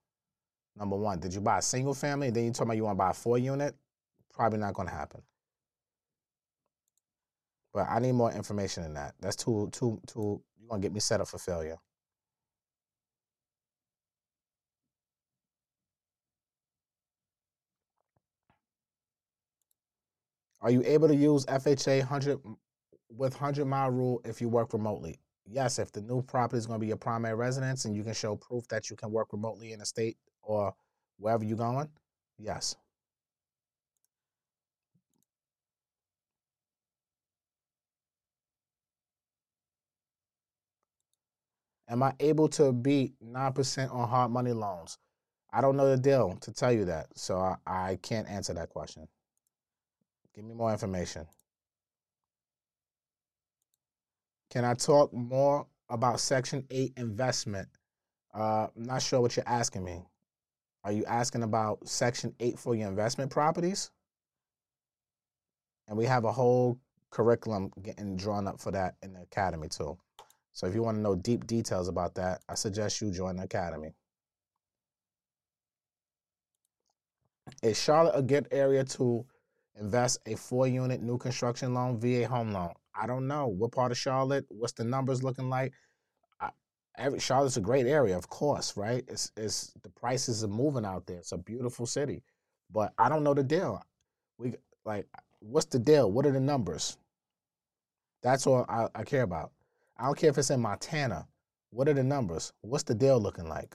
Number 0.77 0.97
one, 0.97 1.21
did 1.21 1.35
you 1.35 1.41
buy 1.41 1.59
a 1.59 1.63
single 1.63 1.95
family? 1.95 2.31
Then 2.31 2.45
you 2.47 2.51
told 2.53 2.69
me 2.69 2.77
you 2.77 2.85
want 2.85 2.97
to 2.97 2.99
buy 2.99 3.11
a 3.11 3.15
four 3.15 3.39
unit? 3.39 3.75
Probably 4.33 4.59
not 4.59 4.75
going 4.75 4.89
to 4.89 4.95
happen. 4.95 5.23
But 7.75 7.89
I 7.91 7.99
need 7.99 8.13
more 8.13 8.33
information 8.33 8.85
than 8.85 8.95
that. 8.95 9.15
That's 9.21 9.37
too 9.37 9.69
too 9.73 10.01
too. 10.07 10.43
You're 10.61 10.69
gonna 10.71 10.83
get 10.83 10.93
me 10.95 11.01
set 11.01 11.21
up 11.21 11.29
for 11.29 11.39
failure. 11.39 11.77
Are 20.61 20.71
you 20.71 20.83
able 20.85 21.09
to 21.09 21.15
use 21.15 21.45
FHA 21.47 21.99
100 22.01 22.41
with 23.11 23.35
100 23.35 23.67
mile 23.67 23.91
rule 23.91 24.21
if 24.25 24.41
you 24.41 24.49
work 24.49 24.73
remotely? 24.73 25.19
Yes, 25.47 25.79
if 25.79 25.93
the 25.93 26.01
new 26.03 26.23
property 26.23 26.59
is 26.59 26.67
going 26.67 26.79
to 26.79 26.81
be 26.81 26.89
your 26.89 26.97
primary 26.97 27.35
residence 27.35 27.85
and 27.85 27.95
you 27.95 28.03
can 28.05 28.15
show 28.15 28.37
proof 28.37 28.67
that 28.69 28.91
you 28.91 28.97
can 28.97 29.11
work 29.11 29.33
remotely 29.33 29.73
in 29.73 29.81
a 29.81 29.85
state 29.85 30.17
or 30.43 30.75
wherever 31.19 31.45
you're 31.45 31.57
going, 31.57 31.89
yes. 32.39 32.77
Am 41.89 42.03
I 42.03 42.15
able 42.19 42.49
to 42.49 42.73
beat 42.73 43.15
9% 43.23 43.95
on 43.95 44.09
hard 44.09 44.31
money 44.31 44.53
loans? 44.53 44.99
I 45.53 45.61
don't 45.61 45.77
know 45.77 45.89
the 45.89 45.97
deal 45.97 46.37
to 46.41 46.53
tell 46.53 46.73
you 46.73 46.87
that, 46.87 47.07
so 47.17 47.39
I, 47.39 47.57
I 47.67 47.99
can't 48.03 48.29
answer 48.29 48.55
that 48.55 48.71
question. 48.71 49.07
Give 50.35 50.45
me 50.45 50.55
more 50.55 50.73
information. 50.73 51.27
Can 54.55 54.65
I 54.65 54.75
talk 54.75 55.13
more 55.13 55.67
about 55.91 56.21
Section 56.21 56.65
8 56.71 56.93
investment? 56.97 57.69
Uh, 58.33 58.69
I'm 58.77 58.85
not 58.85 59.03
sure 59.03 59.21
what 59.21 59.35
you're 59.35 59.49
asking 59.49 59.83
me. 59.83 60.05
Are 60.85 60.93
you 60.93 61.05
asking 61.07 61.43
about 61.43 61.89
Section 61.89 62.33
8 62.39 62.57
for 62.57 62.77
your 62.77 62.89
investment 62.89 63.33
properties? 63.33 63.91
And 65.89 65.99
we 65.99 66.05
have 66.05 66.25
a 66.25 66.31
whole 66.31 66.79
curriculum 67.11 67.73
getting 67.83 68.17
drawn 68.17 68.47
up 68.47 68.61
for 68.61 68.71
that 68.71 68.95
in 69.03 69.15
the 69.15 69.23
academy 69.23 69.67
too. 69.67 69.99
So 70.53 70.69
if 70.69 70.75
you 70.77 70.85
want 70.85 70.99
to 70.99 71.03
know 71.03 71.17
deep 71.17 71.49
details 71.49 71.89
about 71.89 72.15
that, 72.15 72.41
I 72.49 72.55
suggest 72.55 73.01
you 73.01 73.11
join 73.11 73.35
the 73.35 73.43
academy. 73.43 73.93
Is 77.61 77.77
Charlotte 77.77 78.15
a 78.15 78.23
good 78.23 78.47
area 78.53 78.85
to 78.85 79.27
invest 79.81 80.21
a 80.27 80.37
four 80.37 80.69
unit 80.69 81.03
new 81.03 81.19
construction 81.19 81.75
loan, 81.75 81.99
VA 81.99 82.29
home 82.29 82.53
loan? 82.53 82.73
I 82.95 83.07
don't 83.07 83.27
know 83.27 83.49
what 83.49 83.73
part 83.73 83.93
of 83.93 83.99
Charlotte. 83.99 84.47
What's 84.49 84.73
the 84.75 84.85
numbers 84.85 85.23
looking 85.23 85.51
like? 85.51 85.73
Every 86.97 87.19
Charlotte's 87.19 87.57
a 87.57 87.61
great 87.61 87.87
area, 87.87 88.17
of 88.17 88.29
course, 88.29 88.77
right? 88.77 89.05
It's 89.09 89.33
it's 89.37 89.73
the 89.83 89.89
prices 89.89 90.45
are 90.45 90.49
moving 90.49 90.85
out 90.85 91.07
there. 91.07 91.19
It's 91.19 91.33
a 91.33 91.37
beautiful 91.39 91.87
city, 91.87 92.23
but 92.71 92.93
I 92.99 93.09
don't 93.09 93.25
know 93.25 93.35
the 93.35 93.43
deal. 93.43 93.83
We 94.39 94.55
like, 94.85 95.09
what's 95.41 95.67
the 95.67 95.81
deal? 95.81 96.13
What 96.13 96.25
are 96.25 96.31
the 96.31 96.39
numbers? 96.39 96.97
That's 98.23 98.47
all 98.47 98.65
I, 98.69 98.87
I 98.95 99.03
care 99.03 99.23
about. 99.23 99.51
I 99.97 100.05
don't 100.05 100.17
care 100.17 100.31
if 100.31 100.39
it's 100.39 100.51
in 100.51 100.61
Montana. 100.61 101.27
What 101.71 101.89
are 101.89 101.95
the 101.95 102.05
numbers? 102.05 102.53
What's 102.61 102.85
the 102.85 102.95
deal 102.95 103.21
looking 103.21 103.49
like? 103.49 103.75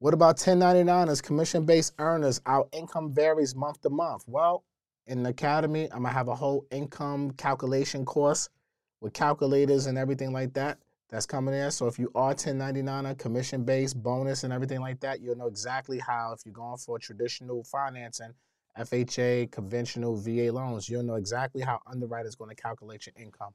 What 0.00 0.14
about 0.14 0.38
1099ers, 0.38 1.22
commission 1.22 1.66
based 1.66 1.92
earners? 1.98 2.40
Our 2.46 2.66
income 2.72 3.12
varies 3.12 3.54
month 3.54 3.82
to 3.82 3.90
month. 3.90 4.24
Well, 4.26 4.64
in 5.06 5.22
the 5.22 5.28
academy, 5.28 5.92
I'm 5.92 6.04
gonna 6.04 6.14
have 6.14 6.28
a 6.28 6.34
whole 6.34 6.64
income 6.70 7.32
calculation 7.32 8.06
course 8.06 8.48
with 9.02 9.12
calculators 9.12 9.84
and 9.84 9.98
everything 9.98 10.32
like 10.32 10.54
that 10.54 10.78
that's 11.10 11.26
coming 11.26 11.52
in. 11.52 11.70
So 11.70 11.86
if 11.86 11.98
you 11.98 12.10
are 12.14 12.34
1099er, 12.34 13.18
commission 13.18 13.62
based, 13.62 14.02
bonus, 14.02 14.42
and 14.42 14.54
everything 14.54 14.80
like 14.80 15.00
that, 15.00 15.20
you'll 15.20 15.36
know 15.36 15.48
exactly 15.48 15.98
how, 15.98 16.32
if 16.32 16.46
you're 16.46 16.54
going 16.54 16.78
for 16.78 16.98
traditional 16.98 17.62
financing, 17.62 18.32
FHA, 18.78 19.52
conventional 19.52 20.16
VA 20.16 20.50
loans, 20.50 20.88
you'll 20.88 21.02
know 21.02 21.16
exactly 21.16 21.60
how 21.60 21.78
underwriters 21.86 22.36
going 22.36 22.48
to 22.48 22.56
calculate 22.56 23.04
your 23.04 23.22
income. 23.22 23.52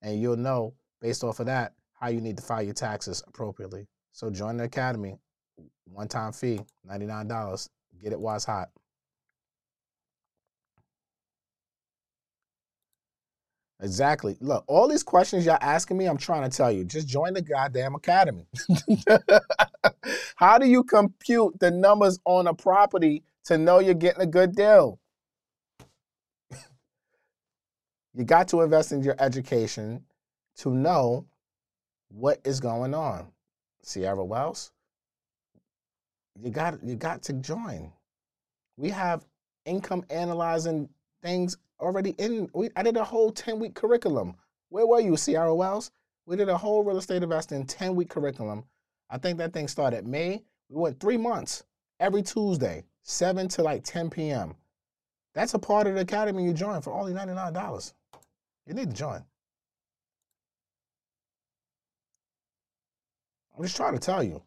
And 0.00 0.18
you'll 0.18 0.38
know, 0.38 0.72
based 1.02 1.22
off 1.22 1.40
of 1.40 1.46
that, 1.46 1.74
how 2.00 2.08
you 2.08 2.22
need 2.22 2.38
to 2.38 2.42
file 2.42 2.62
your 2.62 2.72
taxes 2.72 3.22
appropriately. 3.28 3.86
So 4.12 4.30
join 4.30 4.56
the 4.56 4.64
academy 4.64 5.18
one 5.84 6.08
time 6.08 6.32
fee, 6.32 6.60
$99. 6.88 7.68
Get 8.02 8.12
it 8.12 8.20
while 8.20 8.36
it's 8.36 8.44
hot. 8.44 8.70
Exactly. 13.80 14.36
Look, 14.40 14.64
all 14.66 14.88
these 14.88 15.02
questions 15.02 15.44
y'all 15.44 15.58
asking 15.60 15.98
me, 15.98 16.06
I'm 16.06 16.16
trying 16.16 16.48
to 16.48 16.56
tell 16.56 16.72
you. 16.72 16.84
Just 16.84 17.06
join 17.08 17.34
the 17.34 17.42
goddamn 17.42 17.94
academy. 17.94 18.46
How 20.36 20.58
do 20.58 20.66
you 20.66 20.84
compute 20.84 21.58
the 21.60 21.70
numbers 21.70 22.18
on 22.24 22.46
a 22.46 22.54
property 22.54 23.24
to 23.44 23.58
know 23.58 23.80
you're 23.80 23.94
getting 23.94 24.22
a 24.22 24.26
good 24.26 24.54
deal? 24.54 24.98
you 28.14 28.24
got 28.24 28.48
to 28.48 28.62
invest 28.62 28.92
in 28.92 29.02
your 29.02 29.16
education 29.18 30.04
to 30.56 30.70
know 30.70 31.26
what 32.08 32.40
is 32.44 32.60
going 32.60 32.94
on. 32.94 33.26
Sierra 33.82 34.24
Wells, 34.24 34.72
you 36.40 36.50
got 36.50 36.82
you 36.82 36.96
got 36.96 37.22
to 37.22 37.32
join. 37.34 37.92
We 38.76 38.90
have 38.90 39.24
income 39.66 40.04
analyzing 40.10 40.88
things 41.22 41.56
already 41.80 42.10
in. 42.18 42.48
We, 42.54 42.70
I 42.76 42.82
did 42.82 42.96
a 42.96 43.04
whole 43.04 43.30
10 43.30 43.58
week 43.58 43.74
curriculum. 43.74 44.34
Where 44.68 44.86
were 44.86 45.00
you, 45.00 45.16
Sierra 45.16 45.54
Wells? 45.54 45.90
We 46.26 46.36
did 46.36 46.48
a 46.48 46.56
whole 46.56 46.82
real 46.82 46.98
estate 46.98 47.22
investing 47.22 47.66
10 47.66 47.94
week 47.94 48.08
curriculum. 48.08 48.64
I 49.10 49.18
think 49.18 49.38
that 49.38 49.52
thing 49.52 49.68
started 49.68 50.06
May. 50.06 50.42
We 50.68 50.80
went 50.80 50.98
three 50.98 51.16
months 51.16 51.64
every 52.00 52.22
Tuesday, 52.22 52.84
7 53.02 53.48
to 53.48 53.62
like 53.62 53.84
10 53.84 54.10
p.m. 54.10 54.54
That's 55.34 55.54
a 55.54 55.58
part 55.58 55.86
of 55.86 55.94
the 55.94 56.00
academy 56.00 56.44
you 56.44 56.52
join 56.52 56.80
for 56.80 56.92
only 56.92 57.12
$99. 57.12 57.92
You 58.66 58.74
need 58.74 58.90
to 58.90 58.96
join. 58.96 59.24
I'm 63.56 63.62
just 63.62 63.76
trying 63.76 63.92
to 63.92 64.00
tell 64.00 64.22
you. 64.22 64.42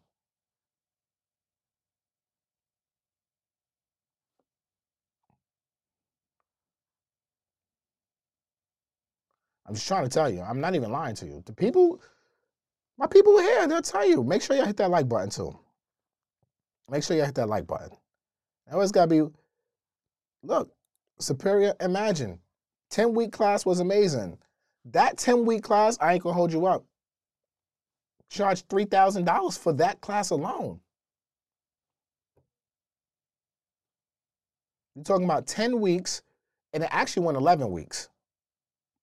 I'm 9.68 9.74
just 9.74 9.86
trying 9.86 10.04
to 10.04 10.10
tell 10.10 10.30
you. 10.30 10.40
I'm 10.40 10.60
not 10.60 10.74
even 10.74 10.90
lying 10.90 11.14
to 11.16 11.26
you. 11.26 11.42
The 11.44 11.52
people, 11.52 12.00
my 12.96 13.06
people 13.06 13.38
here, 13.38 13.66
they'll 13.68 13.82
tell 13.82 14.08
you. 14.08 14.24
Make 14.24 14.40
sure 14.40 14.56
you 14.56 14.64
hit 14.64 14.78
that 14.78 14.90
like 14.90 15.08
button 15.08 15.28
too. 15.28 15.56
Make 16.90 17.04
sure 17.04 17.16
you 17.16 17.24
hit 17.24 17.34
that 17.34 17.48
like 17.48 17.66
button. 17.66 17.90
Always 18.72 18.92
gotta 18.92 19.08
be. 19.08 19.22
Look, 20.42 20.72
Superior. 21.20 21.74
Imagine, 21.80 22.38
ten 22.90 23.12
week 23.12 23.32
class 23.32 23.66
was 23.66 23.80
amazing. 23.80 24.38
That 24.86 25.18
ten 25.18 25.44
week 25.44 25.62
class, 25.64 25.98
I 26.00 26.14
ain't 26.14 26.22
gonna 26.22 26.34
hold 26.34 26.52
you 26.52 26.66
up. 26.66 26.84
Charge 28.30 28.64
three 28.68 28.84
thousand 28.86 29.24
dollars 29.24 29.58
for 29.58 29.72
that 29.74 30.00
class 30.00 30.30
alone. 30.30 30.80
You're 34.94 35.04
talking 35.04 35.24
about 35.24 35.46
ten 35.46 35.80
weeks, 35.80 36.22
and 36.72 36.82
it 36.82 36.88
actually 36.92 37.26
went 37.26 37.36
eleven 37.36 37.70
weeks. 37.70 38.08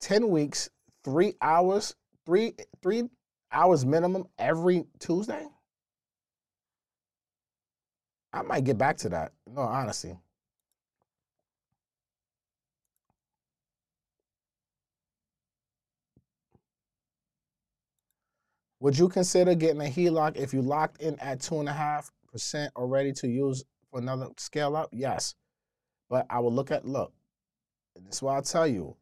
10 0.05 0.29
weeks, 0.29 0.69
three 1.03 1.33
hours, 1.41 1.95
three 2.27 2.53
three 2.83 3.09
hours 3.51 3.83
minimum 3.83 4.27
every 4.37 4.85
Tuesday? 4.99 5.47
I 8.31 8.43
might 8.43 8.65
get 8.65 8.77
back 8.77 8.97
to 8.97 9.09
that. 9.09 9.31
No, 9.51 9.61
honestly. 9.61 10.15
Would 18.81 18.99
you 18.99 19.09
consider 19.09 19.55
getting 19.55 19.81
a 19.81 19.85
HELOC 19.85 20.35
if 20.35 20.53
you 20.53 20.61
locked 20.61 21.01
in 21.01 21.17
at 21.19 21.41
two 21.41 21.59
and 21.59 21.67
a 21.67 21.73
half 21.73 22.11
percent 22.31 22.71
already 22.75 23.11
to 23.13 23.27
use 23.27 23.63
for 23.89 23.97
another 23.97 24.27
scale 24.37 24.75
up? 24.75 24.89
Yes. 24.91 25.33
But 26.11 26.27
I 26.29 26.41
will 26.41 26.53
look 26.53 26.69
at 26.69 26.85
look. 26.85 27.11
This 27.95 28.17
is 28.17 28.21
what 28.21 28.33
I'll 28.33 28.43
tell 28.43 28.67
you. 28.67 28.95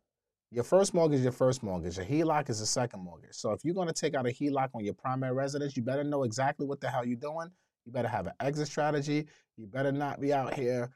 Your 0.54 0.64
first 0.64 0.94
mortgage 0.94 1.22
your 1.22 1.32
first 1.32 1.64
mortgage. 1.64 1.98
A 1.98 2.04
HELOC 2.04 2.48
is 2.52 2.62
a 2.62 2.68
second 2.68 3.04
mortgage. 3.04 3.34
So 3.34 3.54
if 3.54 3.62
you're 3.66 3.74
going 3.74 3.88
to 3.88 3.94
take 3.94 4.14
out 4.14 4.28
a 4.28 4.30
HELOC 4.30 4.70
on 4.76 4.86
your 4.86 4.94
primary 4.94 5.34
residence, 5.34 5.76
you 5.76 5.82
better 5.82 6.04
know 6.04 6.26
exactly 6.26 6.68
what 6.68 6.80
the 6.80 6.88
hell 6.88 7.04
you're 7.04 7.18
doing. 7.18 7.50
You 7.86 7.92
better 7.92 8.08
have 8.08 8.28
an 8.28 8.34
exit 8.40 8.68
strategy. 8.68 9.26
You 9.58 9.66
better 9.66 9.92
not 9.92 10.22
be 10.22 10.32
out 10.32 10.54
here 10.54 10.92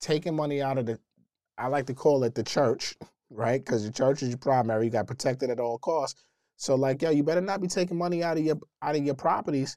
taking 0.00 0.34
money 0.34 0.60
out 0.60 0.76
of 0.76 0.86
the, 0.86 0.98
I 1.56 1.68
like 1.68 1.86
to 1.86 1.94
call 1.94 2.24
it 2.24 2.34
the 2.34 2.42
church, 2.42 2.96
right? 3.30 3.64
Because 3.64 3.84
your 3.84 3.92
church 3.92 4.24
is 4.24 4.30
your 4.30 4.38
primary. 4.38 4.86
You 4.86 4.90
got 4.90 5.06
protected 5.06 5.50
at 5.50 5.60
all 5.60 5.78
costs. 5.78 6.24
So 6.56 6.74
like, 6.74 7.00
yo, 7.00 7.10
you 7.10 7.22
better 7.22 7.40
not 7.40 7.60
be 7.60 7.68
taking 7.68 7.96
money 7.96 8.24
out 8.24 8.38
of 8.38 8.44
your 8.44 8.58
out 8.82 8.96
of 8.96 9.04
your 9.04 9.14
properties 9.14 9.76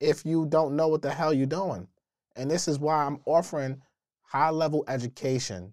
if 0.00 0.26
you 0.26 0.44
don't 0.44 0.76
know 0.76 0.88
what 0.88 1.00
the 1.00 1.10
hell 1.10 1.32
you're 1.32 1.46
doing. 1.46 1.88
And 2.36 2.50
this 2.50 2.68
is 2.68 2.78
why 2.78 3.06
I'm 3.06 3.20
offering 3.24 3.80
high 4.20 4.50
level 4.50 4.84
education 4.86 5.72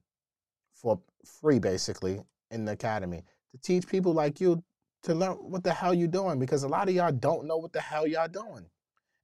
for 0.73 1.01
free, 1.41 1.59
basically, 1.59 2.21
in 2.53 2.65
the 2.65 2.73
academy 2.73 3.23
to 3.51 3.57
teach 3.57 3.87
people 3.87 4.13
like 4.13 4.39
you 4.39 4.63
to 5.03 5.13
learn 5.13 5.33
what 5.33 5.63
the 5.63 5.73
hell 5.73 5.93
you're 5.93 6.07
doing 6.07 6.39
because 6.39 6.63
a 6.63 6.67
lot 6.67 6.87
of 6.87 6.95
y'all 6.95 7.11
don't 7.11 7.45
know 7.45 7.57
what 7.57 7.73
the 7.73 7.81
hell 7.81 8.07
y'all 8.07 8.27
doing. 8.27 8.65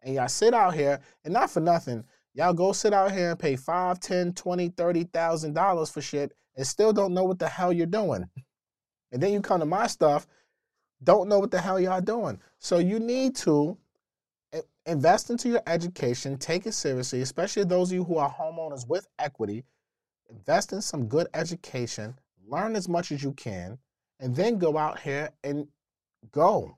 And 0.02 0.16
y'all 0.16 0.28
sit 0.28 0.54
out 0.54 0.74
here 0.74 1.00
and 1.24 1.34
not 1.34 1.50
for 1.50 1.60
nothing, 1.60 2.04
y'all 2.34 2.54
go 2.54 2.72
sit 2.72 2.94
out 2.94 3.12
here 3.12 3.32
and 3.32 3.40
pay 3.40 3.56
five, 3.56 4.00
ten, 4.00 4.34
twenty, 4.34 4.70
thirty 4.70 5.06
thousand 5.06 5.54
dollars 5.54 5.90
for 5.90 6.02
shit 6.02 6.34
and 6.56 6.68
still 6.68 6.92
don't 6.92 7.14
know 7.14 7.24
what 7.24 7.40
the 7.40 7.48
hell 7.48 7.72
you're 7.72 7.86
doing. 7.86 8.26
And 9.12 9.24
then 9.24 9.32
you 9.32 9.42
come 9.42 9.60
to 9.62 9.66
my 9.66 9.88
stuff, 9.88 10.28
don't 11.04 11.30
know 11.30 11.40
what 11.40 11.52
the 11.52 11.62
hell 11.62 11.80
y'all 11.80 12.02
doing. 12.02 12.40
So 12.60 12.80
you 12.80 13.00
need 13.00 13.36
to 13.38 13.78
invest 14.86 15.30
into 15.30 15.50
your 15.50 15.62
education, 15.68 16.38
take 16.38 16.66
it 16.66 16.74
seriously, 16.74 17.22
especially 17.22 17.64
those 17.64 17.92
of 17.92 17.96
you 17.96 18.04
who 18.04 18.18
are 18.18 18.34
homeowners 18.34 18.88
with 18.88 19.08
equity. 19.20 19.64
Invest 20.30 20.74
in 20.74 20.82
some 20.82 21.08
good 21.08 21.28
education, 21.34 22.16
learn 22.50 22.76
as 22.76 22.90
much 22.90 23.12
as 23.12 23.24
you 23.24 23.32
can, 23.34 23.78
and 24.20 24.36
then 24.36 24.58
go 24.58 24.78
out 24.78 25.00
here 25.00 25.30
and 25.44 25.68
go. 26.32 26.76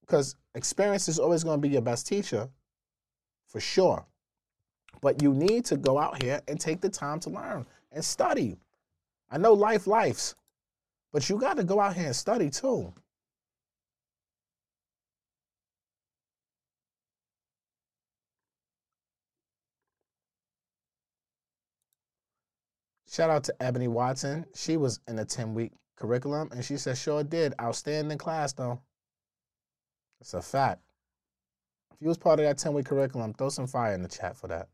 Because 0.00 0.36
experience 0.54 1.08
is 1.08 1.18
always 1.18 1.44
going 1.44 1.60
to 1.60 1.68
be 1.68 1.72
your 1.72 1.82
best 1.82 2.06
teacher, 2.06 2.48
for 3.46 3.60
sure. 3.60 4.04
But 5.00 5.22
you 5.22 5.32
need 5.32 5.64
to 5.66 5.76
go 5.76 5.98
out 5.98 6.22
here 6.22 6.40
and 6.48 6.60
take 6.60 6.80
the 6.80 6.88
time 6.88 7.20
to 7.20 7.30
learn 7.30 7.66
and 7.92 8.04
study. 8.04 8.56
I 9.30 9.38
know 9.38 9.52
life 9.52 9.86
lives, 9.86 10.34
but 11.12 11.28
you 11.28 11.38
got 11.38 11.56
to 11.56 11.64
go 11.64 11.80
out 11.80 11.94
here 11.94 12.06
and 12.06 12.16
study 12.16 12.50
too. 12.50 12.92
Shout 23.10 23.28
out 23.28 23.42
to 23.44 23.54
Ebony 23.60 23.88
Watson. 23.88 24.46
She 24.54 24.76
was 24.76 25.00
in 25.08 25.18
a 25.18 25.24
10 25.24 25.52
week 25.52 25.72
curriculum 25.96 26.48
and 26.52 26.64
she 26.64 26.76
said, 26.76 26.96
sure 26.96 27.24
did. 27.24 27.54
Outstanding 27.60 28.18
class 28.18 28.52
though. 28.52 28.80
It's 30.20 30.32
a 30.32 30.40
fact. 30.40 30.82
If 31.92 32.00
you 32.00 32.06
was 32.06 32.18
part 32.18 32.38
of 32.38 32.46
that 32.46 32.58
10 32.58 32.72
week 32.72 32.86
curriculum, 32.86 33.34
throw 33.34 33.48
some 33.48 33.66
fire 33.66 33.94
in 33.94 34.02
the 34.02 34.08
chat 34.08 34.36
for 34.36 34.46
that. 34.46 34.68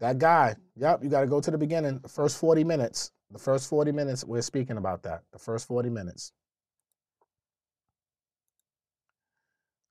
That 0.00 0.18
guy, 0.18 0.56
yep, 0.74 1.00
you 1.04 1.10
got 1.10 1.20
to 1.20 1.26
go 1.26 1.42
to 1.42 1.50
the 1.50 1.58
beginning. 1.58 1.98
The 1.98 2.08
first 2.08 2.38
40 2.38 2.64
minutes. 2.64 3.12
The 3.30 3.38
first 3.38 3.68
40 3.68 3.92
minutes, 3.92 4.24
we're 4.24 4.42
speaking 4.42 4.78
about 4.78 5.02
that. 5.02 5.22
The 5.32 5.38
first 5.38 5.68
40 5.68 5.90
minutes. 5.90 6.32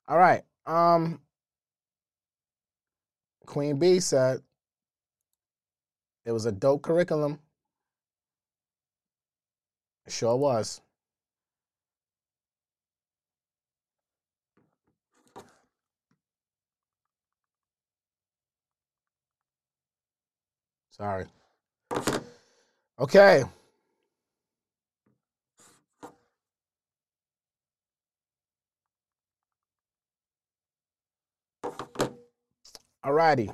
All 0.07 0.17
right. 0.17 0.41
Um, 0.65 1.21
Queen 3.45 3.77
B 3.77 3.99
said 3.99 4.41
it 6.25 6.31
was 6.31 6.45
a 6.45 6.51
dope 6.51 6.81
curriculum. 6.81 7.39
It 10.05 10.13
sure 10.13 10.35
was. 10.35 10.81
Sorry. 20.91 21.25
Okay. 22.99 23.43
All 33.03 33.13
righty. 33.13 33.49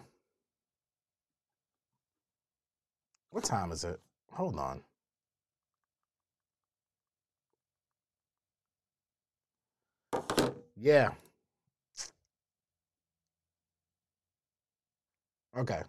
What 3.31 3.43
time 3.43 3.71
is 3.71 3.83
it? 3.83 3.99
Hold 4.31 4.59
on. 4.59 4.81
Yeah. 10.75 11.11
Okay. 15.57 15.81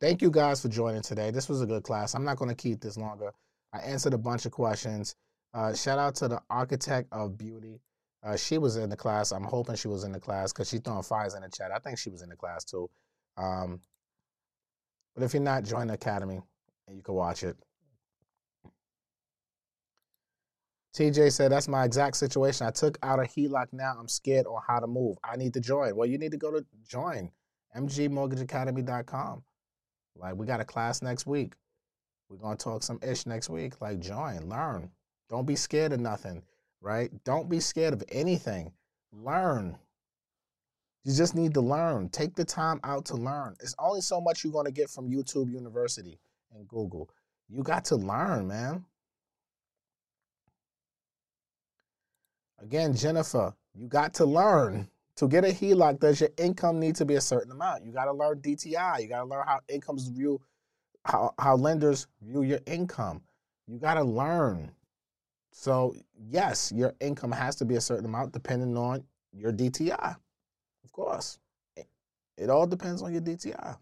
Thank 0.00 0.22
you 0.22 0.30
guys 0.30 0.62
for 0.62 0.68
joining 0.68 1.02
today. 1.02 1.30
This 1.30 1.48
was 1.48 1.60
a 1.62 1.66
good 1.66 1.82
class. 1.82 2.14
I'm 2.14 2.24
not 2.24 2.36
going 2.36 2.50
to 2.50 2.54
keep 2.54 2.80
this 2.80 2.96
longer. 2.96 3.32
I 3.72 3.78
answered 3.78 4.14
a 4.14 4.18
bunch 4.18 4.46
of 4.46 4.52
questions. 4.52 5.16
Uh, 5.52 5.74
shout 5.74 5.98
out 5.98 6.14
to 6.16 6.28
the 6.28 6.40
architect 6.50 7.08
of 7.12 7.36
beauty. 7.36 7.80
Uh, 8.22 8.36
she 8.36 8.58
was 8.58 8.76
in 8.76 8.90
the 8.90 8.96
class. 8.96 9.32
I'm 9.32 9.44
hoping 9.44 9.76
she 9.76 9.88
was 9.88 10.04
in 10.04 10.12
the 10.12 10.20
class 10.20 10.52
because 10.52 10.68
she's 10.68 10.80
throwing 10.80 11.02
fires 11.02 11.34
in 11.34 11.42
the 11.42 11.48
chat. 11.48 11.70
I 11.72 11.78
think 11.78 11.98
she 11.98 12.10
was 12.10 12.22
in 12.22 12.28
the 12.28 12.36
class 12.36 12.64
too. 12.64 12.90
Um, 13.36 13.80
but 15.14 15.22
if 15.24 15.34
you're 15.34 15.42
not, 15.42 15.64
join 15.64 15.86
the 15.86 15.94
academy 15.94 16.40
and 16.86 16.96
you 16.96 17.02
can 17.02 17.14
watch 17.14 17.44
it. 17.44 17.56
TJ 20.98 21.32
said, 21.32 21.52
That's 21.52 21.68
my 21.68 21.84
exact 21.84 22.16
situation. 22.16 22.66
I 22.66 22.70
took 22.70 22.98
out 23.04 23.20
a 23.20 23.22
HELOC 23.22 23.66
now. 23.72 23.94
I'm 23.98 24.08
scared 24.08 24.46
on 24.46 24.60
how 24.66 24.80
to 24.80 24.88
move. 24.88 25.16
I 25.22 25.36
need 25.36 25.54
to 25.54 25.60
join. 25.60 25.94
Well, 25.94 26.08
you 26.08 26.18
need 26.18 26.32
to 26.32 26.38
go 26.38 26.50
to 26.50 26.64
join 26.88 27.30
mgmortgageacademy.com. 27.76 29.42
Like, 30.16 30.34
we 30.34 30.46
got 30.46 30.60
a 30.60 30.64
class 30.64 31.00
next 31.00 31.26
week. 31.26 31.54
We're 32.28 32.38
going 32.38 32.56
to 32.56 32.64
talk 32.64 32.82
some 32.82 32.98
ish 33.02 33.26
next 33.26 33.48
week. 33.48 33.80
Like, 33.80 34.00
join, 34.00 34.48
learn. 34.48 34.90
Don't 35.30 35.46
be 35.46 35.54
scared 35.54 35.92
of 35.92 36.00
nothing, 36.00 36.42
right? 36.80 37.10
Don't 37.24 37.48
be 37.48 37.60
scared 37.60 37.94
of 37.94 38.04
anything. 38.10 38.72
Learn. 39.12 39.76
You 41.04 41.14
just 41.14 41.34
need 41.34 41.54
to 41.54 41.60
learn. 41.60 42.08
Take 42.10 42.34
the 42.34 42.44
time 42.44 42.80
out 42.84 43.06
to 43.06 43.16
learn. 43.16 43.54
It's 43.60 43.74
only 43.78 44.00
so 44.00 44.20
much 44.20 44.44
you're 44.44 44.52
going 44.52 44.66
to 44.66 44.72
get 44.72 44.90
from 44.90 45.10
YouTube 45.10 45.50
University 45.50 46.18
and 46.54 46.68
Google. 46.68 47.08
You 47.48 47.62
got 47.62 47.84
to 47.86 47.96
learn, 47.96 48.48
man. 48.48 48.84
Again, 52.60 52.94
Jennifer, 52.94 53.54
you 53.74 53.86
got 53.86 54.14
to 54.14 54.24
learn. 54.24 54.88
To 55.16 55.26
get 55.26 55.44
a 55.44 55.48
HELOC, 55.48 55.98
does 55.98 56.20
your 56.20 56.30
income 56.36 56.78
need 56.78 56.94
to 56.96 57.04
be 57.04 57.14
a 57.14 57.20
certain 57.20 57.50
amount? 57.50 57.84
You 57.84 57.90
got 57.90 58.04
to 58.04 58.12
learn 58.12 58.40
DTI. 58.40 59.02
You 59.02 59.08
got 59.08 59.20
to 59.20 59.24
learn 59.24 59.44
how 59.46 59.58
incomes 59.68 60.06
view, 60.06 60.40
how, 61.04 61.34
how 61.40 61.56
lenders 61.56 62.06
view 62.22 62.42
your 62.42 62.60
income. 62.66 63.22
You 63.66 63.78
got 63.78 63.94
to 63.94 64.04
learn. 64.04 64.70
So, 65.60 65.92
yes, 66.30 66.70
your 66.70 66.94
income 67.00 67.32
has 67.32 67.56
to 67.56 67.64
be 67.64 67.74
a 67.74 67.80
certain 67.80 68.04
amount 68.04 68.30
depending 68.32 68.76
on 68.76 69.02
your 69.32 69.50
DTI. 69.52 70.16
Of 70.84 70.92
course. 70.92 71.40
It 72.36 72.48
all 72.48 72.64
depends 72.64 73.02
on 73.02 73.12
your 73.12 73.22
DTI. 73.22 73.76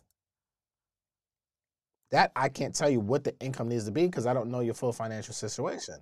That 2.12 2.32
I 2.34 2.48
can't 2.48 2.74
tell 2.74 2.88
you 2.88 3.00
what 3.00 3.24
the 3.24 3.38
income 3.40 3.68
needs 3.68 3.84
to 3.84 3.90
be 3.90 4.06
because 4.06 4.24
I 4.24 4.32
don't 4.32 4.50
know 4.50 4.60
your 4.60 4.72
full 4.72 4.94
financial 4.94 5.34
situation. 5.34 5.96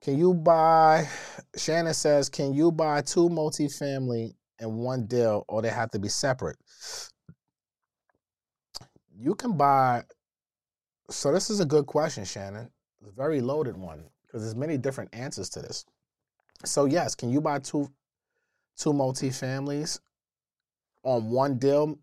Can 0.00 0.16
you 0.16 0.32
buy, 0.32 1.06
Shannon 1.54 1.92
says, 1.92 2.30
can 2.30 2.54
you 2.54 2.72
buy 2.72 3.02
two 3.02 3.28
multifamily 3.28 4.32
in 4.58 4.76
one 4.76 5.04
deal 5.04 5.44
or 5.48 5.60
they 5.60 5.68
have 5.68 5.90
to 5.90 5.98
be 5.98 6.08
separate? 6.08 6.56
You 9.14 9.34
can 9.34 9.54
buy, 9.58 10.04
so 11.10 11.30
this 11.30 11.50
is 11.50 11.60
a 11.60 11.66
good 11.66 11.84
question, 11.84 12.24
Shannon. 12.24 12.70
Very 13.16 13.40
loaded 13.40 13.76
one 13.76 14.04
because 14.26 14.42
there's 14.42 14.56
many 14.56 14.76
different 14.76 15.14
answers 15.14 15.48
to 15.50 15.60
this. 15.60 15.84
So 16.64 16.86
yes, 16.86 17.14
can 17.14 17.30
you 17.30 17.40
buy 17.40 17.58
two 17.58 17.90
two 18.76 18.92
multifamilies 18.92 20.00
on 21.02 21.30
one 21.30 21.58
deal? 21.58 21.98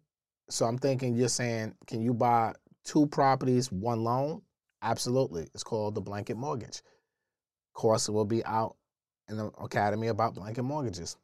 So 0.49 0.65
I'm 0.65 0.77
thinking 0.77 1.15
you're 1.15 1.29
saying, 1.29 1.75
can 1.87 2.01
you 2.01 2.13
buy 2.13 2.53
two 2.83 3.07
properties, 3.07 3.71
one 3.71 4.03
loan? 4.03 4.41
Absolutely. 4.81 5.47
It's 5.53 5.63
called 5.63 5.95
the 5.95 6.01
blanket 6.01 6.37
mortgage 6.37 6.81
Of 7.69 7.73
course 7.73 8.09
will 8.09 8.25
be 8.25 8.43
out 8.45 8.75
in 9.29 9.37
the 9.37 9.47
academy 9.61 10.07
about 10.07 10.35
blanket 10.35 10.63
mortgages. 10.63 11.17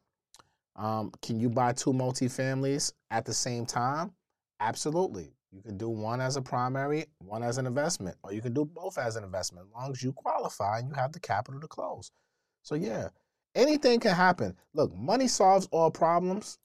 Um, 0.75 1.11
can 1.21 1.39
you 1.39 1.49
buy 1.49 1.73
two 1.73 1.91
multifamilies 1.91 2.93
at 3.11 3.25
the 3.25 3.33
same 3.33 3.65
time? 3.65 4.11
Absolutely. 4.59 5.33
You 5.51 5.61
can 5.61 5.77
do 5.77 5.89
one 5.89 6.19
as 6.21 6.35
a 6.35 6.41
primary, 6.41 7.05
one 7.19 7.41
as 7.41 7.57
an 7.57 7.65
investment, 7.65 8.17
or 8.23 8.33
you 8.33 8.41
can 8.41 8.53
do 8.53 8.65
both 8.65 8.97
as 8.97 9.15
an 9.15 9.23
investment 9.23 9.67
as 9.67 9.73
long 9.73 9.91
as 9.91 10.03
you 10.03 10.11
qualify 10.11 10.79
and 10.79 10.89
you 10.89 10.93
have 10.93 11.13
the 11.13 11.19
capital 11.19 11.59
to 11.61 11.67
close. 11.67 12.11
So, 12.63 12.75
yeah, 12.75 13.09
anything 13.55 13.99
can 13.99 14.13
happen. 14.13 14.55
Look, 14.73 14.93
money 14.95 15.27
solves 15.27 15.67
all 15.71 15.89
problems 15.89 16.59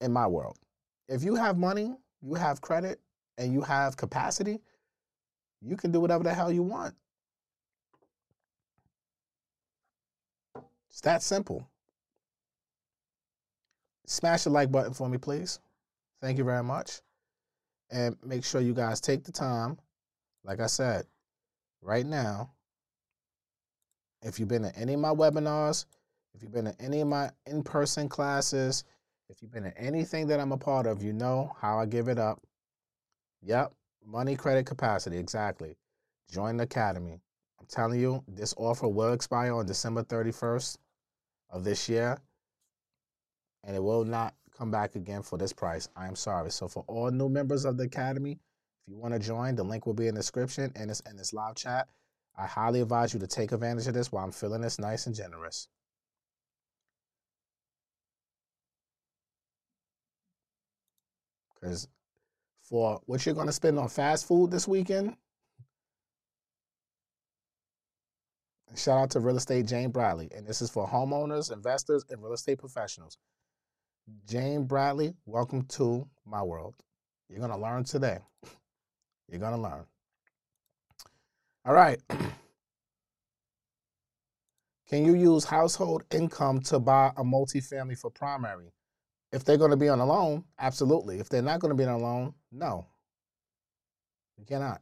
in 0.00 0.12
my 0.12 0.26
world. 0.26 0.58
If 1.08 1.24
you 1.24 1.34
have 1.34 1.58
money, 1.58 1.96
you 2.22 2.34
have 2.34 2.60
credit, 2.60 3.00
and 3.38 3.52
you 3.52 3.62
have 3.62 3.96
capacity, 3.96 4.60
you 5.60 5.76
can 5.76 5.90
do 5.90 6.00
whatever 6.00 6.24
the 6.24 6.34
hell 6.34 6.52
you 6.52 6.62
want. 6.62 6.94
It's 10.90 11.00
that 11.02 11.22
simple. 11.22 11.68
Smash 14.06 14.44
the 14.44 14.50
like 14.50 14.72
button 14.72 14.92
for 14.92 15.08
me, 15.08 15.18
please. 15.18 15.60
Thank 16.20 16.38
you 16.38 16.44
very 16.44 16.64
much. 16.64 17.00
And 17.90 18.16
make 18.24 18.44
sure 18.44 18.60
you 18.60 18.74
guys 18.74 19.00
take 19.00 19.24
the 19.24 19.32
time, 19.32 19.78
like 20.44 20.60
I 20.60 20.66
said, 20.66 21.06
right 21.80 22.06
now. 22.06 22.50
If 24.22 24.38
you've 24.38 24.48
been 24.48 24.62
to 24.62 24.76
any 24.76 24.94
of 24.94 25.00
my 25.00 25.10
webinars, 25.10 25.86
if 26.34 26.42
you've 26.42 26.52
been 26.52 26.66
to 26.66 26.74
any 26.80 27.00
of 27.00 27.08
my 27.08 27.30
in 27.46 27.62
person 27.62 28.08
classes, 28.08 28.84
if 29.28 29.40
you've 29.42 29.52
been 29.52 29.64
to 29.64 29.78
anything 29.78 30.26
that 30.28 30.40
I'm 30.40 30.52
a 30.52 30.56
part 30.56 30.86
of, 30.86 31.02
you 31.02 31.12
know 31.12 31.54
how 31.60 31.78
I 31.78 31.86
give 31.86 32.08
it 32.08 32.18
up. 32.18 32.42
Yep, 33.42 33.72
money, 34.04 34.36
credit, 34.36 34.66
capacity, 34.66 35.18
exactly. 35.18 35.76
Join 36.30 36.56
the 36.56 36.64
academy. 36.64 37.20
I'm 37.60 37.66
telling 37.68 38.00
you, 38.00 38.22
this 38.26 38.54
offer 38.56 38.88
will 38.88 39.12
expire 39.12 39.54
on 39.54 39.66
December 39.66 40.02
31st 40.02 40.78
of 41.50 41.64
this 41.64 41.88
year, 41.88 42.18
and 43.64 43.76
it 43.76 43.82
will 43.82 44.04
not 44.04 44.34
come 44.58 44.70
back 44.70 44.96
again 44.96 45.22
for 45.22 45.38
this 45.38 45.52
price. 45.52 45.88
I 45.96 46.08
am 46.08 46.16
sorry. 46.16 46.50
So 46.50 46.66
for 46.68 46.84
all 46.88 47.10
new 47.10 47.28
members 47.28 47.64
of 47.64 47.76
the 47.76 47.84
academy, 47.84 48.32
if 48.32 48.88
you 48.88 48.96
want 48.96 49.14
to 49.14 49.20
join, 49.20 49.54
the 49.54 49.62
link 49.62 49.86
will 49.86 49.94
be 49.94 50.08
in 50.08 50.14
the 50.14 50.20
description 50.20 50.72
and 50.74 50.90
it's 50.90 51.00
in 51.00 51.16
this 51.16 51.32
live 51.32 51.54
chat. 51.54 51.88
I 52.36 52.46
highly 52.46 52.80
advise 52.80 53.14
you 53.14 53.20
to 53.20 53.26
take 53.26 53.52
advantage 53.52 53.86
of 53.86 53.94
this 53.94 54.10
while 54.10 54.24
I'm 54.24 54.32
feeling 54.32 54.60
this 54.60 54.78
nice 54.78 55.06
and 55.06 55.14
generous. 55.14 55.68
Because 61.54 61.88
for 62.62 63.00
what 63.06 63.24
you're 63.26 63.34
going 63.34 63.46
to 63.48 63.52
spend 63.52 63.78
on 63.78 63.88
fast 63.88 64.26
food 64.26 64.50
this 64.50 64.68
weekend, 64.68 65.16
Shout 68.76 68.98
out 68.98 69.10
to 69.12 69.20
Real 69.20 69.38
Estate 69.38 69.66
Jane 69.66 69.90
Bradley. 69.90 70.28
And 70.36 70.46
this 70.46 70.60
is 70.60 70.70
for 70.70 70.86
homeowners, 70.86 71.50
investors, 71.50 72.04
and 72.10 72.22
real 72.22 72.34
estate 72.34 72.58
professionals. 72.58 73.16
Jane 74.26 74.64
Bradley, 74.64 75.14
welcome 75.26 75.62
to 75.64 76.08
my 76.24 76.42
world. 76.42 76.74
You're 77.28 77.40
going 77.40 77.50
to 77.50 77.58
learn 77.58 77.84
today. 77.84 78.18
You're 79.28 79.40
going 79.40 79.54
to 79.54 79.60
learn. 79.60 79.84
All 81.66 81.74
right. 81.74 82.00
Can 84.88 85.04
you 85.04 85.14
use 85.14 85.44
household 85.44 86.04
income 86.10 86.60
to 86.62 86.78
buy 86.78 87.12
a 87.18 87.22
multifamily 87.22 87.98
for 87.98 88.10
primary? 88.10 88.72
If 89.30 89.44
they're 89.44 89.58
going 89.58 89.72
to 89.72 89.76
be 89.76 89.90
on 89.90 90.00
a 90.00 90.06
loan, 90.06 90.44
absolutely. 90.58 91.18
If 91.18 91.28
they're 91.28 91.42
not 91.42 91.60
going 91.60 91.76
to 91.76 91.76
be 91.76 91.84
on 91.84 92.00
a 92.00 92.02
loan, 92.02 92.32
no. 92.50 92.86
You 94.38 94.46
cannot. 94.46 94.80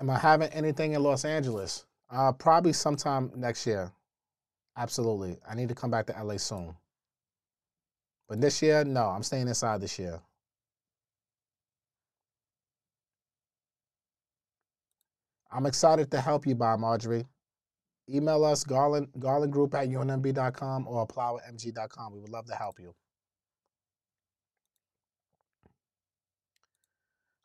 Am 0.00 0.08
I 0.08 0.18
having 0.18 0.48
anything 0.48 0.94
in 0.94 1.02
Los 1.02 1.24
Angeles? 1.26 1.84
Uh, 2.10 2.32
probably 2.32 2.72
sometime 2.72 3.30
next 3.36 3.66
year. 3.66 3.92
Absolutely. 4.76 5.36
I 5.48 5.54
need 5.54 5.68
to 5.68 5.74
come 5.74 5.90
back 5.90 6.06
to 6.06 6.24
LA 6.24 6.38
soon. 6.38 6.74
But 8.28 8.40
this 8.40 8.62
year, 8.62 8.82
no, 8.84 9.08
I'm 9.08 9.22
staying 9.22 9.48
inside 9.48 9.80
this 9.80 9.98
year. 9.98 10.20
I'm 15.52 15.66
excited 15.66 16.10
to 16.12 16.20
help 16.20 16.46
you 16.46 16.54
by 16.54 16.76
Marjorie. 16.76 17.26
Email 18.08 18.44
us 18.44 18.64
garland 18.64 19.08
garlandgroup 19.18 19.74
at 19.74 19.88
unmb.com 19.88 20.86
or 20.88 21.02
apply 21.02 21.32
with 21.32 21.42
mg.com. 21.44 22.12
We 22.12 22.20
would 22.20 22.30
love 22.30 22.46
to 22.46 22.54
help 22.54 22.78
you. 22.80 22.94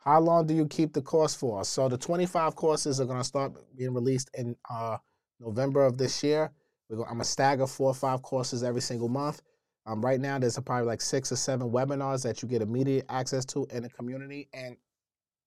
How 0.05 0.19
long 0.19 0.45
do 0.45 0.53
you 0.53 0.67
keep 0.67 0.93
the 0.93 1.01
course 1.01 1.33
for? 1.33 1.63
So 1.65 1.89
the 1.89 1.97
25 1.97 2.55
courses 2.55 3.01
are 3.01 3.05
going 3.05 3.17
to 3.17 3.23
start 3.23 3.53
being 3.75 3.93
released 3.93 4.29
in 4.37 4.55
uh, 4.69 4.97
November 5.39 5.83
of 5.83 5.97
this 5.97 6.23
year. 6.23 6.51
I'm 6.91 6.97
going 6.97 7.17
to 7.17 7.23
stagger 7.23 7.65
four 7.65 7.89
or 7.89 7.95
five 7.95 8.21
courses 8.21 8.63
every 8.63 8.81
single 8.81 9.09
month. 9.09 9.41
Um, 9.87 10.01
right 10.01 10.19
now, 10.19 10.37
there's 10.37 10.59
probably 10.59 10.85
like 10.85 11.01
six 11.01 11.31
or 11.31 11.35
seven 11.35 11.71
webinars 11.71 12.21
that 12.23 12.41
you 12.41 12.47
get 12.47 12.61
immediate 12.61 13.05
access 13.09 13.45
to 13.45 13.65
in 13.71 13.83
the 13.83 13.89
community, 13.89 14.47
and 14.53 14.77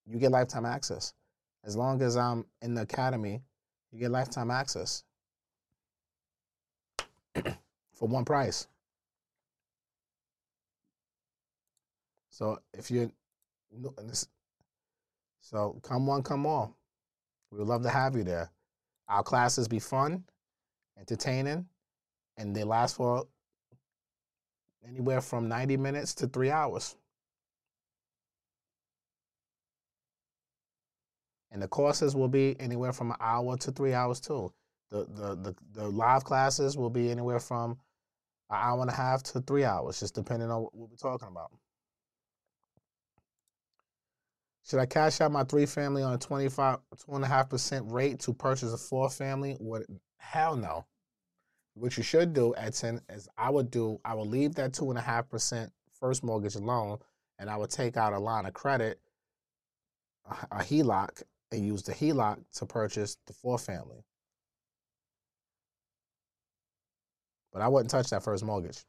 you 0.06 0.18
get 0.18 0.32
lifetime 0.32 0.66
access. 0.66 1.12
As 1.64 1.76
long 1.76 2.02
as 2.02 2.16
I'm 2.16 2.44
in 2.62 2.74
the 2.74 2.82
academy, 2.82 3.42
you 3.92 4.00
get 4.00 4.10
lifetime 4.10 4.50
access 4.50 5.04
for 7.94 8.08
one 8.08 8.24
price. 8.24 8.66
So 12.30 12.58
if 12.72 12.90
you're 12.90 13.10
so 15.50 15.80
come 15.82 16.06
one, 16.06 16.22
come 16.22 16.44
all. 16.44 16.76
We 17.50 17.58
would 17.58 17.68
love 17.68 17.82
to 17.84 17.88
have 17.88 18.14
you 18.14 18.22
there. 18.22 18.50
Our 19.08 19.22
classes 19.22 19.66
be 19.66 19.78
fun, 19.78 20.24
entertaining, 20.98 21.64
and 22.36 22.54
they 22.54 22.64
last 22.64 22.96
for 22.96 23.26
anywhere 24.86 25.22
from 25.22 25.48
90 25.48 25.78
minutes 25.78 26.14
to 26.16 26.26
three 26.26 26.50
hours. 26.50 26.96
And 31.50 31.62
the 31.62 31.68
courses 31.68 32.14
will 32.14 32.28
be 32.28 32.54
anywhere 32.60 32.92
from 32.92 33.12
an 33.12 33.16
hour 33.18 33.56
to 33.56 33.72
three 33.72 33.94
hours 33.94 34.20
too. 34.20 34.52
The 34.90 35.06
the 35.08 35.34
the, 35.34 35.54
the 35.72 35.88
live 35.88 36.24
classes 36.24 36.76
will 36.76 36.90
be 36.90 37.10
anywhere 37.10 37.40
from 37.40 37.70
an 38.50 38.58
hour 38.60 38.82
and 38.82 38.90
a 38.90 38.94
half 38.94 39.22
to 39.22 39.40
three 39.40 39.64
hours, 39.64 39.98
just 39.98 40.14
depending 40.14 40.50
on 40.50 40.60
what 40.60 40.74
we're 40.74 40.96
talking 40.96 41.28
about. 41.28 41.52
Should 44.68 44.80
I 44.80 44.86
cash 44.86 45.22
out 45.22 45.32
my 45.32 45.44
three 45.44 45.64
family 45.64 46.02
on 46.02 46.12
a 46.12 46.18
25, 46.18 46.78
two 47.04 47.14
and 47.14 47.24
a 47.24 47.28
half 47.28 47.48
percent 47.48 47.90
rate 47.90 48.20
to 48.20 48.34
purchase 48.34 48.72
a 48.72 48.76
four 48.76 49.08
family? 49.08 49.56
What? 49.58 49.84
Hell 50.18 50.56
no. 50.56 50.84
What 51.72 51.96
you 51.96 52.02
should 52.02 52.34
do, 52.34 52.54
Edson, 52.54 53.00
is 53.08 53.28
I 53.38 53.48
would 53.48 53.70
do, 53.70 53.98
I 54.04 54.14
would 54.14 54.28
leave 54.28 54.56
that 54.56 54.74
two 54.74 54.90
and 54.90 54.98
a 54.98 55.02
half 55.02 55.28
percent 55.30 55.72
first 55.98 56.22
mortgage 56.22 56.56
loan 56.56 56.98
and 57.38 57.48
I 57.48 57.56
would 57.56 57.70
take 57.70 57.96
out 57.96 58.12
a 58.12 58.18
line 58.18 58.44
of 58.44 58.52
credit, 58.52 59.00
a 60.50 60.58
HELOC, 60.58 61.22
and 61.50 61.64
use 61.64 61.82
the 61.82 61.92
HELOC 61.92 62.38
to 62.56 62.66
purchase 62.66 63.16
the 63.26 63.32
four 63.32 63.58
family. 63.58 64.04
But 67.52 67.62
I 67.62 67.68
wouldn't 67.68 67.90
touch 67.90 68.10
that 68.10 68.22
first 68.22 68.44
mortgage. 68.44 68.84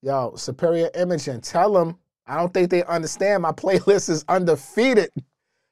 Yo, 0.00 0.34
Superior 0.36 0.90
Imaging, 0.94 1.40
tell 1.40 1.72
them 1.72 1.98
I 2.26 2.36
don't 2.36 2.52
think 2.52 2.70
they 2.70 2.84
understand 2.84 3.42
my 3.42 3.52
playlist 3.52 4.10
is 4.10 4.24
undefeated. 4.28 5.10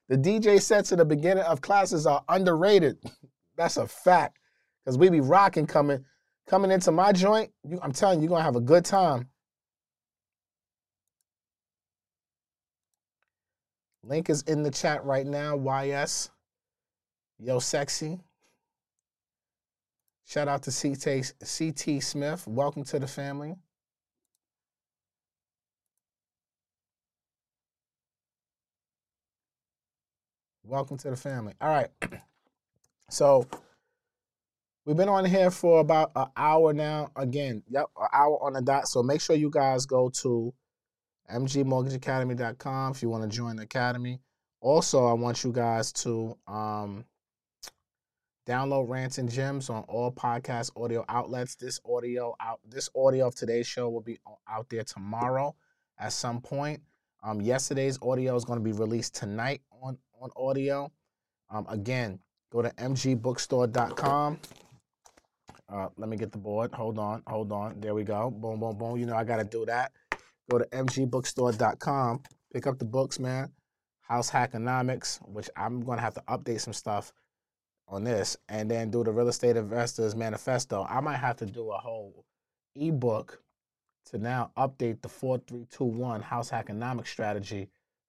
The 0.09 0.17
DJ 0.17 0.61
sets 0.61 0.93
at 0.93 0.99
the 0.99 1.05
beginning 1.05 1.45
of 1.45 1.61
classes 1.61 2.07
are 2.07 2.25
underrated. 2.29 2.99
That's 3.57 3.77
a 3.77 3.87
fact. 3.87 4.39
Because 4.85 4.99
we 4.99 5.09
be 5.11 5.21
rocking 5.21 5.67
coming 5.67 6.05
coming 6.47 6.71
into 6.71 6.93
my 6.93 7.13
joint. 7.13 7.51
You, 7.65 7.79
I'm 7.83 7.93
telling 7.93 8.21
you, 8.21 8.25
you're 8.25 8.31
gonna 8.31 8.45
have 8.45 8.57
a 8.57 8.61
good 8.61 8.85
time. 8.85 9.29
Link 14.05 14.31
is 14.31 14.43
in 14.43 14.63
the 14.63 14.71
chat 14.71 15.05
right 15.05 15.27
now. 15.27 15.57
YS. 15.57 16.31
Yo, 17.41 17.59
sexy. 17.59 18.21
Shout 20.25 20.47
out 20.49 20.63
to 20.63 20.71
CT, 20.71 21.33
CT 21.41 22.03
Smith. 22.03 22.47
Welcome 22.47 22.85
to 22.85 23.01
the 23.01 23.07
family. 23.09 23.57
Welcome 30.69 30.97
to 30.99 31.11
the 31.11 31.17
family. 31.17 31.55
All 31.61 31.69
right. 31.69 31.89
So 33.09 33.47
we've 34.85 34.97
been 34.97 35.09
on 35.09 35.25
here 35.25 35.53
for 35.53 35.79
about 35.79 36.11
an 36.17 36.27
hour 36.37 36.73
now. 36.73 37.13
Again, 37.15 37.63
yep, 37.69 37.87
an 37.97 38.09
hour 38.13 38.43
on 38.43 38.55
the 38.55 38.61
dot. 38.61 38.89
So 38.89 39.01
make 39.01 39.21
sure 39.21 39.37
you 39.37 39.49
guys 39.49 39.87
go 39.87 40.09
to 40.09 40.53
mgmortgageacademy.com 41.33 42.91
if 42.91 43.03
you 43.03 43.09
want 43.09 43.23
to 43.23 43.29
join 43.29 43.55
the 43.55 43.63
academy. 43.63 44.19
Also, 44.61 45.07
I 45.07 45.13
want 45.13 45.45
you 45.45 45.53
guys 45.53 45.93
to 45.93 46.37
um, 46.49 47.05
download 48.45 48.89
Rants 48.89 49.19
and 49.19 49.31
Gems 49.31 49.71
on 49.71 49.85
all 49.85 50.11
podcast 50.11 50.73
audio 50.77 51.05
outlets. 51.09 51.55
This 51.55 51.79
audio 51.89 52.35
out, 52.41 52.59
this 52.69 52.91
audio 52.97 53.29
of 53.29 53.37
today's 53.37 53.69
show 53.69 53.89
will 53.89 54.01
be 54.01 54.19
out 54.49 54.69
there 54.69 54.83
tomorrow 54.83 55.55
at 55.97 56.13
some 56.13 56.41
point. 56.41 56.81
Um, 57.23 57.41
yesterday's 57.41 58.01
audio 58.03 58.35
is 58.35 58.45
going 58.45 58.59
to 58.59 58.65
be 58.65 58.73
released 58.73 59.15
tonight 59.15 59.61
on 59.81 59.97
on 60.21 60.31
audio. 60.37 60.91
Um, 61.51 61.67
again, 61.69 62.19
go 62.51 62.63
to 62.63 62.71
mgbookstore.com. 62.71 64.39
Uh, 65.69 65.89
let 65.97 66.09
me 66.09 66.17
get 66.17 66.33
the 66.33 66.39
board. 66.39 66.73
Hold 66.73 66.99
on, 66.99 67.23
hold 67.27 67.53
on. 67.53 67.81
There 67.81 67.95
we 67.95 68.05
go. 68.05 68.31
Boom, 68.31 68.61
boom, 68.61 68.77
boom. 68.77 68.99
You 68.99 69.07
know 69.07 69.17
I 69.17 69.25
got 69.25 69.37
to 69.37 69.45
do 69.45 69.67
that. 69.67 69.93
Go 70.51 70.59
to 70.59 70.65
mgbookstore.com. 70.67 72.23
Pick 72.53 72.67
up 72.67 72.79
the 72.79 72.85
books, 72.85 73.19
man. 73.19 73.51
House 74.01 74.31
Hackonomics, 74.31 75.19
which 75.29 75.51
I'm 75.57 75.83
to 75.83 75.97
have 75.97 76.15
to 76.15 76.23
update 76.29 76.61
some 76.61 76.73
stuff 76.73 77.13
on 77.89 78.05
this, 78.05 78.37
and 78.49 78.71
then 78.71 78.91
do 78.91 79.03
the 79.03 79.13
Real 79.13 79.29
Estate 79.29 79.57
Investors 79.57 80.15
Manifesto. 80.15 80.87
I 80.89 81.01
might 81.01 81.17
have 81.17 81.37
to 81.39 81.47
do 81.47 81.71
a 81.71 81.79
whole 81.79 82.25
ebook 82.77 83.43
to 84.07 84.19
now 84.19 84.53
update 84.57 85.03
the 85.03 85.09
4321 85.09 86.23
House 86.23 86.51
Hackonomics 86.51 87.09
strategy 87.09 87.69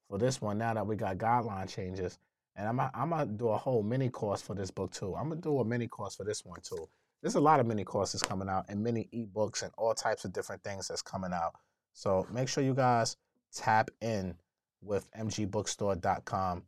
for 0.10 0.18
this 0.18 0.42
one 0.42 0.58
now 0.58 0.74
that 0.74 0.88
we 0.88 0.96
got 0.96 1.18
guideline 1.18 1.70
changes. 1.70 2.18
And 2.56 2.68
I'm 2.68 2.80
I'm 2.94 3.10
gonna 3.10 3.26
do 3.28 3.50
a 3.50 3.58
whole 3.58 3.84
mini 3.84 4.10
course 4.10 4.42
for 4.42 4.56
this 4.56 4.72
book 4.72 4.92
too. 4.92 5.16
I'm 5.16 5.30
gonna 5.30 5.42
do 5.42 5.60
a 5.60 5.66
mini 5.66 5.88
course 5.88 6.16
for 6.16 6.24
this 6.24 6.44
one 6.44 6.60
too. 6.62 6.88
There's 7.22 7.36
a 7.36 7.40
lot 7.40 7.60
of 7.60 7.68
mini 7.68 7.84
courses 7.84 8.22
coming 8.22 8.50
out 8.50 8.66
and 8.70 8.84
mini 8.84 9.08
ebooks 9.14 9.64
and 9.64 9.72
all 9.78 9.94
types 9.94 10.26
of 10.26 10.34
different 10.34 10.64
things 10.64 10.88
that's 10.88 11.02
coming 11.02 11.34
out. 11.34 11.54
So 11.94 12.28
make 12.32 12.48
sure 12.48 12.64
you 12.64 12.74
guys 12.74 13.18
tap 13.54 13.90
in 14.02 14.36
with 14.82 15.10
mgbookstore.com 15.12 16.64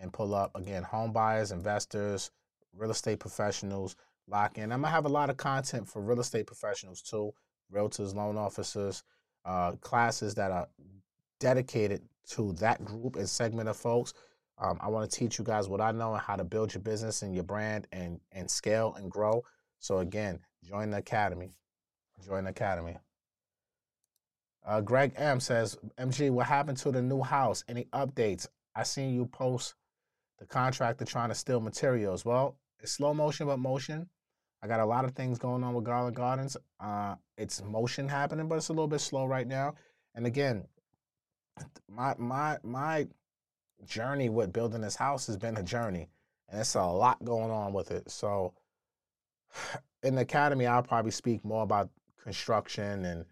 and 0.00 0.12
pull 0.12 0.34
up 0.34 0.54
again 0.56 0.82
home 0.82 1.12
buyers, 1.12 1.52
investors, 1.52 2.30
real 2.74 2.90
estate 2.90 3.20
professionals, 3.20 3.96
lock 4.26 4.58
in. 4.58 4.72
I'm 4.72 4.80
gonna 4.80 4.92
have 4.92 5.06
a 5.06 5.10
lot 5.10 5.30
of 5.30 5.36
content 5.36 5.88
for 5.88 6.02
real 6.02 6.20
estate 6.20 6.46
professionals 6.46 7.02
too, 7.02 7.32
realtors, 7.72 8.14
loan 8.14 8.36
officers, 8.36 9.02
uh, 9.44 9.72
classes 9.80 10.34
that 10.34 10.50
are 10.50 10.68
dedicated 11.42 12.00
to 12.30 12.52
that 12.52 12.84
group 12.84 13.16
and 13.16 13.28
segment 13.28 13.68
of 13.68 13.76
folks. 13.76 14.14
Um, 14.58 14.78
I 14.80 14.88
want 14.88 15.10
to 15.10 15.18
teach 15.18 15.38
you 15.38 15.44
guys 15.44 15.68
what 15.68 15.80
I 15.80 15.90
know 15.90 16.12
and 16.12 16.22
how 16.22 16.36
to 16.36 16.44
build 16.44 16.72
your 16.72 16.82
business 16.82 17.22
and 17.22 17.34
your 17.34 17.42
brand 17.42 17.88
and 17.90 18.20
and 18.30 18.48
scale 18.48 18.94
and 18.96 19.10
grow. 19.10 19.42
So 19.80 19.98
again, 19.98 20.38
join 20.64 20.90
the 20.90 20.98
academy. 20.98 21.50
Join 22.24 22.44
the 22.44 22.50
academy. 22.50 22.96
Uh, 24.64 24.80
Greg 24.80 25.14
M 25.16 25.40
says, 25.40 25.76
MG, 25.98 26.30
what 26.30 26.46
happened 26.46 26.78
to 26.78 26.92
the 26.92 27.02
new 27.02 27.20
house? 27.20 27.64
Any 27.68 27.86
updates? 27.86 28.46
I 28.76 28.84
seen 28.84 29.12
you 29.12 29.26
post 29.26 29.74
the 30.38 30.46
contractor 30.46 31.04
trying 31.04 31.30
to 31.30 31.34
steal 31.34 31.58
materials. 31.58 32.24
Well, 32.24 32.56
it's 32.78 32.92
slow 32.92 33.12
motion, 33.12 33.48
but 33.48 33.58
motion. 33.58 34.08
I 34.62 34.68
got 34.68 34.78
a 34.78 34.86
lot 34.86 35.04
of 35.04 35.16
things 35.16 35.40
going 35.40 35.64
on 35.64 35.74
with 35.74 35.82
Garland 35.82 36.14
Gardens. 36.14 36.56
Uh, 36.78 37.16
it's 37.36 37.60
motion 37.64 38.08
happening, 38.08 38.46
but 38.46 38.54
it's 38.54 38.68
a 38.68 38.72
little 38.72 38.86
bit 38.86 39.00
slow 39.00 39.26
right 39.26 39.48
now. 39.48 39.74
And 40.14 40.24
again, 40.24 40.64
my 41.88 42.14
my 42.18 42.58
my 42.62 43.06
journey 43.84 44.28
with 44.28 44.52
building 44.52 44.80
this 44.80 44.96
house 44.96 45.26
has 45.26 45.36
been 45.36 45.56
a 45.56 45.62
journey, 45.62 46.08
and 46.48 46.60
it's 46.60 46.74
a 46.74 46.84
lot 46.84 47.22
going 47.24 47.50
on 47.50 47.72
with 47.72 47.90
it. 47.90 48.10
So, 48.10 48.54
in 50.02 50.14
the 50.14 50.22
academy, 50.22 50.66
I'll 50.66 50.82
probably 50.82 51.10
speak 51.10 51.44
more 51.44 51.62
about 51.62 51.90
construction 52.22 53.04
and 53.04 53.24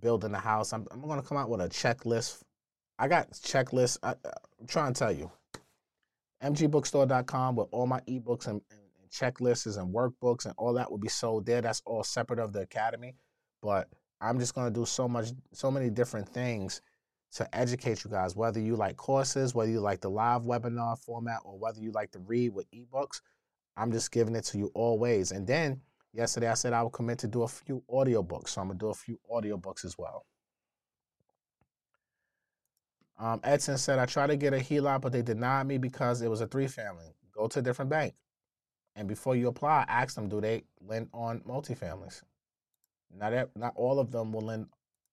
building 0.00 0.32
the 0.32 0.38
house. 0.38 0.72
I'm, 0.72 0.86
I'm 0.90 1.02
going 1.02 1.20
to 1.20 1.26
come 1.26 1.38
out 1.38 1.50
with 1.50 1.60
a 1.60 1.68
checklist. 1.68 2.42
I 2.98 3.08
got 3.08 3.30
checklists. 3.32 3.98
I, 4.02 4.10
uh, 4.10 4.30
am 4.60 4.66
trying 4.66 4.92
to 4.94 4.98
tell 4.98 5.12
you, 5.12 5.30
mgbookstore.com 6.42 7.56
with 7.56 7.68
all 7.70 7.86
my 7.86 8.00
ebooks 8.00 8.46
and, 8.46 8.60
and, 8.70 8.80
checklists 9.08 9.78
and 9.78 9.94
workbooks 9.94 10.44
and 10.44 10.54
all 10.58 10.74
that 10.74 10.90
will 10.90 10.98
be 10.98 11.08
sold 11.08 11.46
there. 11.46 11.62
That's 11.62 11.80
all 11.86 12.02
separate 12.02 12.40
of 12.40 12.52
the 12.52 12.60
academy, 12.60 13.14
but 13.62 13.88
I'm 14.20 14.38
just 14.38 14.54
going 14.54 14.70
to 14.70 14.78
do 14.78 14.84
so 14.84 15.08
much, 15.08 15.28
so 15.52 15.70
many 15.70 15.88
different 15.88 16.28
things 16.28 16.82
to 17.32 17.56
educate 17.56 18.04
you 18.04 18.10
guys, 18.10 18.34
whether 18.34 18.60
you 18.60 18.76
like 18.76 18.96
courses, 18.96 19.54
whether 19.54 19.70
you 19.70 19.80
like 19.80 20.00
the 20.00 20.10
live 20.10 20.42
webinar 20.42 20.98
format, 20.98 21.40
or 21.44 21.58
whether 21.58 21.80
you 21.80 21.90
like 21.92 22.10
to 22.12 22.18
read 22.20 22.54
with 22.54 22.66
ebooks. 22.70 23.20
I'm 23.76 23.92
just 23.92 24.10
giving 24.10 24.34
it 24.34 24.44
to 24.46 24.58
you 24.58 24.70
always. 24.74 25.32
And 25.32 25.46
then 25.46 25.80
yesterday 26.12 26.48
I 26.48 26.54
said 26.54 26.72
I 26.72 26.82
would 26.82 26.92
commit 26.92 27.18
to 27.20 27.28
do 27.28 27.42
a 27.42 27.48
few 27.48 27.82
audiobooks. 27.90 28.50
So 28.50 28.60
I'm 28.60 28.68
gonna 28.68 28.78
do 28.78 28.88
a 28.88 28.94
few 28.94 29.18
audiobooks 29.30 29.84
as 29.84 29.98
well. 29.98 30.24
Um, 33.18 33.40
Edson 33.44 33.78
said, 33.78 33.98
I 33.98 34.06
tried 34.06 34.26
to 34.28 34.36
get 34.36 34.52
a 34.52 34.58
HELOC, 34.58 35.00
but 35.00 35.12
they 35.12 35.22
denied 35.22 35.66
me 35.66 35.78
because 35.78 36.20
it 36.20 36.28
was 36.28 36.42
a 36.42 36.46
three 36.46 36.66
family. 36.66 37.14
Go 37.32 37.48
to 37.48 37.58
a 37.60 37.62
different 37.62 37.90
bank. 37.90 38.14
And 38.94 39.08
before 39.08 39.36
you 39.36 39.48
apply, 39.48 39.84
ask 39.88 40.14
them, 40.14 40.28
do 40.28 40.40
they 40.40 40.64
lend 40.86 41.08
on 41.12 41.40
multifamilies? 41.40 42.22
Not, 43.14 43.56
not 43.56 43.72
all 43.76 43.98
of 43.98 44.10
them 44.10 44.32
will 44.32 44.42
lend 44.42 44.66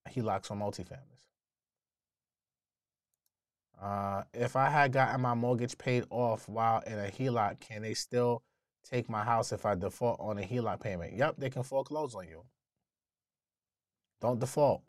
HELOCs 0.09 0.51
on 0.51 0.59
multifamilies. 0.59 1.12
Uh, 3.83 4.23
if 4.33 4.55
I 4.55 4.69
had 4.69 4.93
gotten 4.93 5.19
my 5.19 5.33
mortgage 5.33 5.77
paid 5.77 6.05
off 6.09 6.47
while 6.47 6.81
in 6.87 6.93
a 6.93 7.07
HELOC, 7.07 7.59
can 7.59 7.81
they 7.81 7.93
still 7.93 8.41
take 8.89 9.09
my 9.09 9.25
house 9.25 9.51
if 9.51 9.65
I 9.65 9.75
default 9.75 10.21
on 10.21 10.37
a 10.37 10.41
HELOC 10.41 10.79
payment? 10.79 11.13
Yep, 11.17 11.35
they 11.37 11.49
can 11.49 11.63
foreclose 11.63 12.15
on 12.15 12.25
you. 12.29 12.43
Don't 14.21 14.39
default, 14.39 14.83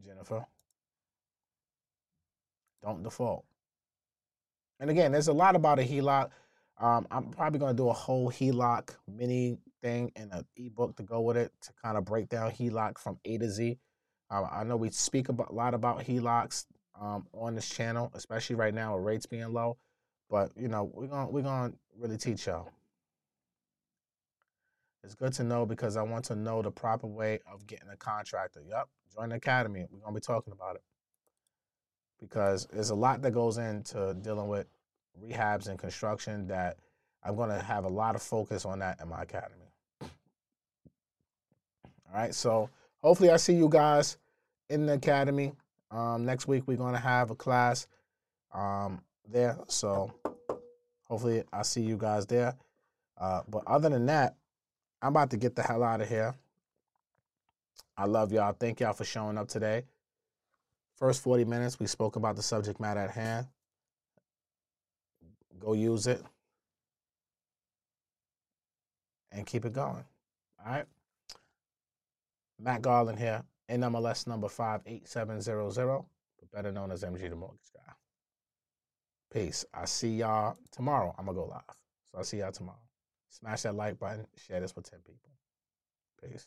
Jennifer. 0.00 0.46
Don't 2.84 3.02
default. 3.02 3.44
And 4.78 4.88
again, 4.88 5.10
there's 5.10 5.28
a 5.28 5.32
lot 5.32 5.56
about 5.56 5.80
a 5.80 5.82
HELOC. 5.82 6.30
Um, 6.78 7.06
I'm 7.10 7.30
probably 7.30 7.58
going 7.58 7.76
to 7.76 7.82
do 7.82 7.88
a 7.88 7.92
whole 7.92 8.30
HELOC 8.30 8.90
mini 9.08 9.58
thing 9.82 10.12
and 10.14 10.32
an 10.32 10.44
ebook 10.56 10.94
to 10.98 11.02
go 11.02 11.20
with 11.20 11.36
it 11.36 11.50
to 11.62 11.72
kind 11.82 11.98
of 11.98 12.04
break 12.04 12.28
down 12.28 12.52
HELOC 12.52 12.96
from 12.96 13.18
A 13.24 13.38
to 13.38 13.50
Z. 13.50 13.76
Uh, 14.30 14.44
I 14.44 14.62
know 14.62 14.76
we 14.76 14.90
speak 14.90 15.28
about, 15.28 15.50
a 15.50 15.52
lot 15.52 15.74
about 15.74 16.04
HELOCs 16.04 16.66
um, 17.00 17.26
on 17.32 17.54
this 17.54 17.68
channel, 17.68 18.10
especially 18.14 18.56
right 18.56 18.74
now 18.74 18.96
with 18.96 19.04
rates 19.04 19.26
being 19.26 19.52
low. 19.52 19.76
But 20.30 20.50
you 20.56 20.68
know, 20.68 20.90
we're 20.92 21.06
gonna 21.06 21.30
we're 21.30 21.42
gonna 21.42 21.72
really 21.98 22.16
teach 22.16 22.46
y'all. 22.46 22.68
It's 25.02 25.14
good 25.14 25.34
to 25.34 25.44
know 25.44 25.66
because 25.66 25.96
I 25.96 26.02
want 26.02 26.24
to 26.26 26.36
know 26.36 26.62
the 26.62 26.70
proper 26.70 27.06
way 27.06 27.40
of 27.52 27.66
getting 27.66 27.90
a 27.90 27.96
contractor. 27.96 28.62
Yep, 28.66 28.88
join 29.14 29.28
the 29.28 29.36
academy. 29.36 29.84
We're 29.90 30.00
gonna 30.00 30.14
be 30.14 30.20
talking 30.20 30.52
about 30.52 30.76
it 30.76 30.82
because 32.20 32.66
there's 32.72 32.90
a 32.90 32.94
lot 32.94 33.20
that 33.22 33.32
goes 33.32 33.58
into 33.58 34.14
dealing 34.14 34.48
with 34.48 34.66
rehabs 35.22 35.68
and 35.68 35.78
construction 35.78 36.46
that 36.48 36.78
I'm 37.22 37.36
gonna 37.36 37.62
have 37.62 37.84
a 37.84 37.88
lot 37.88 38.14
of 38.14 38.22
focus 38.22 38.64
on 38.64 38.78
that 38.80 39.00
in 39.00 39.08
my 39.08 39.22
academy. 39.22 39.66
All 40.02 40.08
right, 42.14 42.34
so 42.34 42.70
hopefully 43.02 43.30
I 43.30 43.36
see 43.36 43.54
you 43.54 43.68
guys 43.68 44.16
in 44.70 44.86
the 44.86 44.94
academy. 44.94 45.52
Um, 45.90 46.24
next 46.24 46.48
week 46.48 46.64
we're 46.66 46.76
gonna 46.76 46.98
have 46.98 47.30
a 47.30 47.34
class 47.34 47.86
um, 48.52 49.02
there, 49.28 49.58
so 49.68 50.12
hopefully 51.04 51.44
I 51.52 51.62
see 51.62 51.82
you 51.82 51.96
guys 51.96 52.26
there. 52.26 52.54
Uh, 53.18 53.42
but 53.48 53.62
other 53.66 53.88
than 53.88 54.06
that, 54.06 54.34
I'm 55.00 55.10
about 55.10 55.30
to 55.30 55.36
get 55.36 55.54
the 55.54 55.62
hell 55.62 55.82
out 55.82 56.00
of 56.00 56.08
here. 56.08 56.34
I 57.96 58.06
love 58.06 58.32
y'all. 58.32 58.52
Thank 58.52 58.80
y'all 58.80 58.92
for 58.92 59.04
showing 59.04 59.38
up 59.38 59.48
today. 59.48 59.84
First 60.96 61.22
40 61.22 61.44
minutes, 61.44 61.78
we 61.78 61.86
spoke 61.86 62.16
about 62.16 62.36
the 62.36 62.42
subject 62.42 62.80
matter 62.80 63.00
at 63.00 63.10
hand. 63.10 63.46
Go 65.58 65.74
use 65.74 66.06
it 66.06 66.22
and 69.30 69.46
keep 69.46 69.64
it 69.64 69.72
going. 69.72 70.04
All 70.64 70.72
right. 70.72 70.86
Matt 72.58 72.82
Garland 72.82 73.18
here, 73.18 73.42
NMLS 73.70 74.26
number 74.26 74.48
58700, 74.48 76.04
but 76.38 76.50
better 76.52 76.72
known 76.72 76.90
as 76.90 77.02
MG 77.02 77.28
the 77.28 77.36
Mortgage 77.36 77.70
Guy. 77.74 77.92
Peace. 79.32 79.64
I 79.74 79.84
see 79.86 80.16
y'all 80.16 80.56
tomorrow. 80.70 81.14
I'm 81.18 81.24
going 81.24 81.36
to 81.36 81.42
go 81.42 81.48
live. 81.48 81.62
So 82.10 82.18
I'll 82.18 82.24
see 82.24 82.38
y'all 82.38 82.52
tomorrow. 82.52 82.78
Smash 83.28 83.62
that 83.62 83.74
like 83.74 83.98
button, 83.98 84.26
share 84.36 84.60
this 84.60 84.76
with 84.76 84.88
10 84.88 85.00
people. 85.00 85.30
Peace. 86.22 86.46